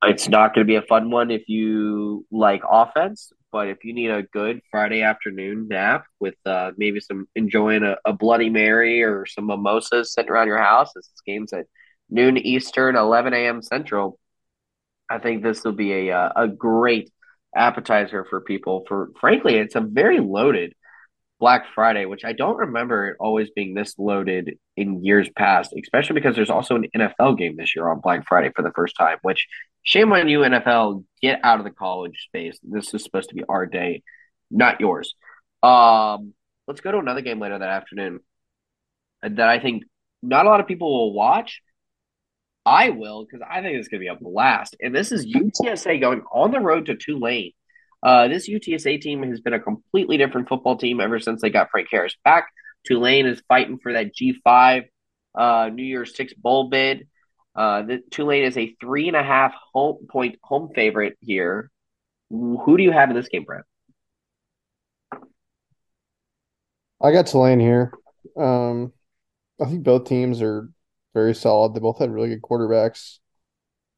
It's 0.03 0.29
not 0.29 0.53
going 0.53 0.65
to 0.65 0.71
be 0.71 0.75
a 0.75 0.83
fun 0.83 1.09
one 1.09 1.31
if 1.31 1.49
you 1.49 2.27
like 2.31 2.61
offense, 2.69 3.33
but 3.51 3.69
if 3.69 3.83
you 3.83 3.93
need 3.93 4.11
a 4.11 4.21
good 4.21 4.61
Friday 4.69 5.01
afternoon 5.01 5.67
nap 5.67 6.05
with 6.19 6.35
uh, 6.45 6.71
maybe 6.77 6.99
some 6.99 7.27
enjoying 7.35 7.83
a, 7.83 7.97
a, 8.05 8.13
Bloody 8.13 8.49
Mary 8.49 9.03
or 9.03 9.25
some 9.25 9.47
mimosas 9.47 10.13
sitting 10.13 10.31
around 10.31 10.47
your 10.47 10.57
house, 10.57 10.93
this 10.93 11.11
game's 11.25 11.53
at 11.53 11.65
noon 12.09 12.37
Eastern, 12.37 12.95
11 12.95 13.33
a.m. 13.33 13.61
Central. 13.61 14.19
I 15.09 15.19
think 15.19 15.43
this 15.43 15.63
will 15.63 15.73
be 15.73 16.09
a 16.09 16.17
uh, 16.17 16.31
a 16.35 16.47
great 16.47 17.11
appetizer 17.56 18.26
for 18.30 18.41
people. 18.41 18.84
For 18.88 19.12
frankly, 19.20 19.56
it's 19.56 19.76
a 19.76 19.82
very 19.82 20.20
loaded 20.20 20.74
Black 21.39 21.66
Friday, 21.74 22.06
which 22.06 22.24
I 22.24 22.34
don't 22.34 22.58
remember 22.58 23.08
it 23.08 23.18
always 23.20 23.49
being 23.49 23.74
this 23.74 23.97
loaded 23.97 24.58
in 24.78 25.04
years 25.04 25.28
past, 25.36 25.74
especially 25.76 26.14
because 26.14 26.36
there's 26.36 26.52
also 26.52 26.76
an 26.76 26.86
NFL 26.95 27.38
game 27.38 27.58
this 27.58 27.76
year 27.76 27.89
on 27.89 27.99
Black 27.99 28.28
Friday 28.28 28.52
for 28.56 28.62
the 28.62 28.72
first 28.76 28.95
time, 28.95 29.18
which 29.24 29.47
shame 29.82 30.14
on 30.14 30.30
you, 30.30 30.39
NFL. 30.41 31.04
Get 31.22 31.39
out 31.43 31.60
of 31.60 31.66
the 31.66 31.72
college 31.72 32.26
space. 32.28 32.60
This 32.62 32.93
is 32.93 33.04
supposed 33.04 33.30
to 33.30 33.36
be 33.36 33.43
our 33.49 33.66
day, 33.66 34.04
not 34.52 34.80
yours. 34.80 35.16
Um, 35.64 36.34
let's 36.68 36.82
go 36.82 36.91
to 36.91 36.99
another 36.99 37.22
game 37.22 37.39
later 37.39 37.58
that 37.58 37.70
afternoon 37.70 38.20
that 39.24 39.49
I 39.49 39.60
think 39.60 39.84
not 40.22 40.45
a 40.45 40.49
lot 40.49 40.60
of 40.60 40.68
people 40.68 40.91
will 40.91 41.14
watch, 41.14 41.62
I 42.66 42.89
will 42.89 43.26
because 43.26 43.45
I 43.47 43.62
think 43.62 43.78
it's 43.78 43.88
going 43.88 44.01
to 44.01 44.05
be 44.05 44.07
a 44.07 44.16
blast. 44.16 44.76
And 44.80 44.93
this 44.93 45.12
is 45.12 45.26
UTSA 45.26 45.99
going 45.99 46.22
on 46.32 46.51
the 46.51 46.59
road 46.59 46.88
to 46.88 46.95
Tulane. 46.95 47.53
Uh, 48.03 48.28
this 48.28 48.49
UTSA 48.49 49.01
team 49.01 49.24
has 49.24 49.41
been 49.41 49.53
a 49.53 49.59
completely 49.59 50.18
different 50.18 50.49
football 50.49 50.78
team 50.78 50.99
ever 50.99 51.20
since 51.20 51.41
they 51.41 51.49
got 51.49 51.70
Frank 51.72 51.88
Harris 51.91 52.16
back. 52.24 52.47
Tulane 52.86 53.28
is 53.28 53.41
fighting 53.47 53.80
for 53.82 53.93
that 53.93 54.12
G5 54.16 54.86
uh, 55.36 55.70
New 55.74 55.84
Year's 55.84 56.16
Six 56.16 56.34
bowl 56.34 56.70
bid. 56.70 57.07
Uh, 57.55 57.84
the 57.84 58.01
Tulane 58.12 58.43
is 58.43 58.57
a 58.57 58.76
three 58.80 59.07
and 59.07 59.18
a 59.18 59.24
half 59.24 59.53
home 59.74 60.07
point 60.09 60.39
home 60.41 60.70
favorite 60.74 61.18
here. 61.20 61.70
Who 62.30 62.78
do 62.78 62.84
you 62.84 62.91
have 62.91 63.09
in 63.09 63.16
this 63.16 63.28
game, 63.28 63.43
Bret? 63.43 63.64
I 67.01 67.12
got 67.12 67.28
Tulane 67.28 67.59
here. 67.59 67.91
Um, 68.38 68.93
I 69.59 69.66
think 69.66 69.84
both 69.84 70.05
teams 70.05 70.41
are 70.41 70.70
very 71.14 71.36
solid. 71.36 71.74
They 71.74 71.80
both 71.80 71.99
had 71.99 72.12
really 72.12 72.30
good 72.30 72.41
quarterbacks. 72.41 73.20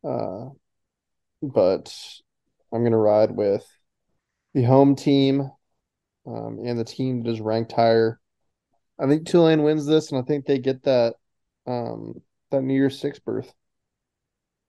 Uh, 0.03 0.49
but 1.41 1.93
I'm 2.71 2.81
going 2.81 2.91
to 2.91 2.97
ride 2.97 3.31
with 3.31 3.65
the 4.53 4.63
home 4.63 4.95
team 4.95 5.49
um, 6.25 6.59
and 6.65 6.77
the 6.79 6.85
team 6.85 7.23
that 7.23 7.29
is 7.29 7.41
ranked 7.41 7.71
higher. 7.71 8.19
I 8.99 9.07
think 9.07 9.27
Tulane 9.27 9.63
wins 9.63 9.85
this, 9.85 10.11
and 10.11 10.21
I 10.21 10.25
think 10.25 10.45
they 10.45 10.59
get 10.59 10.83
that 10.83 11.15
um, 11.65 12.21
that 12.51 12.61
New 12.61 12.73
Year's 12.73 12.99
Six 12.99 13.19
berth 13.19 13.51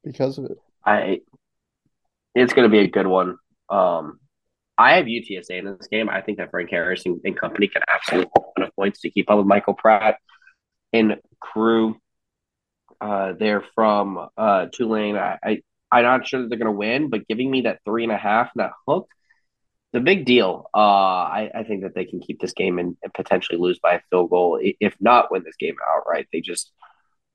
because 0.02 0.38
of 0.38 0.46
it. 0.46 0.58
I 0.84 1.20
it's 2.34 2.52
going 2.52 2.68
to 2.68 2.72
be 2.72 2.80
a 2.80 2.88
good 2.88 3.06
one. 3.06 3.36
Um, 3.68 4.18
I 4.76 4.96
have 4.96 5.06
UTSA 5.06 5.50
in 5.50 5.64
this 5.64 5.86
game. 5.86 6.08
I 6.08 6.20
think 6.20 6.38
that 6.38 6.50
Frank 6.50 6.70
Harris 6.70 7.06
and, 7.06 7.20
and 7.24 7.38
company 7.38 7.68
can 7.68 7.82
absolutely 7.92 8.30
put 8.34 8.44
enough 8.56 8.74
points 8.74 9.00
to 9.02 9.10
keep 9.10 9.30
up 9.30 9.38
with 9.38 9.46
Michael 9.46 9.74
Pratt 9.74 10.16
and 10.92 11.16
crew. 11.40 11.96
Uh, 13.04 13.34
they're 13.38 13.62
from 13.74 14.28
uh, 14.34 14.66
Tulane. 14.72 15.16
I, 15.16 15.38
I 15.44 15.62
I'm 15.92 16.04
not 16.04 16.26
sure 16.26 16.40
that 16.40 16.48
they're 16.48 16.58
going 16.58 16.72
to 16.72 16.78
win, 16.78 17.10
but 17.10 17.28
giving 17.28 17.50
me 17.50 17.62
that 17.62 17.80
three 17.84 18.02
and 18.02 18.12
a 18.12 18.16
half, 18.16 18.50
that 18.56 18.72
hook, 18.88 19.08
the 19.92 20.00
big 20.00 20.24
deal. 20.24 20.70
Uh, 20.74 20.78
I, 20.78 21.50
I 21.54 21.64
think 21.64 21.82
that 21.82 21.94
they 21.94 22.06
can 22.06 22.20
keep 22.20 22.40
this 22.40 22.54
game 22.54 22.78
and, 22.78 22.96
and, 23.02 23.12
potentially 23.12 23.58
lose 23.58 23.78
by 23.78 23.94
a 23.94 24.00
field 24.08 24.30
goal, 24.30 24.58
if 24.80 24.94
not 25.00 25.30
win 25.30 25.42
this 25.44 25.56
game 25.56 25.76
outright. 25.86 26.28
They 26.32 26.40
just 26.40 26.72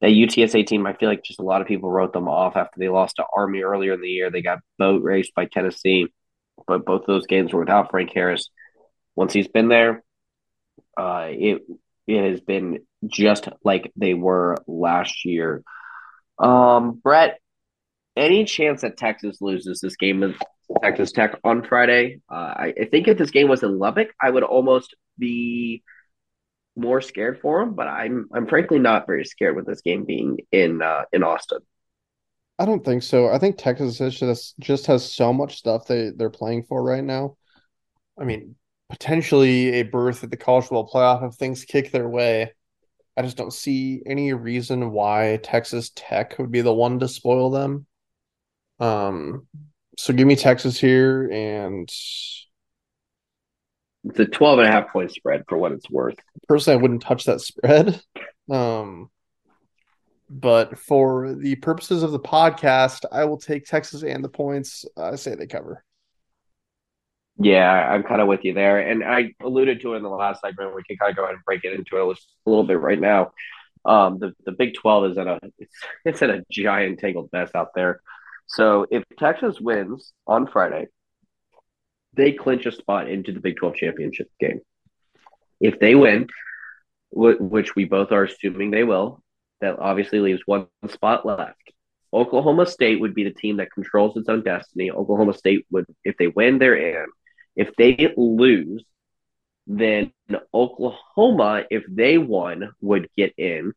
that 0.01 0.07
UTSA 0.07 0.65
team. 0.65 0.87
I 0.87 0.93
feel 0.93 1.07
like 1.07 1.23
just 1.23 1.39
a 1.39 1.43
lot 1.43 1.61
of 1.61 1.67
people 1.67 1.91
wrote 1.91 2.13
them 2.13 2.27
off 2.27 2.55
after 2.55 2.79
they 2.79 2.89
lost 2.89 3.17
to 3.17 3.25
Army 3.31 3.61
earlier 3.61 3.93
in 3.93 4.01
the 4.01 4.09
year. 4.09 4.31
They 4.31 4.41
got 4.41 4.59
boat 4.79 5.03
raced 5.03 5.35
by 5.35 5.45
Tennessee, 5.45 6.07
but 6.65 6.83
both 6.83 7.05
those 7.05 7.27
games 7.27 7.53
were 7.53 7.59
without 7.59 7.91
Frank 7.91 8.11
Harris. 8.11 8.49
Once 9.15 9.33
he's 9.33 9.47
been 9.47 9.67
there, 9.67 10.03
uh, 10.97 11.27
it 11.29 11.61
it 12.09 12.31
has 12.31 12.41
been 12.41 12.79
just 13.05 13.47
like 13.63 13.91
they 13.95 14.15
were 14.15 14.57
last 14.67 15.25
year. 15.25 15.63
Um, 16.39 16.99
Bret, 17.03 17.39
any 18.17 18.45
chance 18.45 18.81
that 18.81 18.97
Texas 18.97 19.37
loses 19.41 19.79
this 19.79 19.95
game 19.95 20.21
with 20.21 20.35
Texas 20.81 21.11
Tech 21.11 21.39
on 21.43 21.63
Friday? 21.63 22.21
Uh, 22.29 22.33
I, 22.33 22.73
I, 22.81 22.85
think 22.85 23.07
if 23.07 23.17
this 23.17 23.29
game 23.29 23.47
was 23.47 23.61
in 23.61 23.77
Lubbock, 23.77 24.09
I 24.21 24.29
would 24.31 24.43
almost 24.43 24.95
be 25.19 25.83
more 26.75 27.01
scared 27.01 27.39
for 27.41 27.59
them. 27.59 27.75
But 27.75 27.87
I'm 27.87 28.27
I'm 28.33 28.47
frankly 28.47 28.79
not 28.79 29.05
very 29.05 29.25
scared 29.25 29.55
with 29.55 29.67
this 29.67 29.81
game 29.81 30.05
being 30.05 30.37
in 30.51 30.81
uh, 30.81 31.03
in 31.13 31.23
Austin. 31.23 31.59
I 32.57 32.65
don't 32.65 32.83
think 32.83 33.03
so. 33.03 33.29
I 33.29 33.37
think 33.37 33.57
Texas 33.57 33.99
just 33.99 34.57
just 34.59 34.87
has 34.87 35.13
so 35.13 35.31
much 35.31 35.57
stuff 35.57 35.85
they 35.85 36.09
they're 36.09 36.31
playing 36.31 36.63
for 36.63 36.81
right 36.81 37.03
now. 37.03 37.37
I 38.19 38.23
mean, 38.23 38.55
potentially 38.89 39.79
a 39.79 39.83
berth 39.83 40.23
at 40.23 40.31
the 40.31 40.37
college 40.37 40.65
football 40.65 40.89
playoff 40.89 41.27
if 41.27 41.35
things 41.35 41.65
kick 41.65 41.91
their 41.91 42.09
way. 42.09 42.53
I 43.15 43.21
just 43.21 43.37
don't 43.37 43.53
see 43.53 44.01
any 44.05 44.33
reason 44.33 44.91
why 44.91 45.39
Texas 45.43 45.91
Tech 45.95 46.37
would 46.39 46.51
be 46.51 46.61
the 46.61 46.73
one 46.73 46.99
to 46.99 47.07
spoil 47.07 47.49
them. 47.49 47.85
Um, 48.79 49.47
so 49.97 50.13
give 50.13 50.27
me 50.27 50.35
Texas 50.35 50.79
here 50.79 51.29
and 51.29 51.89
it's 54.05 54.19
a 54.19 54.25
12 54.25 54.59
and 54.59 54.67
a 54.67 54.71
half 54.71 54.89
point 54.89 55.11
spread 55.11 55.43
for 55.47 55.57
what 55.57 55.73
it's 55.73 55.89
worth. 55.89 56.17
Personally, 56.47 56.79
I 56.79 56.81
wouldn't 56.81 57.01
touch 57.01 57.25
that 57.25 57.41
spread. 57.41 58.01
Um, 58.49 59.09
but 60.29 60.79
for 60.79 61.33
the 61.33 61.55
purposes 61.55 62.03
of 62.03 62.11
the 62.11 62.19
podcast, 62.19 63.05
I 63.11 63.25
will 63.25 63.37
take 63.37 63.65
Texas 63.65 64.03
and 64.03 64.23
the 64.23 64.29
points. 64.29 64.85
I 64.95 65.15
say 65.15 65.35
they 65.35 65.47
cover. 65.47 65.83
Yeah, 67.41 67.71
I'm 67.71 68.03
kind 68.03 68.21
of 68.21 68.27
with 68.27 68.43
you 68.43 68.53
there. 68.53 68.79
And 68.79 69.03
I 69.03 69.33
alluded 69.41 69.81
to 69.81 69.93
it 69.93 69.97
in 69.97 70.03
the 70.03 70.09
last 70.09 70.41
segment. 70.41 70.75
We 70.75 70.83
can 70.83 70.97
kind 70.97 71.11
of 71.11 71.15
go 71.15 71.23
ahead 71.23 71.35
and 71.35 71.45
break 71.45 71.63
it 71.63 71.73
into 71.73 71.97
it 71.97 72.17
a 72.45 72.49
little 72.49 72.65
bit 72.65 72.79
right 72.79 72.99
now. 72.99 73.31
Um, 73.85 74.19
the, 74.19 74.33
the 74.45 74.51
Big 74.51 74.73
12 74.73 75.11
is 75.11 75.17
in 75.17 75.27
a 75.27 75.39
it's, 75.57 75.75
it's 76.05 76.21
in 76.21 76.29
a 76.29 76.43
giant 76.51 76.99
tangled 76.99 77.29
mess 77.31 77.49
out 77.55 77.69
there. 77.73 78.01
So 78.47 78.87
if 78.91 79.03
Texas 79.17 79.59
wins 79.59 80.11
on 80.27 80.47
Friday, 80.47 80.87
they 82.13 82.33
clinch 82.33 82.65
a 82.65 82.71
spot 82.71 83.09
into 83.09 83.31
the 83.31 83.39
Big 83.39 83.55
12 83.55 83.75
championship 83.75 84.27
game. 84.39 84.59
If 85.61 85.79
they 85.79 85.95
win, 85.95 86.27
which 87.11 87.75
we 87.75 87.85
both 87.85 88.11
are 88.11 88.23
assuming 88.25 88.71
they 88.71 88.83
will, 88.83 89.23
that 89.61 89.79
obviously 89.79 90.19
leaves 90.19 90.41
one 90.45 90.67
spot 90.89 91.25
left. 91.25 91.55
Oklahoma 92.11 92.65
State 92.65 92.99
would 92.99 93.13
be 93.13 93.23
the 93.23 93.31
team 93.33 93.57
that 93.57 93.71
controls 93.71 94.17
its 94.17 94.29
own 94.29 94.43
destiny. 94.43 94.89
Oklahoma 94.89 95.33
State 95.33 95.65
would, 95.71 95.85
if 96.03 96.17
they 96.17 96.27
win, 96.27 96.57
they're 96.57 96.75
in. 96.75 97.05
If 97.59 97.75
they 97.75 98.13
lose, 98.15 98.83
then 99.67 100.13
Oklahoma, 100.53 101.63
if 101.69 101.83
they 101.89 102.17
won, 102.17 102.71
would 102.79 103.09
get 103.17 103.33
in. 103.37 103.73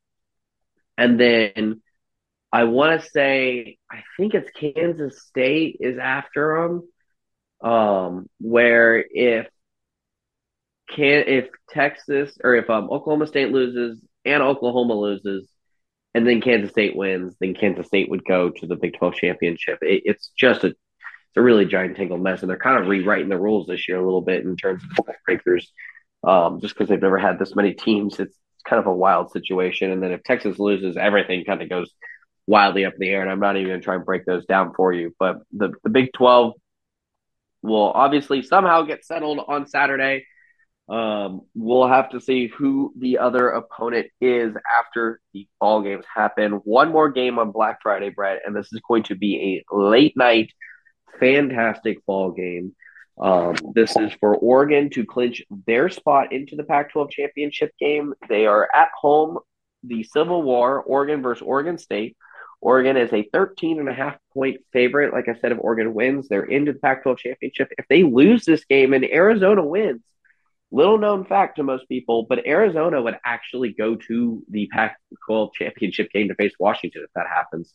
And 0.97 1.19
then 1.19 1.83
I 2.53 2.65
want 2.65 3.01
to 3.01 3.11
say, 3.11 3.79
I 3.91 4.05
think 4.17 4.35
it's 4.35 4.51
Kansas 4.59 5.23
State 5.23 5.79
is 5.81 5.99
after 5.99 6.45
them. 6.63 6.89
Um, 7.69 8.29
where 8.41 9.05
if 9.09 9.47
can 10.91 11.25
if 11.27 11.49
Texas 11.71 12.37
or 12.43 12.55
if 12.55 12.69
um, 12.71 12.91
Oklahoma 12.91 13.27
State 13.27 13.51
loses 13.51 14.01
and 14.25 14.43
Oklahoma 14.43 14.95
loses, 14.95 15.49
and 16.15 16.27
then 16.27 16.41
Kansas 16.41 16.71
State 16.71 16.97
wins, 16.97 17.35
then 17.41 17.55
Kansas 17.55 17.87
State 17.87 18.11
would 18.11 18.25
go 18.25 18.51
to 18.51 18.67
the 18.67 18.77
Big 18.77 18.97
Twelve 18.97 19.15
championship. 19.15 19.79
It, 19.83 20.03
it's 20.05 20.31
just 20.37 20.65
a 20.65 20.75
it's 21.33 21.39
a 21.39 21.43
really 21.43 21.65
giant 21.65 21.97
tangled 21.97 22.23
mess, 22.23 22.43
and 22.43 22.51
they're 22.51 22.59
kind 22.59 22.81
of 22.81 22.89
rewriting 22.89 23.31
the 23.31 23.39
rules 23.39 23.67
this 23.67 23.89
year 23.89 23.99
a 23.99 24.05
little 24.05 24.21
bit 24.21 24.45
in 24.45 24.57
terms 24.57 24.83
of 24.99 25.07
breakers, 25.27 25.73
um, 26.23 26.61
just 26.61 26.75
because 26.75 26.89
they've 26.89 27.01
never 27.01 27.19
had 27.19 27.39
this 27.39 27.57
many 27.57 27.73
teams. 27.73 28.21
It's, 28.21 28.37
kind 28.65 28.81
of 28.81 28.87
a 28.87 28.95
wild 28.95 29.31
situation, 29.31 29.91
and 29.91 30.03
then 30.03 30.13
if 30.13 30.23
Texas 30.23 30.59
loses, 30.59 30.97
everything 30.97 31.45
kind 31.45 31.63
of 31.63 31.69
goes 31.69 31.93
wildly 32.47 32.85
up 32.85 32.95
in 32.95 33.01
the 33.01 33.09
air. 33.09 33.23
And 33.23 33.31
I'm 33.31 33.41
not 33.41 33.57
even 33.57 33.69
going 33.69 33.81
to 33.81 33.85
try 33.85 33.97
and 33.97 34.05
break 34.05 34.25
those 34.25 34.47
down 34.47 34.73
for 34.75 34.93
you, 34.93 35.15
but 35.19 35.39
the 35.53 35.73
the 35.83 35.91
Big 35.91 36.13
Twelve 36.13 36.55
will 37.63 37.91
obviously 37.91 38.43
somehow 38.43 38.83
get 38.83 39.05
settled 39.05 39.41
on 39.47 39.67
Saturday. 39.67 40.27
Um, 40.89 41.43
we'll 41.55 41.87
have 41.87 42.11
to 42.11 42.21
see 42.21 42.49
who 42.49 42.93
the 42.99 43.19
other 43.19 43.49
opponent 43.49 44.09
is 44.21 44.55
after 44.79 45.21
the 45.33 45.49
ball 45.61 45.81
games 45.83 46.05
happen. 46.13 46.53
One 46.65 46.91
more 46.91 47.11
game 47.11 47.39
on 47.39 47.53
Black 47.53 47.79
Friday, 47.83 48.11
Bret, 48.11 48.43
and 48.45 48.55
this 48.55 48.73
is 48.73 48.81
going 48.87 49.05
to 49.05 49.15
be 49.15 49.63
a 49.71 49.75
late 49.75 50.17
night 50.17 50.53
fantastic 51.19 52.05
ball 52.07 52.33
game. 52.33 52.75
Um, 53.21 53.57
this 53.75 53.97
is 53.97 54.13
for 54.21 54.37
Oregon 54.37 54.91
to 54.91 55.05
clinch 55.05 55.43
their 55.67 55.89
spot 55.91 56.33
into 56.33 56.57
the 56.57 56.65
Pac 56.65 56.93
12 56.93 57.11
championship 57.11 57.73
game. 57.79 58.15
They 58.29 58.47
are 58.47 58.69
at 58.75 58.89
home, 58.99 59.39
the 59.85 60.03
Civil 60.03 60.43
War, 60.43 60.83
Oregon 60.83 61.23
versus 61.23 61.43
Oregon 61.43 61.79
State. 61.79 62.17
Oregon 62.61 62.97
is 62.97 63.13
a 63.13 63.29
13 63.33 63.81
and 63.81 63.89
a 63.89 63.93
half 63.93 64.17
point 64.33 64.61
favorite. 64.73 65.13
Like 65.13 65.29
I 65.29 65.35
said, 65.41 65.53
if 65.53 65.59
Oregon 65.61 65.95
wins, 65.95 66.29
they're 66.29 66.45
into 66.45 66.73
the 66.73 66.79
Pac 66.79 67.03
12 67.03 67.19
championship. 67.19 67.69
If 67.77 67.87
they 67.89 68.05
lose 68.05 68.45
this 68.45 68.65
game 68.65 68.93
and 68.93 69.05
Arizona 69.05 69.65
wins, 69.65 70.03
little 70.71 70.97
known 70.97 71.25
fact 71.25 71.57
to 71.57 71.65
most 71.65 71.89
people, 71.89 72.25
but 72.29 72.47
Arizona 72.47 73.03
would 73.03 73.19
actually 73.25 73.73
go 73.73 73.97
to 73.97 74.43
the 74.49 74.69
Pac 74.69 74.97
12 75.27 75.53
championship 75.55 76.11
game 76.13 76.29
to 76.29 76.35
face 76.35 76.53
Washington 76.59 77.03
if 77.05 77.11
that 77.15 77.27
happens. 77.27 77.75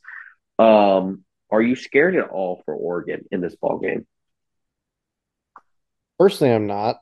Um, 0.57 1.23
are 1.49 1.61
you 1.61 1.75
scared 1.75 2.15
at 2.15 2.29
all 2.29 2.61
for 2.65 2.75
Oregon 2.75 3.25
in 3.31 3.41
this 3.41 3.55
ball 3.55 3.79
game? 3.79 4.05
Personally, 6.19 6.53
I'm 6.53 6.67
not. 6.67 6.97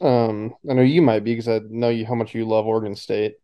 Um, 0.00 0.54
I 0.68 0.74
know 0.74 0.82
you 0.82 1.02
might 1.02 1.24
be 1.24 1.32
because 1.32 1.48
I 1.48 1.60
know 1.68 1.88
you 1.88 2.06
how 2.06 2.14
much 2.14 2.34
you 2.34 2.46
love 2.46 2.66
Oregon 2.66 2.94
State. 2.94 3.34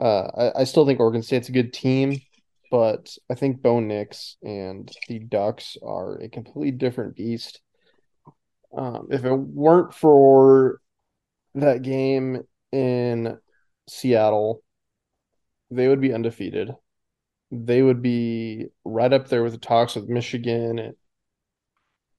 Uh, 0.00 0.50
I, 0.54 0.60
I 0.60 0.64
still 0.64 0.86
think 0.86 1.00
Oregon 1.00 1.22
State's 1.22 1.48
a 1.48 1.52
good 1.52 1.72
team, 1.72 2.20
but 2.70 3.16
I 3.30 3.34
think 3.34 3.62
Bo 3.62 3.80
Nix 3.80 4.36
and 4.42 4.90
the 5.08 5.18
Ducks 5.20 5.76
are 5.82 6.18
a 6.18 6.28
completely 6.28 6.72
different 6.72 7.16
beast. 7.16 7.60
Um, 8.76 9.08
if 9.10 9.24
it 9.24 9.32
weren't 9.32 9.94
for 9.94 10.80
that 11.54 11.82
game 11.82 12.42
in 12.70 13.38
Seattle, 13.88 14.62
they 15.70 15.88
would 15.88 16.00
be 16.00 16.12
undefeated 16.12 16.74
they 17.50 17.82
would 17.82 18.02
be 18.02 18.66
right 18.84 19.12
up 19.12 19.28
there 19.28 19.42
with 19.42 19.52
the 19.52 19.58
talks 19.58 19.94
with 19.94 20.08
Michigan 20.08 20.78
and 20.78 20.94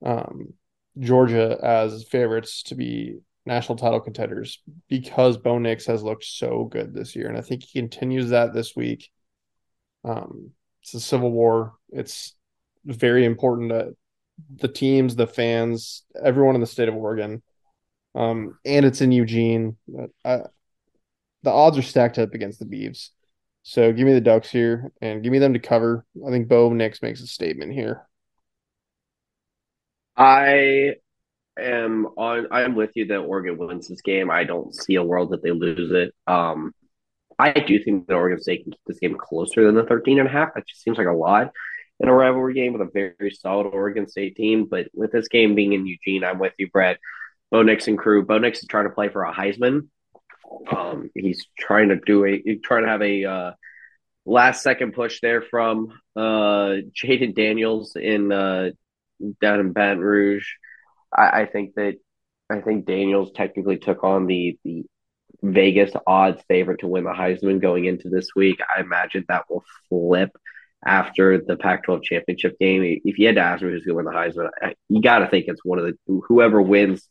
um, 0.04 0.54
Georgia 0.98 1.58
as 1.62 2.04
favorites 2.04 2.64
to 2.64 2.74
be 2.74 3.18
national 3.46 3.76
title 3.76 4.00
contenders 4.00 4.62
because 4.88 5.36
Bo 5.36 5.58
Nix 5.58 5.86
has 5.86 6.02
looked 6.02 6.24
so 6.24 6.64
good 6.64 6.94
this 6.94 7.14
year, 7.16 7.28
and 7.28 7.38
I 7.38 7.42
think 7.42 7.62
he 7.62 7.80
continues 7.80 8.30
that 8.30 8.52
this 8.52 8.74
week. 8.74 9.10
Um, 10.04 10.50
It's 10.82 10.94
a 10.94 11.00
civil 11.00 11.30
war. 11.30 11.74
It's 11.90 12.34
very 12.84 13.24
important 13.24 13.70
to 13.70 13.96
the 14.56 14.68
teams, 14.68 15.14
the 15.14 15.26
fans, 15.26 16.02
everyone 16.22 16.54
in 16.54 16.60
the 16.60 16.66
state 16.66 16.88
of 16.88 16.94
Oregon. 16.94 17.42
Um, 18.14 18.58
and 18.64 18.86
it's 18.86 19.00
in 19.00 19.12
Eugene. 19.12 19.76
I, 20.24 20.40
the 21.42 21.50
odds 21.50 21.78
are 21.78 21.82
stacked 21.82 22.18
up 22.18 22.34
against 22.34 22.58
the 22.58 22.64
Beavs. 22.64 23.10
So 23.62 23.92
give 23.92 24.06
me 24.06 24.14
the 24.14 24.20
Ducks 24.20 24.50
here 24.50 24.90
and 25.00 25.22
give 25.22 25.32
me 25.32 25.38
them 25.38 25.52
to 25.52 25.58
cover. 25.58 26.04
I 26.26 26.30
think 26.30 26.48
Bo 26.48 26.72
Nix 26.72 27.02
makes 27.02 27.20
a 27.20 27.26
statement 27.26 27.72
here. 27.72 28.06
I 30.16 30.96
am 31.58 32.06
on. 32.16 32.48
I 32.50 32.62
am 32.62 32.74
with 32.74 32.90
you 32.94 33.06
that 33.06 33.18
Oregon 33.18 33.58
wins 33.58 33.88
this 33.88 34.00
game. 34.00 34.30
I 34.30 34.44
don't 34.44 34.74
see 34.74 34.94
a 34.96 35.02
world 35.02 35.30
that 35.30 35.42
they 35.42 35.50
lose 35.50 35.92
it. 35.92 36.14
Um, 36.26 36.72
I 37.38 37.52
do 37.52 37.82
think 37.82 38.06
that 38.06 38.14
Oregon 38.14 38.40
State 38.40 38.64
can 38.64 38.72
keep 38.72 38.80
this 38.86 38.98
game 38.98 39.16
closer 39.16 39.64
than 39.64 39.74
the 39.74 39.84
13 39.84 40.18
and 40.18 40.28
a 40.28 40.30
half. 40.30 40.54
That 40.54 40.66
just 40.66 40.82
seems 40.82 40.98
like 40.98 41.06
a 41.06 41.12
lot 41.12 41.52
in 42.00 42.08
a 42.08 42.12
rivalry 42.12 42.54
game 42.54 42.72
with 42.72 42.82
a 42.82 42.90
very, 42.92 43.30
solid 43.30 43.68
Oregon 43.68 44.08
State 44.08 44.36
team. 44.36 44.66
But 44.66 44.88
with 44.94 45.12
this 45.12 45.28
game 45.28 45.54
being 45.54 45.72
in 45.72 45.86
Eugene, 45.86 46.24
I'm 46.24 46.38
with 46.38 46.54
you, 46.58 46.68
Brett. 46.70 46.98
Bo 47.50 47.62
Nix 47.62 47.88
and 47.88 47.98
crew. 47.98 48.24
Bo 48.24 48.38
Nix 48.38 48.60
is 48.60 48.68
trying 48.68 48.84
to 48.84 48.94
play 48.94 49.08
for 49.08 49.24
a 49.24 49.32
Heisman. 49.32 49.88
Um, 50.70 51.10
he's 51.14 51.46
trying 51.58 51.88
to 51.90 51.96
do 51.96 52.24
a 52.24 52.58
trying 52.62 52.84
to 52.84 52.88
have 52.88 53.02
a 53.02 53.24
uh, 53.24 53.52
last 54.24 54.62
second 54.62 54.92
push 54.92 55.20
there 55.20 55.42
from 55.42 55.92
uh, 56.16 56.82
Jayden 56.94 57.34
Daniels 57.34 57.96
in 57.96 58.32
uh, 58.32 58.70
down 59.40 59.60
in 59.60 59.72
Baton 59.72 60.00
Rouge. 60.00 60.46
I, 61.16 61.42
I 61.42 61.46
think 61.46 61.74
that 61.74 61.96
I 62.50 62.60
think 62.60 62.86
Daniels 62.86 63.30
technically 63.34 63.78
took 63.78 64.04
on 64.04 64.26
the 64.26 64.58
the 64.64 64.84
Vegas 65.42 65.92
odds 66.06 66.42
favorite 66.48 66.80
to 66.80 66.86
win 66.86 67.04
the 67.04 67.10
Heisman 67.10 67.60
going 67.60 67.84
into 67.86 68.08
this 68.08 68.28
week. 68.34 68.60
I 68.76 68.80
imagine 68.80 69.24
that 69.28 69.44
will 69.48 69.64
flip 69.88 70.30
after 70.84 71.38
the 71.38 71.56
Pac-12 71.56 72.02
championship 72.02 72.58
game. 72.58 73.00
If 73.04 73.18
you 73.18 73.26
had 73.26 73.36
to 73.36 73.42
ask 73.42 73.62
me 73.62 73.70
who's 73.70 73.84
going 73.84 74.04
to 74.04 74.10
win 74.10 74.14
the 74.14 74.18
Heisman, 74.18 74.74
you 74.88 75.00
got 75.00 75.18
to 75.20 75.28
think 75.28 75.46
it's 75.48 75.64
one 75.64 75.78
of 75.78 75.86
the 75.86 76.20
whoever 76.26 76.60
wins 76.60 77.06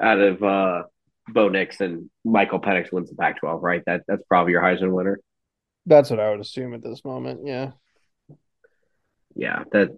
out 0.00 0.20
of 0.20 0.42
uh, 0.42 0.82
Bo 1.32 1.48
Nix 1.48 1.80
and 1.80 2.10
Michael 2.24 2.60
Penix 2.60 2.92
wins 2.92 3.10
the 3.10 3.16
Pac-12, 3.16 3.62
right? 3.62 3.82
That 3.86 4.02
that's 4.06 4.22
probably 4.28 4.52
your 4.52 4.62
Heisman 4.62 4.92
winner. 4.92 5.20
That's 5.86 6.10
what 6.10 6.20
I 6.20 6.30
would 6.30 6.40
assume 6.40 6.74
at 6.74 6.82
this 6.82 7.04
moment. 7.04 7.40
Yeah. 7.44 7.72
Yeah, 9.34 9.64
that 9.72 9.90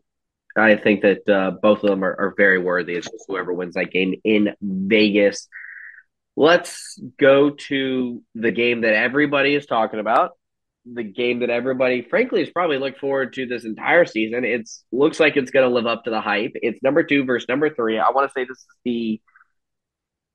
I 0.56 0.76
think 0.76 1.02
that 1.02 1.28
uh, 1.28 1.52
both 1.62 1.82
of 1.82 1.90
them 1.90 2.04
are, 2.04 2.14
are 2.18 2.34
very 2.36 2.58
worthy. 2.58 2.94
It's 2.94 3.10
just 3.10 3.24
whoever 3.26 3.52
wins 3.52 3.74
that 3.74 3.90
game 3.90 4.14
in 4.24 4.54
Vegas. 4.60 5.48
Let's 6.36 7.00
go 7.18 7.50
to 7.50 8.22
the 8.34 8.52
game 8.52 8.82
that 8.82 8.94
everybody 8.94 9.54
is 9.54 9.66
talking 9.66 10.00
about. 10.00 10.32
The 10.84 11.04
game 11.04 11.40
that 11.40 11.50
everybody, 11.50 12.02
frankly, 12.02 12.40
has 12.40 12.50
probably 12.50 12.78
looked 12.78 13.00
forward 13.00 13.34
to 13.34 13.46
this 13.46 13.64
entire 13.64 14.04
season. 14.04 14.44
It's 14.44 14.84
looks 14.90 15.20
like 15.20 15.36
it's 15.36 15.50
going 15.50 15.68
to 15.68 15.74
live 15.74 15.86
up 15.86 16.04
to 16.04 16.10
the 16.10 16.20
hype. 16.20 16.52
It's 16.54 16.82
number 16.82 17.02
two 17.02 17.24
versus 17.24 17.48
number 17.48 17.70
three. 17.70 17.98
I 17.98 18.10
want 18.10 18.28
to 18.28 18.32
say 18.32 18.44
this 18.44 18.58
is 18.58 18.66
the 18.84 19.20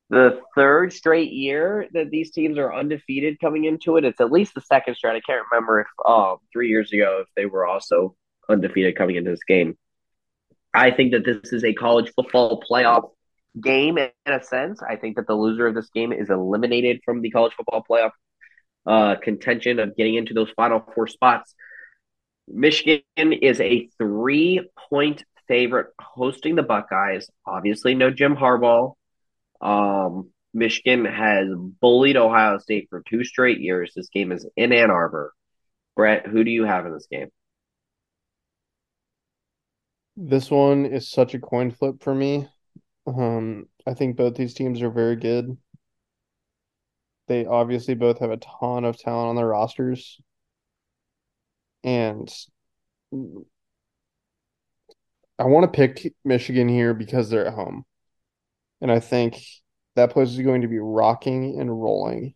the 0.10 0.39
third 0.55 0.93
straight 0.93 1.32
year 1.32 1.88
that 1.93 2.10
these 2.10 2.32
teams 2.32 2.58
are 2.58 2.74
undefeated 2.74 3.39
coming 3.39 3.66
into 3.66 3.97
it. 3.97 4.05
It's 4.05 4.22
at 4.22 4.32
least 4.32 4.53
the 4.55 4.62
second 4.62 4.95
straight. 4.95 5.16
I 5.16 5.22
can't 5.22 5.45
remember 5.51 5.82
if 5.82 5.88
um, 6.05 6.38
three 6.53 6.70
years 6.70 6.93
ago 6.93 7.20
if 7.22 7.28
they 7.36 7.45
were 7.45 7.66
also 7.66 8.16
undefeated 8.49 8.95
coming 8.95 9.18
into 9.18 9.32
this 9.32 9.43
game. 9.43 9.78
I 10.74 10.91
think 10.91 11.12
that 11.12 11.26
this 11.26 11.51
is 11.51 11.64
a 11.64 11.74
college 11.74 12.12
football 12.16 12.64
playoff 12.70 13.10
game 13.60 13.97
in 13.97 14.12
a 14.26 14.41
sense. 14.41 14.82
I 14.82 14.95
think 14.95 15.18
that 15.18 15.28
the 15.28 15.34
loser 15.34 15.68
of 15.68 15.76
this 15.76 15.89
game 15.89 16.14
is 16.14 16.30
eliminated 16.30 17.01
from 17.03 17.22
the 17.22 17.32
college 17.32 17.53
football 17.53 17.84
playoff 17.89 18.12
uh, 18.86 19.16
contention 19.20 19.80
of 19.80 19.97
getting 19.97 20.16
into 20.16 20.34
those 20.34 20.49
final 20.51 20.84
four 20.95 21.08
spots. 21.08 21.53
Michigan 22.47 23.03
is 23.16 23.60
a 23.60 23.89
three 23.97 24.70
point 24.89 25.24
favorite 25.47 25.88
hosting 25.99 26.55
the 26.55 26.64
Buckeyes. 26.64 27.30
Obviously, 27.45 27.95
no 27.95 28.10
Jim 28.10 28.36
Harbaugh. 28.36 28.93
Um, 29.62 30.30
Michigan 30.53 31.05
has 31.05 31.47
bullied 31.82 32.18
Ohio 32.18 32.58
State 32.58 32.88
for 32.89 33.03
two 33.08 33.24
straight 33.24 33.60
years. 33.60 33.93
This 33.95 34.10
game 34.10 34.32
is 34.32 34.47
in 34.55 34.74
Ann 34.74 34.91
Arbor. 34.91 35.34
Bret, 35.95 36.28
who 36.28 36.43
do 36.43 36.51
you 36.51 36.66
have 36.66 36.86
in 36.86 36.93
this 36.93 37.08
game? 37.12 37.30
This 40.16 40.49
one 40.49 40.86
is 40.86 41.10
such 41.10 41.34
a 41.34 41.39
coin 41.39 41.72
flip 41.72 42.01
for 42.01 42.14
me. 42.14 42.47
Um, 43.05 43.68
I 43.86 43.93
think 43.93 44.18
both 44.18 44.36
these 44.36 44.53
teams 44.53 44.82
are 44.82 44.89
very 44.89 45.16
good. 45.16 45.58
They 47.28 47.45
obviously 47.45 47.93
both 47.93 48.20
have 48.20 48.32
a 48.32 48.38
ton 48.38 48.84
of 48.86 48.97
talent 48.97 49.30
on 49.30 49.36
their 49.36 49.47
rosters. 49.47 50.20
And 51.84 52.30
I 55.39 55.43
want 55.43 55.72
to 55.72 55.78
pick 55.78 56.14
Michigan 56.26 56.68
here 56.68 56.93
because 56.93 57.30
they're 57.30 57.45
at 57.45 57.53
home. 57.53 57.86
And 58.82 58.91
I 58.91 58.99
think 58.99 59.41
that 59.95 60.11
place 60.11 60.30
is 60.30 60.39
going 60.39 60.61
to 60.61 60.67
be 60.67 60.80
rocking 60.80 61.59
and 61.59 61.69
rolling. 61.69 62.36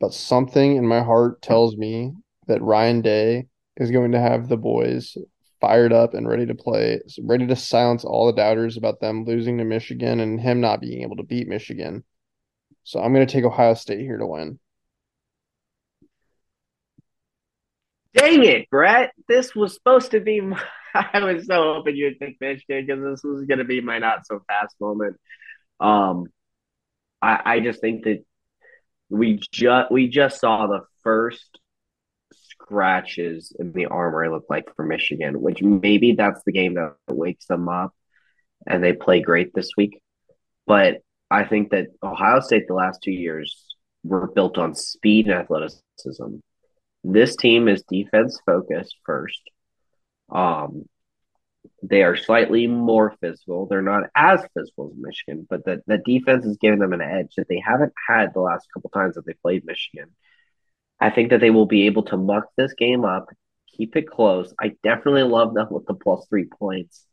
But 0.00 0.12
something 0.12 0.76
in 0.76 0.86
my 0.86 1.02
heart 1.02 1.42
tells 1.42 1.76
me 1.76 2.12
that 2.46 2.62
Ryan 2.62 3.00
Day 3.00 3.46
is 3.76 3.90
going 3.90 4.12
to 4.12 4.20
have 4.20 4.48
the 4.48 4.56
boys 4.56 5.16
fired 5.60 5.92
up 5.92 6.14
and 6.14 6.28
ready 6.28 6.46
to 6.46 6.54
play, 6.54 7.00
ready 7.24 7.46
to 7.46 7.56
silence 7.56 8.04
all 8.04 8.26
the 8.26 8.32
doubters 8.32 8.76
about 8.76 9.00
them 9.00 9.24
losing 9.24 9.58
to 9.58 9.64
Michigan 9.64 10.20
and 10.20 10.40
him 10.40 10.60
not 10.60 10.80
being 10.80 11.02
able 11.02 11.16
to 11.16 11.24
beat 11.24 11.48
Michigan. 11.48 12.04
So 12.84 13.00
I'm 13.00 13.12
going 13.12 13.26
to 13.26 13.32
take 13.32 13.44
Ohio 13.44 13.74
State 13.74 14.00
here 14.00 14.18
to 14.18 14.26
win. 14.26 14.58
Dang 18.14 18.44
it, 18.44 18.70
Bret. 18.70 19.12
This 19.28 19.54
was 19.54 19.74
supposed 19.74 20.12
to 20.12 20.20
be 20.20 20.40
my, 20.40 20.60
I 21.12 21.24
was 21.24 21.46
so 21.46 21.74
hoping 21.74 21.96
you'd 21.96 22.18
pick 22.18 22.36
Michigan 22.40 22.86
because 22.86 23.02
this 23.02 23.24
was 23.24 23.44
going 23.44 23.58
to 23.58 23.64
be 23.64 23.80
my 23.80 23.98
not 23.98 24.26
so 24.26 24.40
fast 24.46 24.76
moment. 24.80 25.16
Um, 25.80 26.26
I, 27.20 27.40
I 27.44 27.60
just 27.60 27.80
think 27.80 28.04
that 28.04 28.24
we 29.10 29.40
just 29.52 29.90
we 29.90 30.08
just 30.08 30.40
saw 30.40 30.66
the 30.66 30.82
first 31.02 31.58
scratches 32.32 33.54
in 33.58 33.72
the 33.72 33.86
armor 33.86 34.24
it 34.24 34.30
looked 34.30 34.50
like 34.50 34.74
for 34.76 34.84
Michigan, 34.84 35.40
which 35.40 35.62
maybe 35.62 36.12
that's 36.12 36.42
the 36.44 36.52
game 36.52 36.74
that 36.74 36.94
wakes 37.08 37.46
them 37.46 37.68
up 37.68 37.94
and 38.66 38.82
they 38.82 38.92
play 38.92 39.20
great 39.20 39.54
this 39.54 39.70
week. 39.76 40.00
But 40.66 40.98
I 41.30 41.44
think 41.44 41.70
that 41.70 41.88
Ohio 42.02 42.40
State 42.40 42.66
the 42.68 42.74
last 42.74 43.02
two 43.02 43.12
years 43.12 43.64
were 44.04 44.28
built 44.28 44.58
on 44.58 44.74
speed 44.74 45.26
and 45.26 45.34
athleticism. 45.34 46.36
This 47.04 47.36
team 47.36 47.68
is 47.68 47.82
defense 47.88 48.40
focused 48.44 48.96
first. 49.04 49.40
Um, 50.30 50.84
they 51.82 52.02
are 52.02 52.16
slightly 52.16 52.66
more 52.66 53.14
physical. 53.20 53.66
They're 53.66 53.82
not 53.82 54.10
as 54.14 54.40
physical 54.54 54.90
as 54.90 54.98
Michigan, 54.98 55.46
but 55.48 55.64
that 55.66 55.82
the 55.86 55.98
defense 55.98 56.44
is 56.44 56.56
giving 56.56 56.80
them 56.80 56.92
an 56.92 57.00
edge 57.00 57.34
that 57.36 57.48
they 57.48 57.62
haven't 57.64 57.92
had 58.08 58.34
the 58.34 58.40
last 58.40 58.66
couple 58.72 58.90
times 58.90 59.14
that 59.14 59.26
they 59.26 59.34
played 59.34 59.64
Michigan. 59.64 60.10
I 61.00 61.10
think 61.10 61.30
that 61.30 61.40
they 61.40 61.50
will 61.50 61.66
be 61.66 61.86
able 61.86 62.02
to 62.04 62.16
muck 62.16 62.46
this 62.56 62.72
game 62.74 63.04
up, 63.04 63.28
keep 63.76 63.96
it 63.96 64.08
close. 64.08 64.52
I 64.60 64.72
definitely 64.82 65.22
love 65.22 65.54
them 65.54 65.68
with 65.70 65.86
the 65.86 65.94
plus 65.94 66.26
three 66.28 66.46
points. 66.46 67.04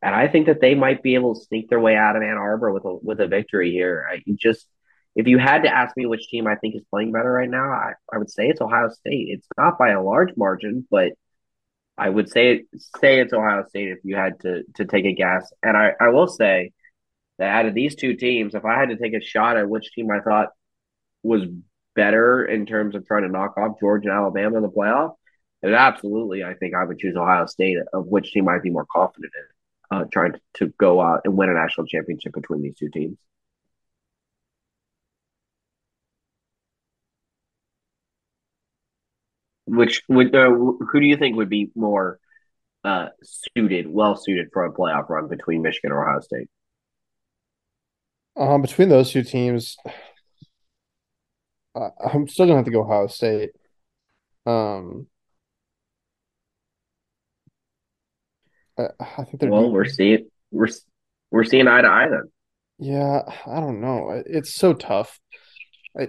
And 0.00 0.14
I 0.14 0.26
think 0.26 0.46
that 0.46 0.60
they 0.60 0.74
might 0.74 1.02
be 1.02 1.14
able 1.14 1.34
to 1.34 1.44
sneak 1.44 1.68
their 1.68 1.78
way 1.80 1.94
out 1.94 2.16
of 2.16 2.22
Ann 2.22 2.38
Arbor 2.38 2.72
with 2.72 2.84
a 2.84 2.94
with 2.96 3.20
a 3.20 3.28
victory 3.28 3.70
here. 3.70 4.04
I 4.10 4.22
just 4.34 4.66
if 5.14 5.26
you 5.26 5.38
had 5.38 5.62
to 5.62 5.68
ask 5.68 5.96
me 5.96 6.06
which 6.06 6.28
team 6.28 6.46
I 6.46 6.56
think 6.56 6.74
is 6.74 6.82
playing 6.90 7.12
better 7.12 7.30
right 7.30 7.48
now, 7.48 7.70
I, 7.70 7.92
I 8.12 8.18
would 8.18 8.30
say 8.30 8.48
it's 8.48 8.60
Ohio 8.60 8.88
State. 8.88 9.28
It's 9.30 9.46
not 9.58 9.78
by 9.78 9.90
a 9.90 10.02
large 10.02 10.30
margin, 10.36 10.86
but 10.90 11.12
I 11.98 12.08
would 12.08 12.28
say 12.28 12.64
say 13.00 13.20
it's 13.20 13.32
Ohio 13.32 13.64
State 13.68 13.88
if 13.88 13.98
you 14.04 14.16
had 14.16 14.40
to 14.40 14.62
to 14.76 14.84
take 14.84 15.04
a 15.04 15.12
guess. 15.12 15.52
And 15.62 15.76
I, 15.76 15.92
I 16.00 16.08
will 16.08 16.26
say 16.26 16.72
that 17.38 17.48
out 17.48 17.66
of 17.66 17.74
these 17.74 17.94
two 17.94 18.14
teams, 18.16 18.54
if 18.54 18.64
I 18.64 18.78
had 18.78 18.88
to 18.90 18.96
take 18.96 19.14
a 19.14 19.20
shot 19.20 19.56
at 19.56 19.68
which 19.68 19.92
team 19.92 20.10
I 20.10 20.20
thought 20.20 20.48
was 21.22 21.42
better 21.94 22.44
in 22.44 22.66
terms 22.66 22.94
of 22.94 23.06
trying 23.06 23.22
to 23.22 23.28
knock 23.28 23.56
off 23.58 23.78
Georgia 23.80 24.08
and 24.08 24.18
Alabama 24.18 24.56
in 24.56 24.62
the 24.62 24.70
playoff, 24.70 25.14
and 25.62 25.74
absolutely 25.74 26.42
I 26.44 26.54
think 26.54 26.74
I 26.74 26.84
would 26.84 26.98
choose 26.98 27.16
Ohio 27.16 27.46
State 27.46 27.78
of 27.92 28.06
which 28.06 28.32
team 28.32 28.48
I'd 28.48 28.62
be 28.62 28.70
more 28.70 28.86
confident 28.90 29.32
in 29.36 29.96
uh, 29.96 30.04
trying 30.10 30.32
to, 30.32 30.40
to 30.54 30.66
go 30.78 31.00
out 31.00 31.20
and 31.24 31.36
win 31.36 31.50
a 31.50 31.54
national 31.54 31.86
championship 31.86 32.32
between 32.32 32.62
these 32.62 32.76
two 32.76 32.88
teams. 32.88 33.18
Which 39.72 40.02
would 40.06 40.34
uh, 40.34 40.50
who 40.50 41.00
do 41.00 41.06
you 41.06 41.16
think 41.16 41.36
would 41.36 41.48
be 41.48 41.70
more 41.74 42.18
uh, 42.84 43.06
suited, 43.22 43.86
well 43.88 44.16
suited 44.16 44.48
for 44.52 44.66
a 44.66 44.72
playoff 44.72 45.08
run 45.08 45.28
between 45.28 45.62
Michigan 45.62 45.92
or 45.92 46.06
Ohio 46.06 46.20
State? 46.20 46.48
Um, 48.36 48.60
between 48.60 48.90
those 48.90 49.10
two 49.10 49.22
teams, 49.22 49.78
uh, 51.74 51.88
I'm 52.12 52.28
still 52.28 52.44
gonna 52.44 52.56
have 52.56 52.66
to 52.66 52.70
go 52.70 52.82
Ohio 52.82 53.06
State. 53.06 53.52
Um, 54.44 55.06
I, 58.78 58.88
I 59.00 59.24
think 59.24 59.40
they're. 59.40 59.50
Well, 59.50 59.70
we're 59.72 59.86
seeing 59.86 60.28
we're 60.50 60.68
we're 61.30 61.44
seeing 61.44 61.66
eye 61.66 61.80
to 61.80 61.88
eye 61.88 62.08
then. 62.10 62.30
Yeah, 62.78 63.22
I 63.46 63.60
don't 63.60 63.80
know. 63.80 64.22
It's 64.26 64.54
so 64.54 64.74
tough. 64.74 65.18
I, 65.98 66.08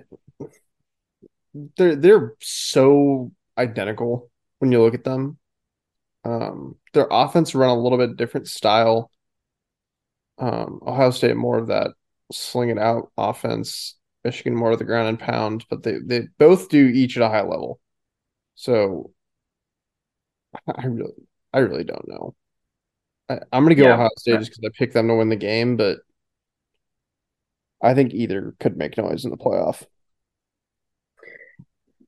they're 1.77 1.95
they're 1.95 2.33
so 2.41 3.31
identical. 3.57 4.29
when 4.59 4.71
you 4.71 4.81
look 4.81 4.93
at 4.93 5.03
them. 5.03 5.37
Um, 6.23 6.77
their 6.93 7.07
offense 7.11 7.53
run 7.53 7.69
a 7.69 7.79
little 7.79 7.97
bit 7.97 8.15
different 8.15 8.47
style. 8.47 9.11
Um, 10.37 10.79
Ohio 10.85 11.11
State 11.11 11.35
more 11.35 11.57
of 11.57 11.67
that 11.67 11.91
sling 12.31 12.69
it 12.69 12.77
out 12.77 13.11
offense. 13.17 13.95
Michigan 14.23 14.55
more 14.55 14.71
of 14.71 14.79
the 14.79 14.85
ground 14.85 15.09
and 15.09 15.19
pound, 15.19 15.65
but 15.69 15.83
they 15.83 15.97
they 16.03 16.27
both 16.37 16.69
do 16.69 16.87
each 16.87 17.17
at 17.17 17.23
a 17.23 17.29
high 17.29 17.41
level. 17.41 17.79
So 18.55 19.11
I 20.67 20.85
really 20.85 21.13
I 21.51 21.59
really 21.59 21.83
don't 21.83 22.07
know. 22.07 22.35
I, 23.29 23.35
am 23.51 23.63
gonna 23.63 23.75
go 23.75 23.83
Yeah. 23.83 23.95
Ohio 23.95 24.09
State 24.17 24.39
just 24.39 24.51
because 24.51 24.63
I 24.65 24.77
picked 24.77 24.93
them 24.93 25.07
to 25.09 25.15
win 25.15 25.29
the 25.29 25.35
game, 25.35 25.77
but 25.77 25.99
I 27.81 27.93
think 27.93 28.13
either 28.13 28.55
could 28.59 28.77
make 28.77 28.97
noise 28.97 29.25
in 29.25 29.31
the 29.31 29.37
playoff. 29.37 29.83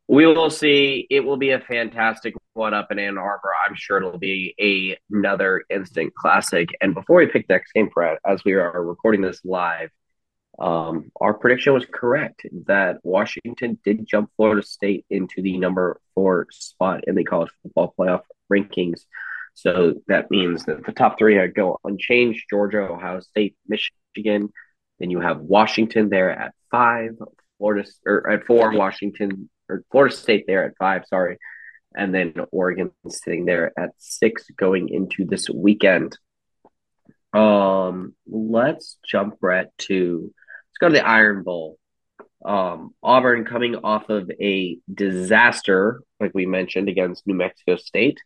We 0.07 0.27
will 0.27 0.51
see. 0.51 1.07
It 1.09 1.21
will 1.21 1.37
be 1.37 1.51
a 1.51 1.59
fantastic 1.59 2.35
one 2.53 2.75
up 2.75 2.91
in 2.91 2.99
Ann 2.99 3.17
Arbor. 3.17 3.49
I'm 3.67 3.75
sure 3.75 3.97
it'll 3.97 4.19
be 4.19 4.53
a, 4.59 4.97
another 5.15 5.63
instant 5.69 6.13
classic. 6.13 6.69
And 6.79 6.93
before 6.93 7.17
we 7.17 7.27
pick 7.27 7.49
next 7.49 7.71
game, 7.71 7.89
Bret, 7.93 8.19
as 8.25 8.43
we 8.43 8.53
are 8.53 8.83
recording 8.83 9.21
this 9.21 9.41
live, 9.43 9.89
um, 10.59 11.11
our 11.19 11.33
prediction 11.33 11.73
was 11.73 11.85
correct 11.91 12.43
that 12.67 12.99
Washington 13.03 13.79
did 13.83 14.05
jump 14.07 14.29
Florida 14.37 14.65
State 14.65 15.05
into 15.09 15.41
the 15.41 15.57
number 15.57 15.99
four 16.13 16.47
spot 16.51 17.05
in 17.07 17.15
the 17.15 17.25
college 17.25 17.51
football 17.63 17.93
playoff 17.97 18.21
rankings. 18.51 19.01
So 19.55 19.95
that 20.07 20.29
means 20.29 20.65
that 20.65 20.85
the 20.85 20.91
top 20.91 21.17
three 21.17 21.37
are 21.37 21.47
go 21.47 21.79
unchanged 21.83 22.45
Georgia, 22.49 22.81
Ohio 22.81 23.21
State, 23.21 23.55
Michigan. 23.67 24.53
Then 24.99 25.09
you 25.09 25.19
have 25.19 25.39
Washington 25.39 26.09
there 26.09 26.29
at 26.29 26.53
five, 26.69 27.17
Florida 27.57 27.89
or 28.05 28.29
at 28.29 28.45
four, 28.45 28.71
Washington 28.71 29.49
or 29.69 29.83
Florida 29.91 30.15
State 30.15 30.45
there 30.47 30.65
at 30.65 30.77
five, 30.77 31.05
sorry. 31.07 31.37
And 31.95 32.13
then 32.13 32.33
Oregon 32.51 32.91
sitting 33.07 33.45
there 33.45 33.71
at 33.79 33.91
six 33.97 34.45
going 34.57 34.89
into 34.89 35.25
this 35.25 35.49
weekend. 35.49 36.17
Um, 37.33 38.15
let's 38.27 38.97
jump 39.05 39.39
Bret 39.39 39.77
to 39.79 40.31
let's 40.31 40.77
go 40.79 40.87
to 40.89 40.93
the 40.93 41.07
Iron 41.07 41.43
Bowl. 41.43 41.77
Um, 42.43 42.93
Auburn 43.01 43.43
coming 43.45 43.75
off 43.77 44.09
of 44.09 44.29
a 44.39 44.77
disaster, 44.93 46.01
like 46.19 46.31
we 46.33 46.45
mentioned, 46.45 46.89
against 46.89 47.25
New 47.25 47.33
Mexico 47.33 47.75
State, 47.75 48.19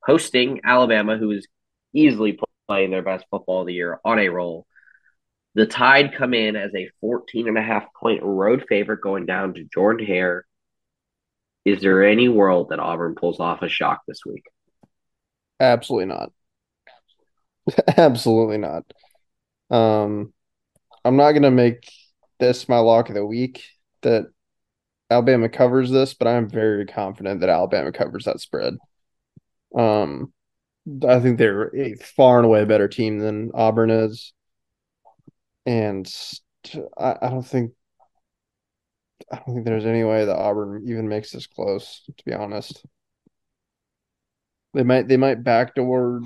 hosting 0.00 0.60
Alabama, 0.64 1.18
who 1.18 1.30
is 1.32 1.46
easily 1.92 2.38
playing 2.68 2.90
their 2.90 3.02
best 3.02 3.24
football 3.30 3.62
of 3.62 3.66
the 3.66 3.74
year 3.74 3.98
on 4.04 4.18
a 4.18 4.28
roll. 4.28 4.66
The 5.54 5.66
Tide 5.66 6.14
come 6.16 6.34
in 6.34 6.56
as 6.56 6.74
a 6.74 6.90
14 7.00 7.48
and 7.48 7.58
a 7.58 7.62
half 7.62 7.84
point 7.94 8.22
road 8.22 8.64
favorite 8.68 9.00
going 9.00 9.26
down 9.26 9.54
to 9.54 9.64
Jordan 9.64 10.06
Hare. 10.06 10.46
Is 11.64 11.80
there 11.80 12.04
any 12.04 12.28
world 12.28 12.68
that 12.68 12.78
Auburn 12.78 13.14
pulls 13.14 13.40
off 13.40 13.62
a 13.62 13.68
shock 13.68 14.02
this 14.06 14.20
week? 14.26 14.44
Absolutely 15.60 16.06
not. 16.06 16.32
Absolutely 17.96 18.58
not. 18.58 18.84
Um, 19.70 20.32
I'm 21.04 21.16
not 21.16 21.32
gonna 21.32 21.50
make 21.50 21.90
this 22.38 22.68
my 22.68 22.78
lock 22.78 23.08
of 23.08 23.14
the 23.14 23.24
week 23.24 23.64
that 24.02 24.26
Alabama 25.10 25.48
covers 25.48 25.90
this, 25.90 26.14
but 26.14 26.28
I'm 26.28 26.48
very 26.48 26.86
confident 26.86 27.40
that 27.40 27.48
Alabama 27.48 27.92
covers 27.92 28.24
that 28.24 28.40
spread. 28.40 28.74
Um, 29.76 30.32
I 31.06 31.20
think 31.20 31.38
they're 31.38 31.74
a 31.74 31.94
far 31.96 32.38
and 32.38 32.46
away 32.46 32.62
a 32.62 32.66
better 32.66 32.88
team 32.88 33.18
than 33.18 33.52
Auburn 33.54 33.90
is, 33.90 34.32
and 35.64 36.12
I, 36.98 37.16
I 37.22 37.30
don't 37.30 37.46
think 37.46 37.72
I 39.30 39.36
don't 39.36 39.54
think 39.54 39.64
there's 39.64 39.86
any 39.86 40.04
way 40.04 40.24
that 40.24 40.36
Auburn 40.36 40.84
even 40.86 41.08
makes 41.08 41.30
this 41.30 41.46
close. 41.46 42.02
To 42.16 42.24
be 42.24 42.32
honest, 42.32 42.84
they 44.74 44.82
might 44.82 45.08
they 45.08 45.16
might 45.16 45.44
backdoor 45.44 46.22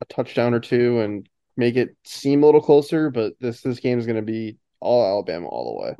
a 0.00 0.04
touchdown 0.06 0.54
or 0.54 0.60
two 0.60 1.00
and 1.00 1.28
make 1.56 1.76
it 1.76 1.96
seem 2.04 2.42
a 2.42 2.46
little 2.46 2.60
closer, 2.60 3.10
but 3.10 3.34
this 3.40 3.60
this 3.62 3.80
game 3.80 3.98
is 3.98 4.06
going 4.06 4.16
to 4.16 4.22
be 4.22 4.58
all 4.80 5.04
Alabama 5.04 5.46
all 5.46 5.76
the 5.76 5.84
way. 5.84 5.96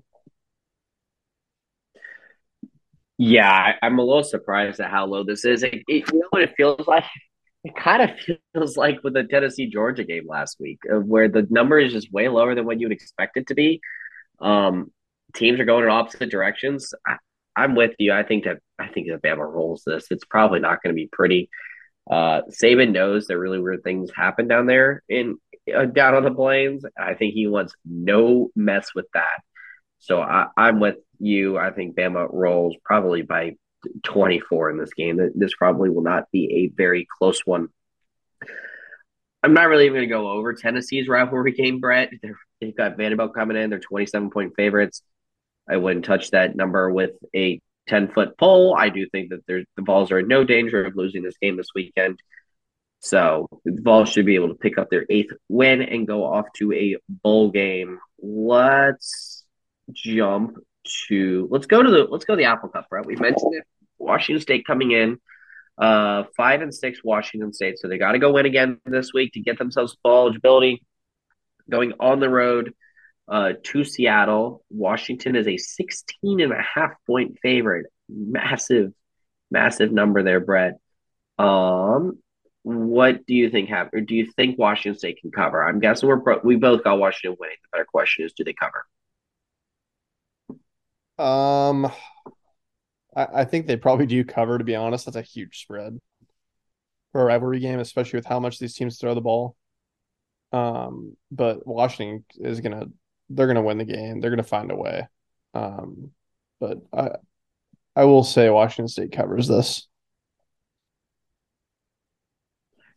Yeah, 3.18 3.50
I, 3.80 3.86
am 3.86 3.98
a 3.98 4.04
little 4.04 4.24
surprised 4.24 4.80
at 4.80 4.90
how 4.90 5.06
low 5.06 5.24
this 5.24 5.44
is. 5.46 5.62
It, 5.62 5.74
it, 5.88 6.12
you 6.12 6.18
know 6.18 6.26
what 6.30 6.42
it 6.42 6.54
feels 6.56 6.86
like? 6.86 7.04
It 7.64 7.74
kind 7.74 8.02
of 8.02 8.10
feels 8.52 8.76
like 8.76 9.02
with 9.02 9.14
the 9.14 9.24
Tennessee 9.24 9.70
Georgia 9.70 10.04
game 10.04 10.26
last 10.28 10.58
week, 10.60 10.80
where 10.88 11.28
the 11.28 11.46
number 11.48 11.78
is 11.78 11.92
just 11.92 12.12
way 12.12 12.28
lower 12.28 12.54
than 12.54 12.66
what 12.66 12.78
you 12.78 12.88
would 12.88 12.96
expect 12.96 13.38
it 13.38 13.46
to 13.46 13.54
be. 13.54 13.80
Um, 14.38 14.92
teams 15.34 15.60
are 15.60 15.64
going 15.64 15.84
in 15.84 15.90
opposite 15.90 16.30
directions. 16.30 16.94
I, 17.06 17.64
am 17.64 17.74
with 17.74 17.92
you. 17.98 18.12
I 18.12 18.22
think 18.22 18.44
that 18.44 18.58
I 18.78 18.88
think 18.88 19.08
that 19.08 19.22
Bama 19.22 19.50
rolls 19.50 19.82
this. 19.86 20.06
It's 20.10 20.24
probably 20.24 20.60
not 20.60 20.82
going 20.82 20.94
to 20.94 21.00
be 21.00 21.08
pretty. 21.10 21.50
Uh, 22.08 22.42
Saban 22.50 22.92
knows 22.92 23.26
that 23.26 23.38
really 23.38 23.58
weird 23.58 23.82
things 23.82 24.10
happen 24.14 24.46
down 24.46 24.66
there 24.66 25.02
in 25.08 25.38
uh, 25.74 25.86
down 25.86 26.14
on 26.14 26.22
the 26.22 26.30
plains. 26.30 26.84
I 26.98 27.14
think 27.14 27.34
he 27.34 27.46
wants 27.46 27.74
no 27.84 28.50
mess 28.54 28.94
with 28.94 29.06
that. 29.14 29.40
So 29.98 30.20
I, 30.20 30.46
I'm 30.56 30.78
with 30.78 30.96
you. 31.18 31.58
I 31.58 31.70
think 31.70 31.96
Bama 31.96 32.28
rolls 32.30 32.76
probably 32.84 33.22
by 33.22 33.56
24 34.04 34.70
in 34.70 34.78
this 34.78 34.94
game. 34.94 35.18
This 35.34 35.54
probably 35.54 35.90
will 35.90 36.02
not 36.02 36.30
be 36.30 36.64
a 36.64 36.76
very 36.76 37.06
close 37.18 37.40
one. 37.44 37.68
I'm 39.42 39.54
not 39.54 39.68
really 39.68 39.86
even 39.86 39.96
going 39.96 40.08
to 40.08 40.12
go 40.12 40.28
over 40.28 40.54
Tennessee's 40.54 41.08
rivalry 41.08 41.52
game, 41.52 41.80
Bret. 41.80 42.10
they 42.60 42.66
have 42.66 42.76
got 42.76 42.96
Vanderbilt 42.96 43.34
coming 43.34 43.56
in. 43.56 43.70
They're 43.70 43.78
27 43.78 44.30
point 44.30 44.54
favorites. 44.56 45.02
I 45.68 45.76
wouldn't 45.76 46.04
touch 46.04 46.30
that 46.30 46.56
number 46.56 46.90
with 46.90 47.12
a 47.34 47.60
10 47.88 48.08
foot 48.08 48.36
pole. 48.38 48.76
I 48.76 48.88
do 48.88 49.08
think 49.08 49.30
that 49.30 49.46
the 49.46 49.64
Vols 49.78 50.10
are 50.10 50.18
in 50.18 50.28
no 50.28 50.44
danger 50.44 50.84
of 50.84 50.96
losing 50.96 51.22
this 51.22 51.36
game 51.40 51.56
this 51.56 51.68
weekend. 51.74 52.20
So 53.00 53.48
the 53.64 53.80
Vols 53.80 54.08
should 54.08 54.26
be 54.26 54.34
able 54.34 54.48
to 54.48 54.54
pick 54.54 54.78
up 54.78 54.90
their 54.90 55.06
eighth 55.08 55.32
win 55.48 55.82
and 55.82 56.06
go 56.06 56.24
off 56.24 56.46
to 56.56 56.72
a 56.72 56.96
bowl 57.08 57.50
game. 57.50 57.98
Let's 58.18 59.44
jump 59.92 60.56
to 61.08 61.48
let's 61.50 61.66
go 61.66 61.82
to 61.82 61.90
the 61.90 62.04
let's 62.04 62.24
go 62.24 62.34
to 62.34 62.38
the 62.38 62.44
Apple 62.44 62.68
Cup, 62.68 62.86
right? 62.90 63.04
We 63.04 63.16
mentioned 63.16 63.54
it. 63.54 63.64
Washington 63.98 64.42
State 64.42 64.66
coming 64.66 64.92
in, 64.92 65.18
uh, 65.78 66.24
five 66.36 66.62
and 66.62 66.74
six 66.74 67.02
Washington 67.02 67.52
State. 67.52 67.78
So 67.78 67.88
they 67.88 67.98
got 67.98 68.12
to 68.12 68.18
go 68.18 68.32
win 68.32 68.46
again 68.46 68.80
this 68.84 69.12
week 69.12 69.32
to 69.34 69.40
get 69.40 69.58
themselves 69.58 69.96
bowl 70.02 70.26
eligibility. 70.26 70.82
Going 71.68 71.94
on 71.98 72.20
the 72.20 72.28
road 72.28 72.72
uh, 73.28 73.52
to 73.62 73.84
Seattle. 73.84 74.64
Washington 74.70 75.36
is 75.36 75.48
a 75.48 75.56
16 75.56 76.40
and 76.40 76.52
a 76.52 76.62
half 76.62 76.92
point 77.06 77.38
favorite. 77.42 77.86
Massive, 78.08 78.92
massive 79.50 79.92
number 79.92 80.22
there, 80.22 80.40
Bret. 80.40 80.74
Um, 81.38 82.18
what 82.62 83.26
do 83.26 83.34
you 83.34 83.50
think 83.50 83.68
happened? 83.68 84.08
Do 84.08 84.14
you 84.14 84.26
think 84.32 84.58
Washington 84.58 84.98
State 84.98 85.18
can 85.20 85.30
cover? 85.30 85.62
I'm 85.62 85.78
guessing 85.80 86.08
we're 86.08 86.40
we 86.42 86.56
both 86.56 86.82
got 86.82 86.98
Washington 86.98 87.36
winning. 87.38 87.56
The 87.62 87.76
better 87.76 87.84
question 87.84 88.24
is, 88.24 88.32
do 88.32 88.44
they 88.44 88.54
cover? 88.54 88.84
Um, 91.18 91.86
I, 93.14 93.26
I 93.34 93.44
think 93.44 93.66
they 93.66 93.76
probably 93.76 94.06
do 94.06 94.24
cover. 94.24 94.58
To 94.58 94.64
be 94.64 94.74
honest, 94.74 95.06
that's 95.06 95.16
a 95.16 95.22
huge 95.22 95.60
spread 95.60 96.00
for 97.12 97.22
a 97.22 97.24
rivalry 97.24 97.60
game, 97.60 97.78
especially 97.78 98.18
with 98.18 98.26
how 98.26 98.40
much 98.40 98.58
these 98.58 98.74
teams 98.74 98.98
throw 98.98 99.14
the 99.14 99.20
ball. 99.20 99.56
Um, 100.52 101.16
but 101.30 101.66
Washington 101.66 102.24
is 102.38 102.60
gonna 102.60 102.86
they're 103.28 103.46
gonna 103.46 103.62
win 103.62 103.78
the 103.78 103.84
game. 103.84 104.20
They're 104.20 104.30
gonna 104.30 104.42
find 104.42 104.70
a 104.70 104.76
way. 104.76 105.06
Um, 105.54 106.10
but 106.60 106.78
I 106.92 107.10
I 107.94 108.04
will 108.04 108.24
say 108.24 108.50
Washington 108.50 108.88
State 108.88 109.12
covers 109.12 109.48
this. 109.48 109.88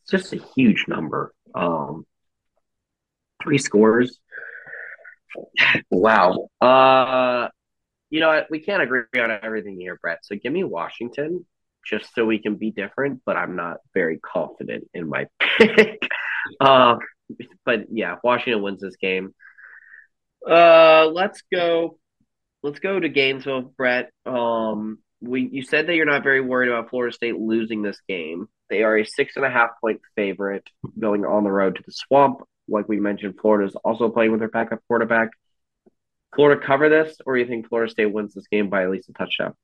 It's 0.02 0.12
just 0.12 0.34
a 0.34 0.44
huge 0.56 0.86
number. 0.88 1.34
Um, 1.56 2.06
three 3.42 3.58
scores. 3.58 4.20
Wow. 5.90 6.50
Uh, 6.60 7.48
you 8.10 8.20
know? 8.20 8.44
We 8.50 8.60
can't 8.60 8.82
agree 8.82 9.04
on 9.16 9.32
everything 9.32 9.80
here, 9.80 9.98
Bret. 10.02 10.20
So 10.24 10.36
give 10.36 10.52
me 10.52 10.64
Washington 10.64 11.46
just 11.86 12.14
so 12.14 12.26
we 12.26 12.40
can 12.40 12.56
be 12.56 12.72
different, 12.72 13.22
but 13.26 13.38
I'm 13.38 13.56
not 13.56 13.78
very 13.94 14.20
confident 14.20 14.90
in 14.94 15.08
my 15.08 15.28
pick. 15.40 16.02
uh, 16.60 16.98
but 17.66 17.86
yeah, 17.92 18.16
Washington 18.24 18.62
wins 18.62 18.82
this 18.82 18.96
game. 18.98 19.34
Uh, 20.48 21.08
let's 21.08 21.42
go. 21.54 21.98
Let's 22.64 22.80
go 22.80 23.00
to 23.00 23.10
Gainesville, 23.10 23.74
Bret. 23.78 24.12
Um, 24.26 25.00
we 25.22 25.50
you 25.52 25.64
said 25.64 25.88
that 25.88 25.96
you're 25.96 26.06
not 26.06 26.24
very 26.24 26.42
worried 26.42 26.70
about 26.70 26.90
Florida 26.90 27.14
State 27.14 27.38
losing 27.38 27.82
this 27.82 28.00
game. 28.08 28.48
They 28.70 28.84
are 28.84 28.98
a 28.98 29.06
six 29.06 29.36
and 29.36 29.46
a 29.46 29.50
half 29.50 29.72
point 29.82 30.02
favorite 30.16 30.68
going 30.98 31.26
on 31.26 31.44
the 31.44 31.52
road 31.52 31.76
to 31.76 31.84
the 31.86 31.92
swamp. 31.92 32.42
Like 32.68 32.88
we 32.88 33.00
mentioned, 33.00 33.36
Florida 33.42 33.68
is 33.68 33.76
also 33.84 34.10
playing 34.10 34.32
with 34.32 34.40
their 34.40 34.50
backup 34.50 34.80
quarterback. 34.88 35.30
Florida 36.36 36.62
cover 36.64 36.90
this, 36.90 37.18
or 37.26 37.38
you 37.38 37.48
think 37.48 37.68
Florida 37.68 37.92
State 37.92 38.14
wins 38.14 38.34
this 38.34 38.48
game 38.48 38.70
by 38.70 38.84
at 38.84 38.92
least 38.92 39.10
a 39.10 39.14
touchdown? 39.14 39.56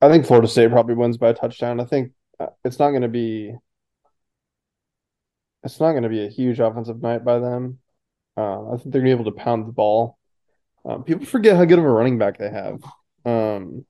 I 0.00 0.08
think 0.08 0.26
Florida 0.26 0.48
State 0.48 0.70
probably 0.70 0.94
wins 0.94 1.16
by 1.16 1.30
a 1.30 1.34
touchdown. 1.34 1.80
I 1.80 1.84
think 1.84 2.12
uh, 2.38 2.48
it's 2.64 2.78
not 2.78 2.90
going 2.90 3.02
to 3.02 3.08
be 3.08 3.54
it's 5.64 5.80
not 5.80 5.92
going 5.92 6.04
to 6.04 6.08
be 6.08 6.24
a 6.24 6.30
huge 6.30 6.60
offensive 6.60 7.02
night 7.02 7.24
by 7.24 7.38
them. 7.38 7.78
Uh, 8.36 8.72
I 8.72 8.76
think 8.76 8.92
they're 8.92 9.02
going 9.02 9.16
to 9.16 9.16
be 9.16 9.22
able 9.22 9.32
to 9.32 9.42
pound 9.42 9.66
the 9.66 9.72
ball. 9.72 10.18
Um, 10.84 11.02
people 11.02 11.26
forget 11.26 11.56
how 11.56 11.64
good 11.64 11.78
of 11.78 11.84
a 11.84 11.90
running 11.90 12.18
back 12.18 12.38
they 12.38 12.50
have. 12.50 12.82
Um, 13.24 13.84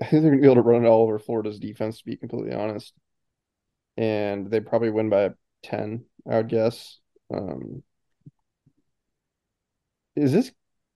I 0.00 0.06
think 0.06 0.22
they're 0.22 0.30
gonna 0.30 0.40
be 0.40 0.46
able 0.46 0.62
to 0.62 0.62
run 0.62 0.84
it 0.84 0.88
all 0.88 1.02
over 1.02 1.18
Florida's 1.18 1.58
defense, 1.58 1.98
to 1.98 2.04
be 2.04 2.16
completely 2.16 2.52
honest. 2.52 2.94
And 3.96 4.50
they 4.50 4.60
probably 4.60 4.90
win 4.90 5.10
by 5.10 5.30
10, 5.64 6.04
I 6.28 6.36
would 6.38 6.48
guess. 6.48 6.98
Um, 7.32 7.82
is 10.16 10.32
this 10.32 10.50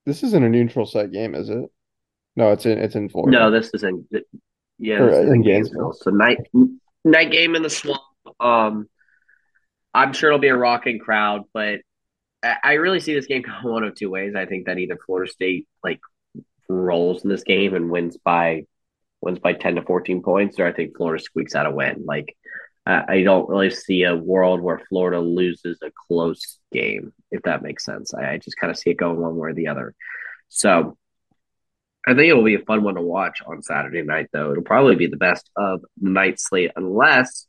this 0.07 0.23
isn't 0.23 0.45
a 0.45 0.49
neutral 0.49 0.87
site 0.87 1.13
game, 1.13 1.35
is 1.35 1.49
it? 1.49 1.71
No, 2.37 2.53
it's 2.53 2.67
in 2.67 2.79
it's 2.79 2.97
in 2.97 3.09
Florida. 3.09 3.39
No, 3.39 3.51
this 3.51 3.71
isn't. 3.75 4.07
Yeah, 4.79 5.05
this 5.05 5.15
uh, 5.15 5.21
is 5.21 5.29
in 5.29 5.35
in 5.35 5.43
Gainesville. 5.43 5.93
Gainesville. 5.93 5.93
So 5.93 6.11
night 6.11 6.39
night 7.05 7.31
game 7.31 7.55
in 7.55 7.63
the 7.63 7.71
swamp. 7.71 8.03
Um, 8.41 8.89
I'm 9.95 10.13
sure 10.13 10.31
it'll 10.31 10.41
be 10.41 10.49
a 10.49 10.57
rocking 10.57 10.99
crowd, 10.99 11.43
but 11.53 11.81
I, 12.43 12.75
really 12.75 13.01
see 13.01 13.15
this 13.15 13.27
game 13.27 13.43
going 13.63 13.73
one 13.73 13.85
of 13.85 13.95
two 13.95 14.11
ways. 14.11 14.35
I 14.35 14.47
think 14.47 14.67
that 14.67 14.79
either 14.79 14.99
Florida 15.07 15.31
State 15.31 15.67
like 15.83 16.01
rolls 16.69 17.25
in 17.25 17.31
this 17.31 17.45
game 17.45 17.75
and 17.75 17.91
wins 17.91 18.17
by 18.17 18.67
wins 19.21 19.39
by 19.39 19.55
10 19.55 19.77
to 19.77 19.83
14 19.83 20.23
points, 20.23 20.59
or 20.59 20.67
I 20.67 20.73
think 20.73 20.97
Florida 20.97 21.23
squeaks 21.23 21.55
out 21.55 21.67
a 21.67 21.71
win. 21.71 22.05
Like 22.05 22.37
I, 22.85 23.05
I 23.09 23.23
don't 23.23 23.49
really 23.49 23.71
see 23.71 24.03
a 24.03 24.17
world 24.17 24.61
where 24.61 24.83
Florida 24.89 25.21
loses 25.21 25.79
a 25.83 25.91
close 26.09 26.59
game, 26.73 27.13
if 27.31 27.43
that 27.43 27.63
makes 27.63 27.85
sense. 27.85 28.13
I, 28.13 28.33
I 28.33 28.39
just 28.39 28.59
kind 28.59 28.71
of 28.71 28.77
see 28.77 28.91
it 28.91 28.99
going 28.99 29.17
one 29.17 29.37
way 29.37 29.51
or 29.51 29.55
the 29.55 29.69
other. 29.69 29.95
So 30.49 30.97
I 32.07 32.15
think 32.15 32.29
it'll 32.29 32.45
be 32.45 32.57
a 32.57 32.65
fun 32.65 32.83
one 32.83 32.97
to 32.97 33.03
watch 33.03 33.41
on 33.47 33.63
Saturday 33.63 34.03
night, 34.03 34.29
though. 34.33 34.51
It'll 34.51 34.63
probably 34.63 34.97
be 34.97 35.07
the 35.07 35.17
best 35.17 35.51
of 35.57 35.81
the 35.81 36.11
night 36.11 36.39
slate, 36.39 36.73
unless 36.77 37.47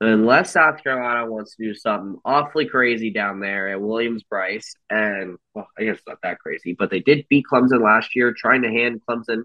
unless 0.00 0.52
South 0.52 0.82
Carolina 0.82 1.30
wants 1.30 1.56
to 1.56 1.64
do 1.64 1.74
something 1.74 2.18
awfully 2.24 2.66
crazy 2.66 3.10
down 3.10 3.40
there 3.40 3.68
at 3.68 3.80
Williams 3.80 4.22
Brice. 4.22 4.74
And 4.88 5.38
well, 5.54 5.68
I 5.78 5.84
guess 5.84 5.96
it's 5.96 6.06
not 6.06 6.18
that 6.22 6.38
crazy, 6.38 6.74
but 6.78 6.90
they 6.90 7.00
did 7.00 7.26
beat 7.28 7.46
Clemson 7.50 7.82
last 7.82 8.14
year, 8.14 8.32
trying 8.36 8.62
to 8.62 8.70
hand 8.70 9.00
Clemson 9.08 9.42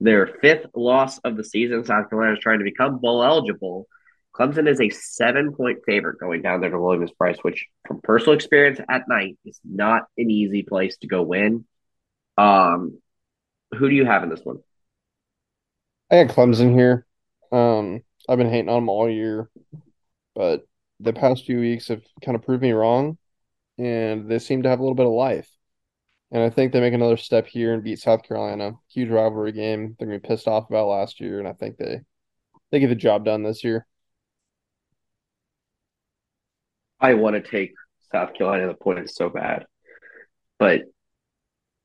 their 0.00 0.26
fifth 0.26 0.66
loss 0.74 1.18
of 1.18 1.36
the 1.36 1.44
season. 1.44 1.84
South 1.84 2.08
Carolina 2.10 2.34
is 2.34 2.40
trying 2.40 2.58
to 2.58 2.64
become 2.64 2.98
bowl 2.98 3.24
eligible. 3.24 3.86
Clemson 4.34 4.68
is 4.68 4.80
a 4.80 4.90
seven 4.90 5.52
point 5.52 5.80
favorite 5.84 6.20
going 6.20 6.42
down 6.42 6.60
there 6.60 6.70
to 6.70 6.78
Williams 6.78 7.10
Brice, 7.18 7.38
which, 7.42 7.66
from 7.86 8.00
personal 8.02 8.34
experience 8.34 8.78
at 8.88 9.08
night, 9.08 9.36
is 9.44 9.58
not 9.64 10.04
an 10.16 10.30
easy 10.30 10.62
place 10.62 10.96
to 10.98 11.08
go 11.08 11.22
win. 11.22 11.64
Um, 12.36 13.00
who 13.76 13.88
do 13.88 13.94
you 13.96 14.04
have 14.04 14.22
in 14.22 14.28
this 14.28 14.44
one? 14.44 14.58
I 16.10 16.24
got 16.24 16.34
Clemson 16.34 16.72
here. 16.72 17.04
Um, 17.50 18.02
I've 18.28 18.38
been 18.38 18.50
hating 18.50 18.68
on 18.68 18.82
them 18.82 18.88
all 18.88 19.08
year, 19.08 19.48
but 20.34 20.66
the 21.00 21.12
past 21.12 21.46
few 21.46 21.60
weeks 21.60 21.88
have 21.88 22.02
kind 22.24 22.36
of 22.36 22.42
proved 22.42 22.62
me 22.62 22.72
wrong, 22.72 23.18
and 23.78 24.28
they 24.28 24.38
seem 24.38 24.62
to 24.62 24.68
have 24.68 24.80
a 24.80 24.82
little 24.82 24.94
bit 24.94 25.06
of 25.06 25.12
life. 25.12 25.48
And 26.30 26.42
I 26.42 26.50
think 26.50 26.72
they 26.72 26.80
make 26.80 26.92
another 26.92 27.16
step 27.16 27.46
here 27.46 27.72
and 27.72 27.82
beat 27.82 28.00
South 28.00 28.22
Carolina. 28.22 28.72
Huge 28.92 29.08
rivalry 29.08 29.52
game. 29.52 29.96
They're 29.98 30.08
gonna 30.08 30.20
be 30.20 30.28
pissed 30.28 30.46
off 30.46 30.68
about 30.68 30.88
last 30.88 31.20
year, 31.20 31.38
and 31.38 31.48
I 31.48 31.54
think 31.54 31.78
they 31.78 32.00
they 32.70 32.80
get 32.80 32.88
the 32.88 32.94
job 32.94 33.24
done 33.24 33.42
this 33.42 33.64
year. 33.64 33.86
I 37.00 37.14
want 37.14 37.42
to 37.42 37.50
take 37.50 37.72
South 38.12 38.34
Carolina 38.34 38.66
the 38.66 38.74
points 38.74 39.14
so 39.14 39.30
bad, 39.30 39.66
but 40.58 40.82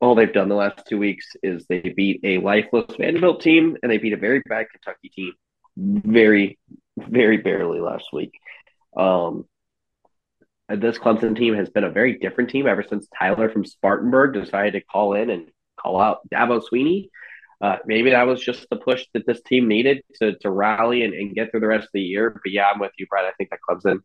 all 0.01 0.15
they've 0.15 0.33
done 0.33 0.49
the 0.49 0.55
last 0.55 0.81
two 0.87 0.97
weeks 0.97 1.25
is 1.41 1.65
they 1.67 1.93
beat 1.95 2.19
a 2.25 2.39
lifeless 2.39 2.93
Vanderbilt 2.97 3.41
team 3.41 3.77
and 3.81 3.89
they 3.89 3.97
beat 3.97 4.11
a 4.11 4.17
very 4.17 4.41
bad 4.49 4.65
Kentucky 4.69 5.07
team, 5.07 5.31
very, 5.77 6.59
very 6.97 7.37
barely 7.37 7.79
last 7.79 8.05
week. 8.13 8.33
Um, 8.95 9.45
this 10.69 10.97
Clemson 10.97 11.37
team 11.37 11.55
has 11.55 11.69
been 11.69 11.83
a 11.83 11.91
very 11.91 12.17
different 12.17 12.49
team 12.49 12.67
ever 12.67 12.83
since 12.83 13.07
Tyler 13.17 13.49
from 13.49 13.65
Spartanburg 13.65 14.33
decided 14.33 14.73
to 14.73 14.81
call 14.81 15.13
in 15.13 15.29
and 15.29 15.49
call 15.77 15.99
out 15.99 16.27
Dabo 16.29 16.61
Swinney. 16.61 17.09
Uh, 17.61 17.77
maybe 17.85 18.11
that 18.11 18.27
was 18.27 18.41
just 18.41 18.67
the 18.69 18.75
push 18.75 19.05
that 19.13 19.25
this 19.25 19.41
team 19.41 19.67
needed 19.67 20.03
to 20.15 20.37
to 20.39 20.49
rally 20.49 21.03
and, 21.03 21.13
and 21.13 21.35
get 21.35 21.49
through 21.49 21.61
the 21.61 21.67
rest 21.67 21.85
of 21.85 21.91
the 21.93 22.01
year. 22.01 22.29
But 22.29 22.51
yeah, 22.51 22.69
I'm 22.73 22.79
with 22.79 22.91
you, 22.97 23.07
Bret. 23.07 23.25
I 23.25 23.31
think 23.37 23.51
that 23.51 23.59
Clemson, 23.67 23.99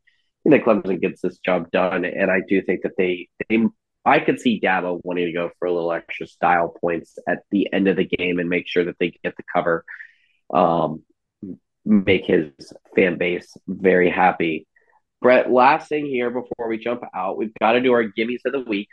I 0.47 0.51
think 0.51 0.65
Clemson 0.65 1.01
gets 1.01 1.23
this 1.23 1.39
job 1.39 1.71
done, 1.71 2.05
and 2.05 2.31
I 2.31 2.41
do 2.47 2.63
think 2.63 2.83
that 2.83 2.97
they 2.97 3.29
they 3.49 3.65
I 4.05 4.21
could 4.21 4.41
see 4.41 4.61
Dabo 4.61 5.01
wanting 5.03 5.27
to 5.27 5.33
go 5.33 5.51
for 5.59 5.67
a 5.67 5.73
little 5.73 5.93
extra 5.93 6.27
style 6.27 6.75
points 6.81 7.19
at 7.29 7.41
the 7.51 7.73
end 7.73 7.89
of 7.89 7.97
the 7.97 8.05
game 8.05 8.39
and 8.39 8.49
make 8.49 8.69
sure 8.69 8.85
that 8.85 8.97
they 8.99 9.13
get 9.25 9.37
the 9.37 9.43
cover, 9.53 9.85
um, 10.53 11.03
make 11.89 12.27
his 12.27 12.53
fan 12.95 13.17
base 13.17 13.57
very 13.67 14.11
happy. 14.11 14.67
Bret, 15.21 15.51
last 15.51 15.89
thing 15.89 16.07
here 16.07 16.31
before 16.31 16.69
we 16.69 16.79
jump 16.79 17.03
out, 17.15 17.39
we've 17.39 17.55
got 17.59 17.73
to 17.73 17.81
do 17.81 17.93
our 17.93 18.05
gimmies 18.05 18.45
of 18.45 18.53
the 18.53 18.61
week. 18.61 18.89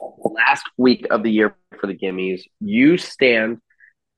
Last 0.00 0.64
week 0.76 1.06
of 1.10 1.22
the 1.22 1.30
year 1.30 1.54
for 1.80 1.86
the 1.86 1.96
gimmies, 1.96 2.42
you 2.58 2.98
stand 2.98 3.58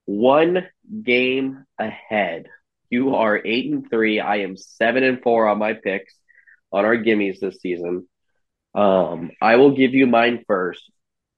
one 0.06 0.66
game 1.02 1.64
ahead. 1.78 2.46
You 2.88 3.14
are 3.14 3.40
eight 3.44 3.70
and 3.70 3.88
three. 3.88 4.20
I 4.20 4.38
am 4.38 4.56
seven 4.56 5.04
and 5.04 5.22
four 5.22 5.46
on 5.46 5.58
my 5.58 5.74
picks 5.74 6.14
on 6.72 6.84
our 6.84 6.96
gimmies 6.96 7.40
this 7.40 7.58
season. 7.60 8.08
Um, 8.74 9.30
I 9.40 9.56
will 9.56 9.76
give 9.76 9.92
you 9.92 10.06
mine 10.06 10.44
first. 10.46 10.90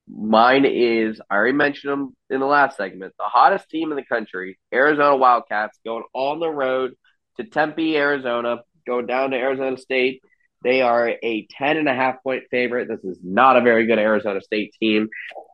Mine 0.09 0.65
is 0.67 1.21
I 1.31 1.35
already 1.35 1.57
mentioned 1.57 1.93
them 1.93 2.17
in 2.31 2.41
the 2.41 2.47
last 2.47 2.77
segment. 2.77 3.15
The 3.19 3.25
hottest 3.25 3.71
team 3.71 3.91
in 3.91 3.97
the 3.97 4.05
country, 4.05 4.59
Arizona 4.73 5.17
Wildcats, 5.17 5.79
going 5.85 6.05
on 6.13 6.41
the 6.41 6.51
road 6.51 6.95
to 7.39 7.45
Tempe, 7.45 7.97
Arizona, 7.97 8.59
going 8.87 9.07
down 9.07 9.31
to 9.31 9.37
Arizona 9.37 9.77
State. 9.79 10.23
They 10.63 10.81
are 10.83 11.13
a 11.23 11.47
10 11.51 11.77
and 11.77 11.89
a 11.89 11.95
half 11.95 12.23
point 12.23 12.45
favorite. 12.51 12.89
This 12.89 13.05
is 13.05 13.19
not 13.23 13.57
a 13.57 13.61
very 13.61 13.87
good 13.87 13.99
Arizona 13.99 14.41
State 14.41 14.75
team. 14.81 15.09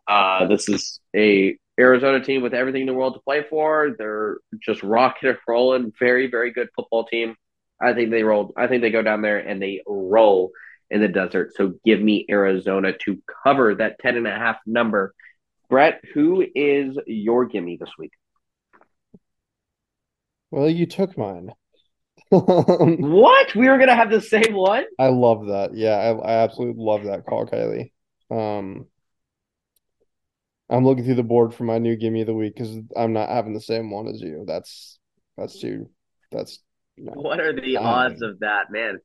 Uh, 0.07 0.46
this 0.46 0.68
is 0.68 1.01
a 1.14 1.57
Arizona 1.78 2.22
team 2.22 2.42
with 2.42 2.55
everything 2.55 2.82
in 2.82 2.86
the 2.86 2.94
world 2.94 3.14
to 3.14 3.20
play 3.20 3.44
for. 3.48 3.94
They're 3.96 4.38
just 4.64 4.82
rocking 4.82 5.30
and 5.30 5.38
rolling. 5.48 5.92
Very, 5.98 6.28
very 6.28 6.53
good 6.53 6.68
football 6.76 7.05
team. 7.05 7.36
I 7.80 7.94
think 7.94 8.11
they 8.11 8.22
roll. 8.22 8.53
I 8.57 8.66
think 8.66 8.82
they 8.82 8.90
go 8.90 9.03
down 9.03 9.22
there 9.22 9.38
and 9.38 9.61
they 9.61 9.80
roll 9.86 10.51
in 10.91 11.01
the 11.01 11.09
desert. 11.09 11.53
So 11.55 11.74
give 11.84 12.01
me 12.01 12.26
Arizona 12.28 12.93
to 13.05 13.22
cover 13.45 13.74
that 13.76 13.99
10 14.01 14.16
and 14.16 14.26
a 14.26 14.30
half 14.30 14.57
number. 14.66 15.14
Bret, 15.68 16.01
who 16.14 16.45
is 16.55 16.99
your 17.07 17.47
gimme 17.47 17.76
this 17.78 17.91
week? 17.99 18.12
Well, 20.51 20.68
you 20.68 20.86
took 20.86 21.16
mine. 21.16 21.53
What? 22.30 23.55
We 23.55 23.68
were 23.68 23.76
going 23.76 23.88
to 23.88 23.95
have 23.95 24.11
the 24.11 24.20
same 24.20 24.55
one? 24.55 24.84
I 24.99 25.09
love 25.09 25.47
that. 25.47 25.74
Yeah, 25.74 25.97
I, 25.97 26.11
I 26.11 26.32
absolutely 26.45 26.82
love 26.82 27.05
that 27.05 27.26
call, 27.26 27.47
Kiely. 27.47 27.93
Um, 28.30 28.86
I'm 30.68 30.84
looking 30.84 31.05
through 31.05 31.16
the 31.16 31.24
board 31.24 31.53
for 31.53 31.64
my 31.64 31.78
new 31.78 31.97
gimme 31.97 32.20
of 32.20 32.28
the 32.28 32.34
week 32.34 32.55
because 32.55 32.76
I'm 32.97 33.12
not 33.12 33.28
having 33.28 33.55
the 33.55 33.61
same 33.61 33.91
one 33.91 34.07
as 34.07 34.20
you. 34.20 34.45
That's 34.47 34.99
that's 35.36 35.59
too. 35.59 35.91
That's 36.30 36.61
no. 36.97 37.12
What 37.12 37.41
are 37.41 37.53
the 37.53 37.78
odds 37.78 38.22
of 38.22 38.38
that, 38.41 38.70
man? 38.70 39.01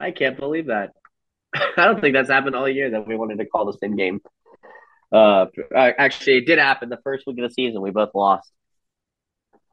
I 0.00 0.10
can't 0.10 0.38
believe 0.38 0.66
that. 0.66 0.90
I 1.54 1.84
don't 1.84 2.00
think 2.00 2.14
that's 2.14 2.28
happened 2.28 2.54
all 2.54 2.68
year 2.68 2.90
that 2.90 3.06
we 3.06 3.16
wanted 3.16 3.38
to 3.38 3.46
call 3.46 3.66
the 3.66 3.78
same 3.78 3.96
game. 3.96 4.20
Uh, 5.10 5.46
actually, 5.74 6.38
it 6.38 6.46
did 6.46 6.58
happen 6.58 6.88
the 6.88 7.00
first 7.02 7.26
week 7.26 7.38
of 7.38 7.48
the 7.48 7.54
season. 7.54 7.80
We 7.80 7.90
both 7.90 8.10
lost. 8.14 8.50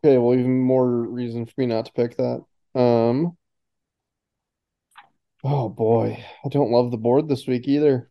Okay, 0.04 0.18
well, 0.18 0.34
even 0.34 0.62
more 0.62 0.88
reason 0.88 1.46
for 1.46 1.54
me 1.58 1.66
not 1.66 1.86
to 1.88 1.94
pick 1.94 2.18
that. 2.18 2.44
Um, 2.80 3.38
oh 5.44 5.70
boy, 5.70 6.24
I 6.44 6.50
don't 6.50 6.72
love 6.72 6.92
the 6.92 6.98
board 6.98 7.28
this 7.28 7.48
week 7.48 7.68
either. 7.68 8.10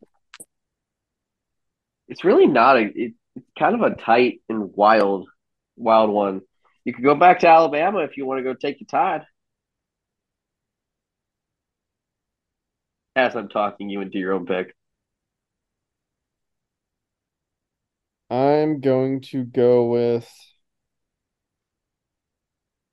It's 2.08 2.24
really 2.24 2.46
not 2.46 2.76
a. 2.76 2.80
It, 2.94 3.14
it's 3.36 3.46
kind 3.58 3.74
of 3.74 3.80
a 3.80 3.96
tight 3.96 4.42
and 4.48 4.74
wild, 4.74 5.28
wild 5.76 6.10
one. 6.10 6.42
You 6.84 6.92
could 6.92 7.04
go 7.04 7.14
back 7.14 7.40
to 7.40 7.48
Alabama 7.48 8.00
if 8.00 8.16
you 8.16 8.26
want 8.26 8.38
to 8.38 8.44
go 8.44 8.54
take 8.54 8.78
the 8.78 8.84
Tide. 8.84 9.22
As 13.16 13.36
I'm 13.36 13.48
talking 13.48 13.88
you 13.88 14.00
into 14.00 14.18
your 14.18 14.32
own 14.32 14.46
pick. 14.46 14.74
I'm 18.30 18.80
going 18.80 19.20
to 19.30 19.44
go 19.44 19.86
with 19.86 20.28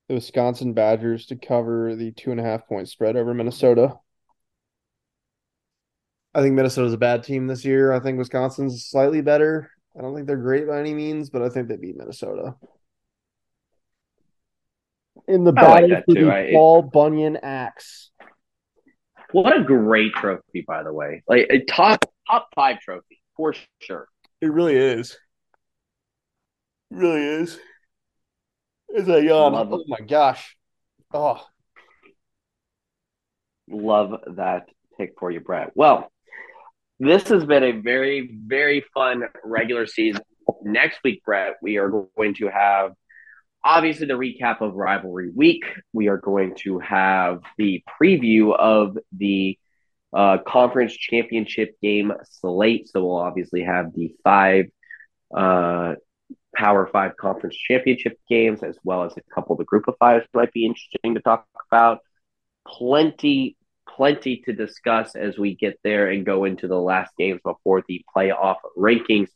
the 0.08 0.16
Wisconsin 0.16 0.74
Badgers 0.74 1.26
to 1.28 1.36
cover 1.36 1.96
the 1.96 2.12
two 2.12 2.32
and 2.32 2.40
a 2.40 2.44
half 2.44 2.68
point 2.68 2.90
spread 2.90 3.16
over 3.16 3.34
Minnesota. 3.34 3.96
I 6.36 6.42
think 6.42 6.54
Minnesota's 6.54 6.94
a 6.94 6.98
bad 6.98 7.24
team 7.24 7.48
this 7.48 7.66
year. 7.66 7.92
I 7.92 8.00
think 8.00 8.18
Wisconsin's 8.18 8.86
slightly 8.86 9.22
better. 9.22 9.72
I 9.98 10.02
don't 10.02 10.14
think 10.14 10.28
they're 10.28 10.38
great 10.38 10.68
by 10.68 10.80
any 10.80 10.94
means, 10.94 11.30
but 11.30 11.42
I 11.42 11.50
think 11.50 11.68
they 11.68 11.78
beat 11.78 11.98
Minnesota. 11.98 12.56
In 15.28 15.44
the 15.44 15.54
I 15.58 15.62
like 15.62 15.90
battle 15.90 16.04
for 16.06 16.14
the 16.14 16.32
I- 16.32 16.52
Paul 16.54 16.84
Bunyan 16.84 17.38
axe. 17.38 18.11
What 19.32 19.58
a 19.58 19.64
great 19.64 20.14
trophy, 20.14 20.64
by 20.68 20.84
the 20.84 20.94
way. 20.94 21.24
Like 21.28 21.48
a 21.50 21.64
top 21.64 22.06
top 22.30 22.50
five 22.56 22.80
trophy 22.80 23.22
for 23.36 23.54
sure. 23.80 24.08
It 24.42 24.52
really 24.52 24.76
is. 24.76 25.12
It 26.92 26.96
really 26.96 27.24
is. 27.24 27.60
It's 28.90 29.08
a. 29.08 29.30
Oh, 29.30 29.48
Love 29.48 29.72
it. 29.72 29.76
Oh 29.76 29.84
my 29.88 30.06
gosh. 30.06 30.56
Oh, 31.14 31.44
Love 33.70 34.16
that 34.36 34.68
pick 34.98 35.14
for 35.20 35.32
you, 35.32 35.40
Bret. 35.40 35.72
Well, 35.76 36.12
this 37.00 37.28
has 37.30 37.46
been 37.46 37.64
a 37.64 37.72
very, 37.72 38.30
very 38.46 38.84
fun 38.94 39.24
regular 39.44 39.88
season 39.88 40.22
next 40.64 41.00
week, 41.04 41.24
Bret, 41.24 41.56
we 41.62 41.78
are 41.78 41.90
going 41.90 42.36
to 42.36 42.48
have 42.48 42.94
obviously 43.64 44.08
the 44.08 44.14
recap 44.14 44.62
of 44.62 44.74
rivalry 44.74 45.32
week. 45.34 45.66
We 45.94 46.08
are 46.08 46.18
going 46.18 46.56
to 46.60 46.80
have 46.80 47.42
the 47.58 47.84
preview 48.02 48.56
of 48.56 48.98
the 49.12 49.58
uh, 50.14 50.40
conference 50.46 50.94
championship 50.94 51.76
game 51.82 52.12
slate. 52.30 52.90
So 52.90 53.06
we'll 53.06 53.18
obviously 53.18 53.64
have 53.64 53.94
the 53.94 54.14
five 54.24 54.66
uh, 55.36 55.96
Power 56.56 56.88
Five 56.92 57.16
conference 57.16 57.56
championship 57.56 58.20
games, 58.30 58.62
as 58.62 58.78
well 58.84 59.04
as 59.04 59.14
a 59.16 59.22
couple 59.34 59.54
of 59.54 59.60
the 59.60 59.66
group 59.66 59.88
of 59.88 59.96
fives 60.00 60.26
might 60.34 60.52
be 60.52 60.66
interesting 60.66 61.16
to 61.16 61.22
talk 61.22 61.46
about. 61.72 62.00
Plenty, 62.68 63.56
plenty 63.88 64.42
to 64.46 64.54
discuss 64.54 65.16
as 65.16 65.38
we 65.38 65.56
get 65.56 65.80
there 65.84 66.10
and 66.10 66.26
go 66.26 66.44
into 66.44 66.68
the 66.68 66.80
last 66.80 67.12
games 67.18 67.40
before 67.44 67.84
the 67.88 68.04
playoff 68.16 68.58
rankings. 68.78 69.30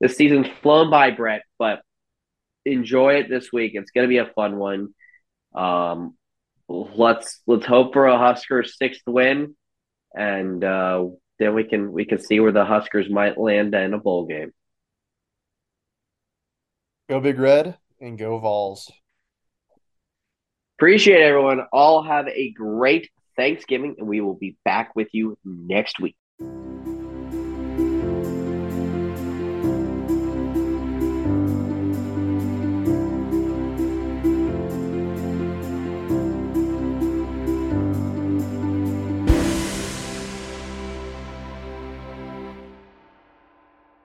The 0.00 0.08
season's 0.08 0.48
flown 0.60 0.90
by, 0.90 1.12
Bret, 1.12 1.42
but 1.58 1.82
enjoy 2.66 3.14
it 3.14 3.28
this 3.28 3.52
week. 3.52 3.72
It's 3.74 3.90
going 3.90 4.04
to 4.04 4.08
be 4.08 4.18
a 4.18 4.32
fun 4.34 4.58
one. 4.58 4.88
Um, 5.54 6.16
let's 6.68 7.40
let's 7.46 7.66
hope 7.66 7.92
for 7.92 8.06
a 8.06 8.18
Huskers 8.18 8.76
sixth 8.76 9.02
win, 9.06 9.56
and 10.14 10.62
uh, 10.62 11.06
then 11.38 11.54
we 11.54 11.64
can 11.64 11.92
we 11.92 12.04
can 12.04 12.18
see 12.18 12.40
where 12.40 12.52
the 12.52 12.64
Huskers 12.64 13.08
might 13.08 13.38
land 13.38 13.74
in 13.74 13.94
a 13.94 13.98
bowl 13.98 14.26
game. 14.26 14.52
Go 17.08 17.20
Big 17.20 17.38
Red 17.38 17.78
and 18.00 18.18
go 18.18 18.38
Vols. 18.38 18.90
Appreciate 20.78 21.22
everyone. 21.22 21.60
All 21.72 22.02
have 22.02 22.28
a 22.28 22.50
great 22.52 23.08
Thanksgiving, 23.36 23.94
and 23.98 24.06
we 24.06 24.20
will 24.20 24.34
be 24.34 24.56
back 24.64 24.94
with 24.94 25.08
you 25.12 25.38
next 25.44 26.00
week. 26.00 26.16